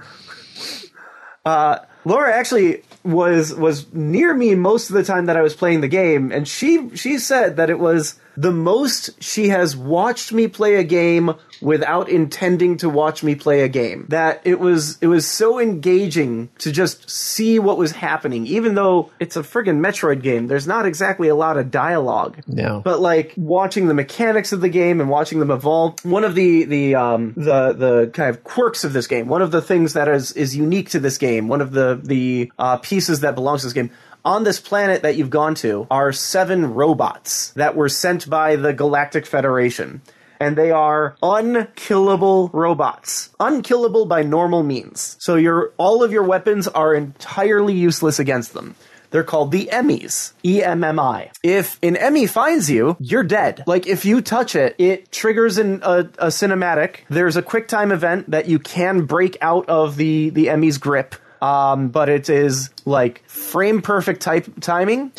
uh, 1.45 1.79
Laura 2.05 2.33
actually 2.33 2.83
was 3.03 3.53
was 3.53 3.91
near 3.93 4.33
me 4.33 4.55
most 4.55 4.89
of 4.89 4.95
the 4.95 5.03
time 5.03 5.25
that 5.25 5.37
I 5.37 5.41
was 5.41 5.55
playing 5.55 5.81
the 5.81 5.87
game, 5.87 6.31
and 6.31 6.47
she 6.47 6.95
she 6.95 7.17
said 7.19 7.57
that 7.57 7.69
it 7.69 7.79
was 7.79 8.19
the 8.37 8.51
most 8.51 9.21
she 9.21 9.49
has 9.49 9.75
watched 9.75 10.31
me 10.31 10.47
play 10.47 10.75
a 10.75 10.83
game 10.83 11.33
without 11.61 12.09
intending 12.09 12.77
to 12.77 12.89
watch 12.89 13.23
me 13.23 13.35
play 13.35 13.61
a 13.61 13.67
game. 13.67 14.05
That 14.09 14.41
it 14.43 14.59
was 14.59 14.97
it 15.01 15.07
was 15.07 15.27
so 15.27 15.59
engaging 15.59 16.49
to 16.59 16.71
just 16.71 17.09
see 17.09 17.59
what 17.59 17.77
was 17.77 17.93
happening, 17.93 18.45
even 18.47 18.75
though 18.75 19.11
it's 19.19 19.35
a 19.35 19.41
friggin' 19.41 19.79
Metroid 19.79 20.21
game. 20.21 20.47
There's 20.47 20.67
not 20.67 20.85
exactly 20.85 21.27
a 21.27 21.35
lot 21.35 21.57
of 21.57 21.71
dialogue. 21.71 22.41
No. 22.47 22.81
But 22.83 22.99
like 22.99 23.33
watching 23.37 23.87
the 23.87 23.93
mechanics 23.93 24.51
of 24.51 24.61
the 24.61 24.69
game 24.69 24.99
and 25.01 25.09
watching 25.09 25.39
them 25.39 25.51
evolve. 25.51 26.03
One 26.03 26.23
of 26.23 26.35
the 26.35 26.65
the 26.65 26.95
um 26.95 27.33
the 27.35 27.73
the 27.73 28.11
kind 28.13 28.29
of 28.29 28.43
quirks 28.43 28.83
of 28.83 28.93
this 28.93 29.07
game, 29.07 29.27
one 29.27 29.41
of 29.41 29.51
the 29.51 29.61
things 29.61 29.93
that 29.93 30.07
is 30.07 30.31
is 30.33 30.55
unique 30.55 30.89
to 30.89 30.99
this 30.99 31.17
game, 31.17 31.47
one 31.47 31.61
of 31.61 31.71
the 31.71 31.99
the 32.03 32.51
uh, 32.59 32.77
pieces 32.77 33.21
that 33.21 33.35
belongs 33.35 33.61
to 33.61 33.67
this 33.67 33.73
game 33.73 33.91
on 34.25 34.43
this 34.43 34.59
planet 34.59 35.03
that 35.03 35.15
you've 35.15 35.29
gone 35.29 35.55
to 35.55 35.87
are 35.89 36.11
seven 36.11 36.73
robots 36.73 37.51
that 37.51 37.75
were 37.75 37.89
sent 37.89 38.29
by 38.29 38.55
the 38.55 38.73
Galactic 38.73 39.25
Federation. 39.25 40.01
And 40.37 40.57
they 40.57 40.71
are 40.71 41.15
unkillable 41.23 42.49
robots. 42.51 43.29
Unkillable 43.39 44.05
by 44.05 44.23
normal 44.23 44.63
means. 44.63 45.15
So 45.19 45.35
your 45.35 45.71
all 45.77 46.03
of 46.03 46.11
your 46.11 46.23
weapons 46.23 46.67
are 46.67 46.93
entirely 46.93 47.73
useless 47.73 48.19
against 48.19 48.53
them. 48.53 48.75
They're 49.11 49.23
called 49.23 49.53
the 49.53 49.69
Emmys. 49.71 50.33
E 50.43 50.61
M 50.61 50.83
M 50.83 50.99
I. 50.99 51.31
If 51.41 51.79
an 51.81 51.95
Emmy 51.95 52.27
finds 52.27 52.69
you, 52.69 52.97
you're 52.99 53.23
dead. 53.23 53.63
Like 53.65 53.87
if 53.87 54.03
you 54.03 54.19
touch 54.19 54.57
it, 54.57 54.75
it 54.77 55.09
triggers 55.09 55.57
an, 55.57 55.79
a, 55.83 55.99
a 55.99 56.27
cinematic. 56.27 57.05
There's 57.09 57.37
a 57.37 57.41
quick 57.41 57.69
time 57.69 57.93
event 57.93 58.31
that 58.31 58.49
you 58.49 58.59
can 58.59 59.05
break 59.05 59.37
out 59.39 59.69
of 59.69 59.95
the 59.95 60.31
the 60.31 60.49
Emmy's 60.49 60.77
grip 60.77 61.15
um, 61.41 61.89
but 61.89 62.09
it 62.09 62.29
is 62.29 62.69
like 62.85 63.27
frame 63.27 63.81
perfect 63.81 64.21
type 64.21 64.47
timing, 64.61 65.11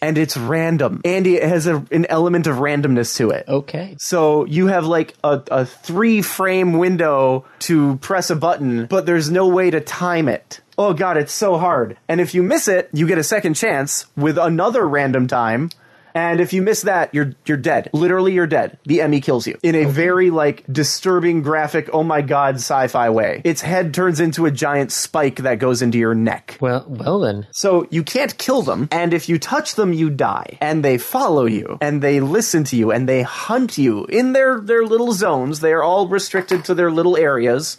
and 0.00 0.18
it's 0.18 0.36
random. 0.36 1.00
And 1.04 1.26
it 1.26 1.42
has 1.42 1.66
a, 1.66 1.84
an 1.90 2.06
element 2.06 2.46
of 2.46 2.56
randomness 2.56 3.16
to 3.16 3.30
it. 3.30 3.46
Okay. 3.48 3.96
So 3.98 4.44
you 4.44 4.66
have 4.66 4.86
like 4.86 5.14
a, 5.24 5.42
a 5.50 5.64
three 5.64 6.20
frame 6.22 6.74
window 6.74 7.46
to 7.60 7.96
press 7.96 8.30
a 8.30 8.36
button, 8.36 8.86
but 8.86 9.06
there's 9.06 9.30
no 9.30 9.48
way 9.48 9.70
to 9.70 9.80
time 9.80 10.28
it. 10.28 10.60
Oh 10.76 10.92
god, 10.92 11.16
it's 11.16 11.32
so 11.32 11.56
hard. 11.56 11.96
And 12.08 12.20
if 12.20 12.34
you 12.34 12.42
miss 12.42 12.68
it, 12.68 12.90
you 12.92 13.06
get 13.06 13.18
a 13.18 13.24
second 13.24 13.54
chance 13.54 14.06
with 14.16 14.38
another 14.38 14.86
random 14.86 15.26
time. 15.26 15.70
And 16.14 16.40
if 16.40 16.52
you 16.52 16.62
miss 16.62 16.82
that, 16.82 17.12
you're 17.12 17.32
you're 17.44 17.56
dead. 17.56 17.90
Literally, 17.92 18.32
you're 18.32 18.46
dead. 18.46 18.78
The 18.84 19.00
Emmy 19.00 19.20
kills 19.20 19.48
you 19.48 19.58
in 19.64 19.74
a 19.74 19.84
very 19.84 20.30
like 20.30 20.64
disturbing, 20.70 21.42
graphic, 21.42 21.90
oh 21.92 22.04
my 22.04 22.22
god, 22.22 22.56
sci-fi 22.56 23.10
way. 23.10 23.42
Its 23.44 23.60
head 23.60 23.92
turns 23.92 24.20
into 24.20 24.46
a 24.46 24.50
giant 24.52 24.92
spike 24.92 25.36
that 25.36 25.58
goes 25.58 25.82
into 25.82 25.98
your 25.98 26.14
neck. 26.14 26.56
Well, 26.60 26.86
well 26.88 27.18
then. 27.18 27.48
So 27.50 27.88
you 27.90 28.04
can't 28.04 28.38
kill 28.38 28.62
them, 28.62 28.88
and 28.92 29.12
if 29.12 29.28
you 29.28 29.40
touch 29.40 29.74
them, 29.74 29.92
you 29.92 30.08
die. 30.08 30.56
And 30.60 30.84
they 30.84 30.98
follow 30.98 31.46
you, 31.46 31.78
and 31.80 32.00
they 32.00 32.20
listen 32.20 32.62
to 32.64 32.76
you, 32.76 32.92
and 32.92 33.08
they 33.08 33.22
hunt 33.22 33.76
you 33.76 34.04
in 34.04 34.34
their 34.34 34.60
their 34.60 34.84
little 34.84 35.12
zones. 35.12 35.60
They 35.60 35.72
are 35.72 35.82
all 35.82 36.06
restricted 36.06 36.64
to 36.66 36.74
their 36.74 36.92
little 36.92 37.16
areas. 37.16 37.78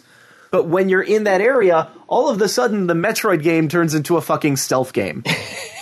But 0.50 0.68
when 0.68 0.88
you're 0.88 1.02
in 1.02 1.24
that 1.24 1.40
area, 1.40 1.90
all 2.06 2.28
of 2.28 2.40
a 2.40 2.48
sudden 2.48 2.86
the 2.86 2.94
Metroid 2.94 3.42
game 3.42 3.68
turns 3.68 3.94
into 3.94 4.16
a 4.16 4.20
fucking 4.20 4.56
stealth 4.56 4.92
game. 4.92 5.24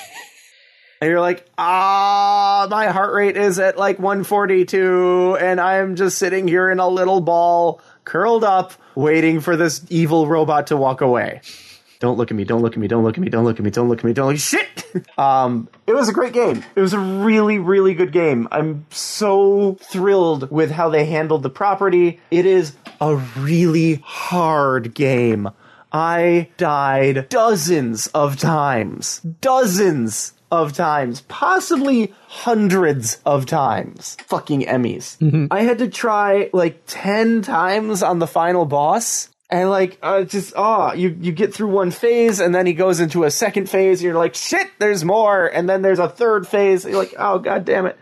and 1.00 1.10
you're 1.10 1.20
like, 1.20 1.46
ah, 1.58 2.66
my 2.70 2.86
heart 2.88 3.14
rate 3.14 3.36
is 3.36 3.58
at 3.58 3.76
like 3.76 3.98
142, 3.98 5.36
and 5.40 5.60
I'm 5.60 5.96
just 5.96 6.18
sitting 6.18 6.48
here 6.48 6.70
in 6.70 6.78
a 6.78 6.88
little 6.88 7.20
ball, 7.20 7.80
curled 8.04 8.44
up, 8.44 8.72
waiting 8.94 9.40
for 9.40 9.56
this 9.56 9.84
evil 9.88 10.26
robot 10.26 10.68
to 10.68 10.76
walk 10.76 11.00
away. 11.00 11.40
Don't 12.00 12.18
look 12.18 12.30
at 12.30 12.36
me, 12.36 12.44
don't 12.44 12.60
look 12.60 12.74
at 12.74 12.78
me, 12.78 12.86
don't 12.86 13.02
look 13.02 13.16
at 13.16 13.20
me, 13.22 13.30
don't 13.30 13.44
look 13.44 13.58
at 13.58 13.64
me, 13.64 13.70
don't 13.70 13.88
look 13.88 14.00
at 14.00 14.04
me, 14.04 14.12
don't 14.12 14.28
look 14.28 14.38
shit! 14.38 14.84
um, 15.18 15.68
it 15.86 15.94
was 15.94 16.08
a 16.08 16.12
great 16.12 16.34
game. 16.34 16.62
It 16.76 16.80
was 16.82 16.92
a 16.92 16.98
really, 16.98 17.58
really 17.58 17.94
good 17.94 18.12
game. 18.12 18.46
I'm 18.52 18.84
so 18.90 19.78
thrilled 19.80 20.50
with 20.50 20.70
how 20.70 20.90
they 20.90 21.06
handled 21.06 21.42
the 21.42 21.48
property. 21.48 22.20
It 22.30 22.44
is 22.44 22.74
a 23.00 23.16
really 23.38 24.02
hard 24.04 24.92
game. 24.92 25.48
I 25.94 26.50
died 26.58 27.28
dozens 27.30 28.08
of 28.08 28.36
times. 28.36 29.20
Dozens 29.20 30.33
of 30.50 30.72
times, 30.72 31.22
possibly 31.22 32.12
hundreds 32.28 33.20
of 33.24 33.46
times. 33.46 34.16
Fucking 34.26 34.62
Emmys. 34.62 35.48
I 35.50 35.62
had 35.62 35.78
to 35.78 35.88
try 35.88 36.50
like 36.52 36.82
10 36.86 37.42
times 37.42 38.02
on 38.02 38.18
the 38.18 38.26
final 38.26 38.64
boss. 38.66 39.30
And 39.50 39.70
like, 39.70 39.98
uh, 40.02 40.24
just, 40.24 40.54
oh, 40.56 40.94
you, 40.94 41.16
you 41.20 41.30
get 41.30 41.54
through 41.54 41.68
one 41.68 41.90
phase 41.90 42.40
and 42.40 42.54
then 42.54 42.66
he 42.66 42.72
goes 42.72 42.98
into 42.98 43.24
a 43.24 43.30
second 43.30 43.68
phase 43.68 44.00
and 44.00 44.06
you're 44.06 44.18
like, 44.18 44.34
shit, 44.34 44.68
there's 44.78 45.04
more. 45.04 45.46
And 45.46 45.68
then 45.68 45.82
there's 45.82 45.98
a 45.98 46.08
third 46.08 46.48
phase. 46.48 46.84
You're 46.84 46.96
like, 46.96 47.14
oh, 47.18 47.38
god 47.38 47.64
damn 47.64 47.86
it. 47.86 47.96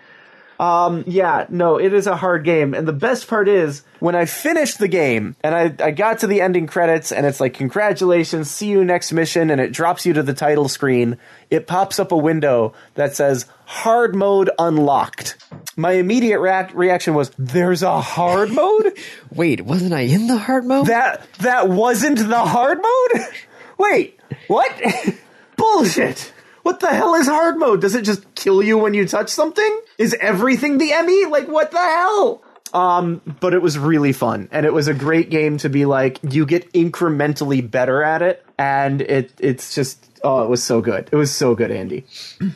Um, 0.63 1.03
yeah, 1.09 1.47
no, 1.49 1.77
it 1.77 1.93
is 1.93 2.07
a 2.07 2.15
hard 2.15 2.45
game. 2.45 2.73
And 2.73 2.87
the 2.87 2.93
best 2.93 3.27
part 3.27 3.49
is 3.49 3.83
when 3.99 4.15
I 4.15 4.27
finished 4.27 4.79
the 4.79 4.87
game 4.87 5.35
and 5.43 5.57
I, 5.57 5.75
I 5.85 5.91
got 5.91 6.21
to 6.21 6.29
the 6.29 6.41
ending 6.41 6.69
credits 6.69 7.11
and 7.11 7.27
it's 7.27 7.41
like, 7.41 7.55
congratulations, 7.55 8.49
see 8.49 8.69
you 8.69 8.85
next 8.85 9.11
mission, 9.13 9.51
and 9.51 9.61
it 9.61 9.73
drops 9.73 10.07
you 10.07 10.13
to 10.13 10.23
the 10.23 10.35
title 10.35 10.69
screen, 10.69 11.19
it 11.51 11.67
pops 11.67 11.99
up 11.99 12.13
a 12.13 12.17
window 12.17 12.75
that 12.95 13.17
says 13.17 13.47
hard 13.65 14.15
mode 14.15 14.51
unlocked. 14.57 15.37
My 15.75 15.93
immediate 15.95 16.39
react- 16.39 16.77
reaction 16.77 17.15
was, 17.15 17.33
there's 17.37 17.83
a 17.83 18.01
hard 18.01 18.53
mode? 18.53 18.97
Wait, 19.35 19.63
wasn't 19.63 19.93
I 19.95 20.03
in 20.03 20.29
the 20.29 20.39
hard 20.39 20.65
mode? 20.65 20.87
that, 20.87 21.27
that 21.41 21.71
wasn't 21.71 22.19
the 22.19 22.39
hard 22.39 22.79
mode? 22.81 23.23
Wait, 23.79 24.21
what? 24.47 24.73
Bullshit. 25.57 26.32
What 26.63 26.81
the 26.81 26.89
hell 26.89 27.15
is 27.15 27.27
hard 27.27 27.59
mode? 27.59 27.81
Does 27.81 27.95
it 27.95 28.03
just 28.03 28.35
kill 28.35 28.63
you 28.63 28.79
when 28.79 28.95
you 28.95 29.07
touch 29.07 29.31
something? 29.31 29.81
Is 29.99 30.15
everything 30.21 30.79
the 30.79 30.93
Emmy? 30.93 31.25
Like 31.27 31.49
what 31.49 31.71
the 31.71 31.79
hell? 31.79 32.43
Um, 32.75 33.21
but 33.41 33.53
it 33.53 33.61
was 33.61 33.79
really 33.79 34.13
fun, 34.15 34.49
and 34.51 34.65
it 34.65 34.73
was 34.73 34.89
a 34.89 34.95
great 34.95 35.29
game 35.29 35.59
to 35.59 35.69
be 35.69 35.85
like 35.85 36.19
you 36.23 36.47
get 36.47 36.73
incrementally 36.73 37.69
better 37.71 38.03
at 38.03 38.23
it, 38.23 38.43
and 38.59 39.03
it 39.03 39.31
it's 39.39 39.75
just 39.75 40.03
oh, 40.25 40.43
it 40.45 40.49
was 40.49 40.63
so 40.63 40.81
good. 40.81 41.09
It 41.13 41.17
was 41.17 41.31
so 41.35 41.55
good, 41.55 41.71
Andy. 41.71 42.05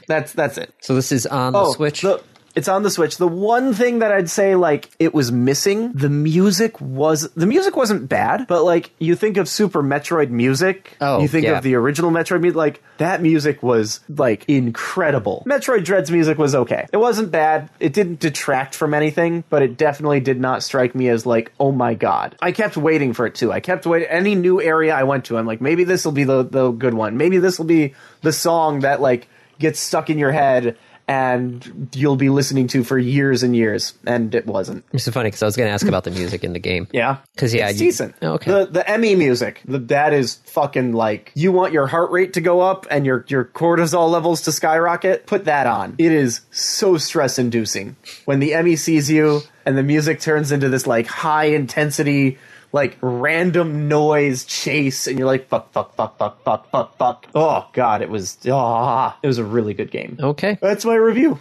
That's 0.07 0.33
that's 0.33 0.57
it. 0.57 0.73
so 0.81 0.95
this 0.95 1.13
is 1.13 1.27
on 1.27 1.53
the 1.53 1.59
Oh, 1.59 1.73
Switch. 1.75 2.01
the- 2.01 2.23
it's 2.57 2.69
on 2.69 2.83
the 2.83 2.91
Switch. 2.91 3.19
The 3.19 3.29
one 3.29 3.75
thing 3.75 4.01
that 4.01 4.11
I'd 4.11 4.31
say 4.31 4.57
like 4.57 4.89
it 4.99 5.13
was 5.15 5.31
missing, 5.31 5.93
the 5.93 6.09
music 6.09 6.81
was 6.81 7.31
the 7.35 7.47
music 7.47 7.77
wasn't 7.77 8.09
bad, 8.09 8.47
but 8.49 8.65
like 8.65 8.91
you 8.99 9.15
think 9.15 9.37
of 9.37 9.49
Super 9.49 9.83
Metroid 9.83 10.31
music, 10.31 10.97
Oh, 11.01 11.21
you 11.21 11.29
think 11.29 11.45
yeah. 11.45 11.59
of 11.59 11.63
the 11.63 11.75
original 11.75 12.11
Metroid 12.11 12.41
music, 12.41 12.57
like 12.57 12.83
that 12.97 13.21
music 13.23 13.63
was 13.63 14.01
like 14.09 14.45
incredible. 14.49 15.43
Metroid 15.47 15.85
Dread's 15.85 16.11
music 16.11 16.39
was 16.39 16.55
okay. 16.55 16.87
It 16.93 16.97
wasn't 16.97 17.31
bad. 17.31 17.69
It 17.79 17.93
didn't 17.93 18.21
detract 18.21 18.75
from 18.75 18.95
anything, 18.95 19.45
but 19.51 19.63
it 19.63 19.77
definitely 19.77 20.21
did 20.21 20.41
not 20.41 20.63
strike 20.63 20.95
me 20.95 21.09
as 21.09 21.27
like, 21.27 21.53
oh 21.61 21.73
my 21.73 21.95
god. 21.95 22.37
I 22.41 22.53
kept 22.53 22.77
waiting 22.77 23.13
for 23.13 23.27
it 23.27 23.35
too. 23.35 23.53
I 23.53 23.61
kept 23.61 23.87
waiting. 23.87 24.09
Any 24.09 24.35
new 24.35 24.61
area 24.63 24.95
I 24.95 25.03
went 25.05 25.27
to, 25.27 25.37
I'm 25.37 25.47
like, 25.47 25.61
maybe 25.61 25.85
this 25.85 26.05
will 26.05 26.13
be 26.13 26.25
the 26.25 26.43
the 26.43 26.71
good 26.71 26.95
one. 26.95 27.17
Maybe 27.19 27.39
this 27.39 27.59
will 27.59 27.67
be 27.67 27.95
the 28.23 28.33
song 28.33 28.81
that 28.81 29.01
like 29.01 29.29
gets 29.59 29.81
stuck 29.81 30.11
in 30.11 30.19
your 30.19 30.33
head 30.33 30.77
and 31.09 31.89
you'll 31.95 32.17
be 32.17 32.29
listening 32.31 32.67
to 32.69 32.83
for 32.83 32.99
years 32.99 33.43
and 33.43 33.55
years, 33.55 33.95
and 34.07 34.35
it 34.35 34.47
wasn't. 34.47 34.85
It's 34.93 35.05
so 35.05 35.13
funny 35.13 35.29
because 35.29 35.43
I 35.43 35.47
was 35.47 35.57
going 35.57 35.69
to 35.69 35.73
ask 35.73 35.87
about 35.87 36.05
the 36.05 36.11
music 36.11 36.43
in 36.45 36.53
the 36.53 36.59
game. 36.59 36.89
Yeah, 36.93 37.19
'Cause, 37.37 37.55
yeah, 37.55 37.69
it's 37.69 37.81
you- 37.81 37.87
decent. 37.89 38.15
Oh, 38.23 38.33
okay. 38.35 38.51
the 38.51 38.67
the 38.67 38.91
Emmy 38.91 39.15
music, 39.15 39.63
the, 39.67 39.79
that 39.79 40.13
is 40.13 40.37
fucking 40.47 40.93
like 40.93 41.31
you 41.35 41.53
want 41.53 41.73
your 41.73 41.87
heart 41.87 42.11
rate 42.11 42.33
to 42.35 42.41
go 42.41 42.61
up 42.61 42.87
and 42.91 43.07
your 43.07 43.25
your 43.29 43.45
cortisol 43.45 44.11
levels 44.11 44.43
to 44.43 44.53
skyrocket. 44.53 45.27
Put 45.27 45.45
that 45.45 45.67
on. 45.67 45.95
It 45.99 46.13
is 46.13 46.41
so 46.51 46.97
stress 46.99 47.39
inducing 47.39 47.97
when 48.25 48.41
the 48.41 48.55
Emmy 48.55 48.77
sees 48.77 49.11
you 49.11 49.43
and 49.65 49.77
the 49.79 49.83
music 49.83 50.21
turns 50.21 50.51
into 50.53 50.69
this 50.69 50.87
like 50.87 51.07
high 51.07 51.47
intensity. 51.47 52.39
Like 52.73 52.99
random 53.01 53.89
noise 53.89 54.45
chase, 54.45 55.07
and 55.07 55.19
you're 55.19 55.27
like 55.27 55.49
fuck, 55.49 55.73
fuck, 55.73 55.95
fuck, 55.97 56.19
fuck, 56.19 56.43
fuck, 56.45 56.71
fuck, 56.71 56.99
fuck. 56.99 57.27
Oh 57.35 57.69
god, 57.73 58.03
it 58.03 58.11
was 58.11 58.39
ah, 58.51 59.19
it 59.23 59.27
was 59.27 59.39
a 59.39 59.45
really 59.45 59.75
good 59.75 59.91
game. 59.91 60.19
Okay. 60.21 60.59
That's 60.61 60.85
my 60.85 60.95
review. 60.95 61.39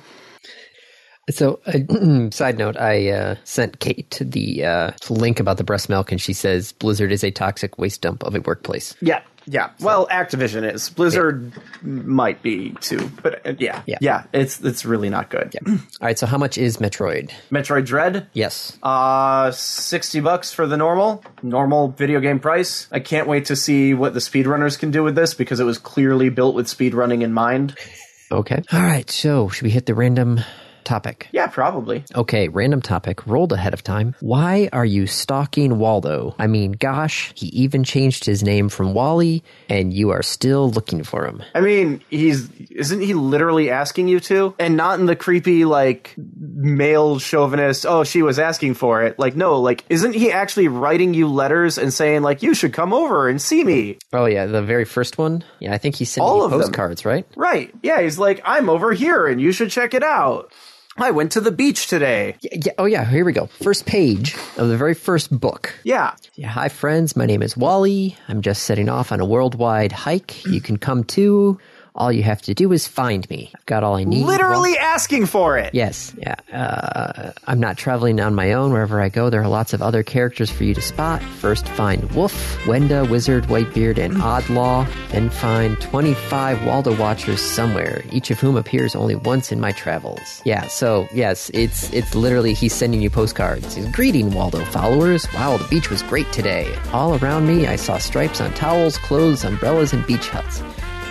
So, 1.32 1.60
uh, 1.66 2.30
side 2.32 2.58
note, 2.58 2.78
I 2.78 3.10
uh, 3.10 3.36
sent 3.44 3.80
Kate 3.80 4.18
the 4.22 4.64
uh, 4.64 4.92
link 5.10 5.40
about 5.40 5.58
the 5.58 5.64
breast 5.64 5.90
milk, 5.90 6.12
and 6.12 6.22
she 6.22 6.34
says 6.34 6.72
Blizzard 6.74 7.12
is 7.12 7.24
a 7.24 7.32
toxic 7.32 7.80
waste 7.80 8.02
dump 8.02 8.24
of 8.24 8.36
a 8.36 8.42
workplace. 8.42 8.96
Yeah, 9.02 9.22
yeah. 9.48 9.72
Well, 9.80 10.08
Activision 10.08 10.72
is. 10.74 10.90
Blizzard 10.90 11.52
might 11.82 12.42
be 12.42 12.72
too, 12.82 13.12
but 13.22 13.46
uh, 13.46 13.54
yeah, 13.60 13.82
Yeah. 13.86 13.98
yeah. 14.02 14.24
It's 14.34 14.60
it's 14.62 14.86
really 14.86 15.10
not 15.10 15.30
good. 15.30 15.54
All 15.68 15.78
right, 16.02 16.18
so 16.18 16.26
how 16.26 16.38
much 16.38 16.58
is 16.58 16.78
Metroid? 16.78 17.32
Metroid 17.52 17.86
Dread. 17.86 18.28
Yes. 18.34 18.78
Uh, 18.84 19.52
sixty 19.52 20.20
bucks 20.20 20.52
for 20.54 20.68
the 20.68 20.78
normal 20.78 21.24
normal 21.44 21.90
video 21.90 22.20
game 22.20 22.40
price. 22.40 22.88
I 22.92 23.00
can't 23.00 23.28
wait 23.28 23.46
to 23.46 23.56
see 23.56 23.94
what 23.94 24.14
the 24.14 24.20
speedrunners 24.20 24.78
can 24.80 24.92
do 24.92 25.04
with 25.04 25.16
this 25.16 25.34
because 25.34 25.60
it 25.60 25.66
was 25.66 25.78
clearly 25.78 26.30
built 26.30 26.56
with 26.56 26.68
speedrunning 26.68 27.22
in 27.24 27.34
mind. 27.34 27.76
Okay. 28.32 28.60
All 28.74 28.82
right, 28.82 29.08
so 29.08 29.50
should 29.50 29.66
we 29.66 29.70
hit 29.70 29.86
the 29.86 29.94
random 29.94 30.40
topic? 30.86 31.28
Yeah, 31.32 31.48
probably. 31.48 32.04
Okay, 32.16 32.48
random 32.48 32.82
topic, 32.82 33.26
rolled 33.28 33.52
ahead 33.52 33.74
of 33.74 33.84
time. 33.84 34.16
Why 34.20 34.70
are 34.72 34.86
you 34.86 35.08
stalking 35.08 35.78
Waldo? 35.80 36.36
I 36.40 36.48
mean, 36.48 36.74
gosh, 36.74 37.34
he 37.36 37.48
even 37.48 37.84
changed 37.84 38.24
his 38.26 38.44
name 38.44 38.70
from 38.70 38.94
Wally, 38.94 39.44
and 39.70 39.94
you 39.94 40.12
are 40.12 40.24
still 40.24 40.70
looking 40.70 41.04
for 41.04 41.26
him. 41.26 41.44
I 41.54 41.62
mean, 41.62 42.02
he's 42.10 42.50
isn't 42.72 43.02
he 43.02 43.14
literally 43.14 43.70
asking 43.70 44.08
you 44.08 44.20
to, 44.22 44.56
and 44.60 44.78
not 44.78 45.00
in 45.00 45.06
the 45.06 45.16
creepy 45.16 45.66
like 45.66 46.14
male 46.18 47.20
chauvinist. 47.20 47.86
Oh, 47.86 48.04
she 48.04 48.22
was 48.22 48.40
asking 48.40 48.76
for 48.76 49.04
it. 49.04 49.18
Like, 49.20 49.36
no, 49.36 49.60
like, 49.60 49.84
isn't 49.90 50.14
he 50.14 50.32
actually 50.32 50.68
writing 50.68 51.14
you 51.14 51.28
letters 51.28 51.78
and 51.78 51.94
saying 51.94 52.22
like 52.22 52.44
you 52.44 52.54
should 52.54 52.74
come 52.74 52.94
over 52.94 53.28
and 53.28 53.42
see 53.42 53.64
me? 53.64 53.98
Oh, 54.14 54.26
yeah, 54.26 54.46
the 54.46 54.62
very 54.62 54.86
first 54.86 55.18
one? 55.18 55.44
Yeah, 55.60 55.74
I 55.74 55.78
think 55.78 55.96
he 55.96 56.06
sent 56.06 56.24
All 56.26 56.38
you 56.38 56.44
of 56.46 56.52
them. 56.52 56.60
postcards, 56.62 57.06
right? 57.06 57.26
Right. 57.36 57.74
Yeah, 57.82 58.02
he's 58.02 58.18
like, 58.20 58.42
I'm 58.46 58.70
over 58.70 58.94
here 58.94 59.28
and 59.28 59.42
you 59.42 59.52
should 59.52 59.72
check 59.72 59.94
it 59.94 60.04
out. 60.04 60.52
I 60.98 61.12
went 61.12 61.34
to 61.34 61.42
the 61.42 61.52
beach 61.52 61.88
today. 61.88 62.38
Yeah, 62.40 62.58
yeah, 62.68 62.72
oh, 62.78 62.86
yeah, 62.86 63.04
here 63.04 63.26
we 63.26 63.34
go. 63.34 63.48
First 63.48 63.86
page 63.86 64.34
of 64.56 64.70
the 64.70 64.78
very 64.78 64.94
first 64.94 65.38
book. 65.38 65.78
Yeah. 65.84 66.16
Yeah, 66.36 66.48
hi, 66.48 66.70
friends. 66.70 67.18
My 67.18 67.26
name 67.26 67.42
is 67.44 67.58
Wally. 67.58 68.16
I'm 68.30 68.42
just 68.42 68.64
setting 68.64 68.88
off 68.88 69.12
on 69.12 69.20
a 69.20 69.26
worldwide 69.26 69.92
hike. 69.92 70.46
You 70.46 70.62
can 70.62 70.78
come 70.78 71.04
too. 71.04 71.60
All 71.98 72.12
you 72.12 72.24
have 72.24 72.42
to 72.42 72.54
do 72.54 72.74
is 72.74 72.88
find 72.88 73.28
me. 73.30 73.50
I've 73.56 73.66
got 73.66 73.82
all 73.84 73.96
I 73.96 74.04
need. 74.04 74.26
Literally 74.26 74.78
asking 74.78 75.28
for 75.28 75.58
it. 75.58 75.74
Yes, 75.74 76.14
yeah. 76.18 76.36
Uh, 76.52 77.32
I'm 77.48 77.62
not 77.62 77.78
traveling 77.78 78.20
on 78.20 78.36
my 78.36 78.52
own. 78.52 78.74
Wherever 78.74 79.00
I 79.00 79.08
go, 79.08 79.30
there 79.30 79.42
are 79.42 79.48
lots 79.48 79.72
of 79.72 79.82
other 79.82 80.04
characters 80.04 80.52
for 80.52 80.66
you 80.66 80.74
to 80.74 80.82
spot. 80.82 81.22
First, 81.22 81.66
find 81.70 82.12
Wolf, 82.12 82.34
Wenda, 82.66 83.10
Wizard, 83.10 83.46
Whitebeard, 83.46 83.98
and 83.98 84.16
Odlaw. 84.16 84.86
Then 85.12 85.30
find 85.30 85.80
25 85.80 86.66
Waldo 86.66 86.98
Watchers 87.00 87.42
somewhere, 87.42 88.04
each 88.12 88.30
of 88.30 88.42
whom 88.42 88.58
appears 88.58 88.94
only 88.94 89.16
once 89.16 89.54
in 89.54 89.62
my 89.62 89.72
travels. 89.72 90.42
Yeah, 90.44 90.68
so 90.68 91.08
yes, 91.14 91.50
it's 91.54 91.90
it's 91.94 92.14
literally 92.14 92.54
he's 92.54 92.74
sending 92.74 93.02
you 93.02 93.10
postcards. 93.10 93.74
He's 93.76 93.88
greeting 93.88 94.32
Waldo 94.32 94.66
followers. 94.66 95.32
Wow, 95.34 95.56
the 95.56 95.68
beach 95.70 95.90
was 95.90 96.04
great 96.04 96.30
today. 96.34 96.78
All 96.92 97.16
around 97.24 97.48
me, 97.48 97.68
I 97.68 97.78
saw 97.78 97.98
stripes 98.00 98.42
on 98.42 98.54
towels, 98.54 98.98
clothes, 98.98 99.46
umbrellas, 99.46 99.94
and 99.94 100.06
beach 100.06 100.28
huts. 100.28 100.62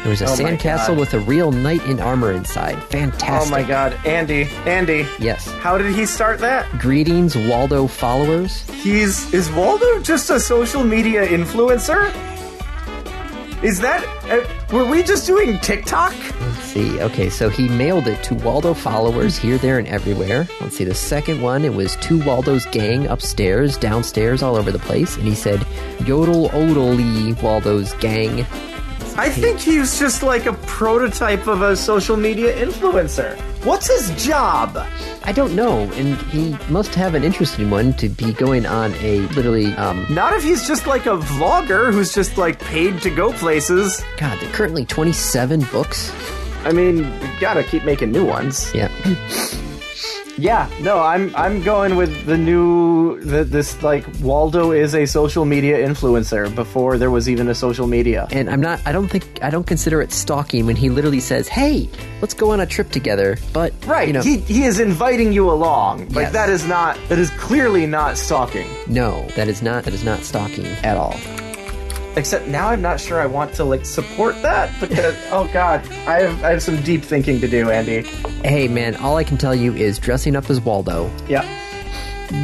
There 0.05 0.11
was 0.11 0.20
a 0.20 0.26
Oh 0.26 0.36
sandcastle 0.36 1.00
with 1.00 1.14
a 1.14 1.18
real 1.20 1.50
knight 1.50 1.82
in 1.86 1.98
armor 1.98 2.30
inside. 2.30 2.82
Fantastic. 2.84 3.30
Oh 3.30 3.50
my 3.50 3.62
god. 3.62 3.98
Andy, 4.05 4.44
Andy. 4.66 5.07
Yes. 5.18 5.50
How 5.61 5.78
did 5.78 5.94
he 5.94 6.05
start 6.05 6.40
that? 6.40 6.70
Greetings, 6.78 7.34
Waldo 7.34 7.86
followers. 7.86 8.68
He's 8.68 9.32
is 9.32 9.50
Waldo 9.52 10.02
just 10.02 10.28
a 10.28 10.38
social 10.38 10.84
media 10.84 11.26
influencer? 11.26 12.12
Is 13.62 13.80
that 13.80 14.05
uh, 14.30 14.46
were 14.76 14.84
we 14.84 15.02
just 15.02 15.26
doing 15.26 15.59
TikTok? 15.61 16.14
Let's 16.38 16.59
see. 16.59 17.00
Okay, 17.00 17.30
so 17.30 17.48
he 17.48 17.66
mailed 17.66 18.07
it 18.07 18.22
to 18.24 18.34
Waldo 18.34 18.74
followers 18.74 19.38
here, 19.38 19.57
there, 19.57 19.78
and 19.78 19.88
everywhere. 19.88 20.46
Let's 20.61 20.76
see. 20.76 20.84
The 20.84 20.94
second 20.94 21.40
one, 21.40 21.64
it 21.64 21.72
was 21.72 21.96
to 21.96 22.22
Waldo's 22.24 22.66
gang 22.66 23.07
upstairs, 23.07 23.78
downstairs, 23.78 24.42
all 24.42 24.57
over 24.57 24.70
the 24.70 24.78
place. 24.80 25.16
And 25.16 25.26
he 25.26 25.34
said, 25.34 25.66
Yodel 26.05 26.50
Odely, 26.52 27.32
Waldo's 27.42 27.94
gang. 27.94 28.44
I 29.16 29.28
think 29.28 29.60
he's 29.60 29.98
just 29.98 30.24
like 30.24 30.46
a 30.46 30.54
prototype 30.66 31.46
of 31.46 31.62
a 31.62 31.76
social 31.76 32.16
media 32.16 32.52
influencer. 32.56 33.38
What's 33.64 33.86
his 33.86 34.24
job? 34.24 34.76
I 35.22 35.30
don't 35.30 35.54
know. 35.54 35.82
And 35.92 36.16
he 36.32 36.56
must 36.68 36.96
have 36.96 37.14
an 37.14 37.22
interesting 37.22 37.70
one 37.70 37.92
to 37.94 38.08
be 38.08 38.32
going 38.32 38.66
on 38.66 38.92
a 38.94 39.20
literally, 39.28 39.72
um, 39.74 40.04
Not 40.10 40.34
if 40.34 40.42
he's 40.42 40.66
just 40.66 40.88
like 40.88 41.06
a 41.06 41.16
vlogger 41.16 41.92
who's 41.92 42.12
just 42.12 42.36
like 42.36 42.58
paid 42.58 43.00
to 43.02 43.10
go 43.10 43.32
places. 43.32 44.02
God, 44.18 44.38
there 44.40 44.50
are 44.50 44.52
currently 44.52 44.84
27 44.84 45.60
books. 45.70 46.12
I 46.64 46.72
mean, 46.72 46.98
you 46.98 47.30
gotta 47.38 47.62
keep 47.62 47.84
making 47.84 48.10
new 48.10 48.26
ones. 48.26 48.74
Yeah. 48.74 48.88
Yeah, 50.36 50.68
no, 50.80 50.98
I'm 51.00 51.34
I'm 51.36 51.62
going 51.62 51.94
with 51.96 52.26
the 52.26 52.36
new 52.36 53.20
the, 53.20 53.44
this 53.44 53.82
like 53.82 54.05
Waldo 54.20 54.72
is 54.72 54.94
a 54.94 55.07
social 55.07 55.44
media 55.44 55.78
influencer 55.86 56.52
before 56.55 56.98
there 56.98 57.11
was 57.11 57.28
even 57.28 57.48
a 57.48 57.55
social 57.55 57.86
media. 57.86 58.26
And 58.32 58.50
I'm 58.50 58.61
not, 58.61 58.80
I 58.84 58.90
don't 58.92 59.07
think, 59.09 59.24
I 59.42 59.50
don't 59.50 59.66
consider 59.66 60.02
it 60.02 60.11
stalking 60.11 60.66
when 60.66 60.74
he 60.76 60.90
literally 60.90 61.20
says, 61.20 61.46
hey, 61.46 61.88
let's 62.20 62.34
go 62.34 62.50
on 62.50 62.59
a 62.61 62.66
trip 62.66 62.90
together. 62.90 63.36
But, 63.52 63.72
Right, 63.86 64.09
you 64.09 64.12
know, 64.14 64.22
he 64.22 64.38
he 64.38 64.64
is 64.64 64.80
inviting 64.80 65.32
you 65.32 65.48
along. 65.50 66.09
Like 66.09 66.24
Yes. 66.24 66.32
that 66.32 66.48
is 66.50 66.66
not 66.66 66.98
that 67.09 67.18
is 67.18 67.30
clearly 67.30 67.86
not 67.86 68.18
stalking. 68.18 68.66
no, 68.88 69.26
that 69.36 69.46
is 69.48 69.62
not, 69.62 69.84
that 69.84 69.94
is 69.94 70.05
not 70.05 70.20
stalking 70.20 70.66
at 70.82 70.96
all. 70.96 71.14
Except 72.16 72.46
now 72.46 72.68
I'm 72.68 72.80
not 72.80 73.00
sure 73.00 73.20
I 73.20 73.26
want 73.26 73.52
to 73.54 73.64
like 73.64 73.84
support 73.84 74.40
that 74.42 74.70
because 74.80 75.16
oh 75.30 75.50
god, 75.52 75.80
I 76.06 76.20
have 76.20 76.44
I 76.44 76.50
have 76.50 76.62
some 76.62 76.80
deep 76.82 77.02
thinking 77.02 77.40
to 77.40 77.48
do, 77.48 77.70
Andy. 77.70 78.02
Hey 78.46 78.68
man, 78.68 78.94
all 78.96 79.16
I 79.16 79.24
can 79.24 79.36
tell 79.36 79.54
you 79.54 79.74
is 79.74 79.98
dressing 79.98 80.36
up 80.36 80.48
as 80.48 80.60
Waldo. 80.60 81.10
Yeah, 81.28 81.44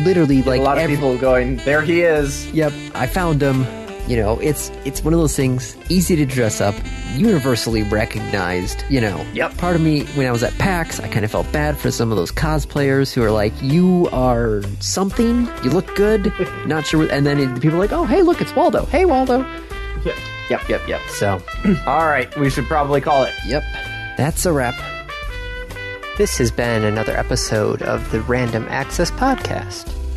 Literally, 0.04 0.42
like 0.42 0.60
a 0.60 0.64
lot 0.64 0.76
of 0.76 0.82
every- 0.84 0.96
people 0.96 1.16
going 1.18 1.56
there. 1.58 1.82
He 1.82 2.02
is. 2.02 2.50
Yep, 2.52 2.72
I 2.94 3.06
found 3.06 3.40
him. 3.42 3.64
You 4.10 4.16
know, 4.16 4.40
it's 4.40 4.72
it's 4.84 5.04
one 5.04 5.14
of 5.14 5.20
those 5.20 5.36
things 5.36 5.76
easy 5.88 6.16
to 6.16 6.26
dress 6.26 6.60
up, 6.60 6.74
universally 7.14 7.84
recognized. 7.84 8.82
You 8.90 9.00
know, 9.00 9.24
Yep. 9.34 9.56
Part 9.56 9.76
of 9.76 9.82
me, 9.82 10.02
when 10.16 10.26
I 10.26 10.32
was 10.32 10.42
at 10.42 10.52
PAX, 10.58 10.98
I 10.98 11.06
kind 11.06 11.24
of 11.24 11.30
felt 11.30 11.50
bad 11.52 11.78
for 11.78 11.92
some 11.92 12.10
of 12.10 12.16
those 12.16 12.32
cosplayers 12.32 13.14
who 13.14 13.22
are 13.22 13.30
like, 13.30 13.52
"You 13.62 14.08
are 14.10 14.62
something. 14.80 15.48
You 15.62 15.70
look 15.70 15.94
good. 15.94 16.32
Not 16.66 16.88
sure." 16.88 17.02
what-" 17.02 17.12
And 17.12 17.24
then 17.24 17.38
it, 17.38 17.60
people 17.62 17.76
are 17.76 17.78
like, 17.78 17.92
"Oh, 17.92 18.04
hey, 18.04 18.22
look, 18.22 18.40
it's 18.40 18.54
Waldo. 18.56 18.84
Hey, 18.86 19.04
Waldo." 19.04 19.46
Yep, 20.50 20.68
yep, 20.68 20.88
yep. 20.88 21.00
So, 21.10 21.40
All 21.86 22.08
right, 22.08 22.36
we 22.36 22.50
should 22.50 22.66
probably 22.66 23.00
call 23.00 23.22
it. 23.22 23.32
Yep. 23.46 23.62
That's 24.16 24.44
a 24.44 24.52
wrap. 24.52 24.74
This 26.18 26.36
has 26.38 26.50
been 26.50 26.82
another 26.82 27.16
episode 27.16 27.82
of 27.82 28.10
the 28.10 28.22
Random 28.22 28.66
Access 28.68 29.12
Podcast. 29.12 29.99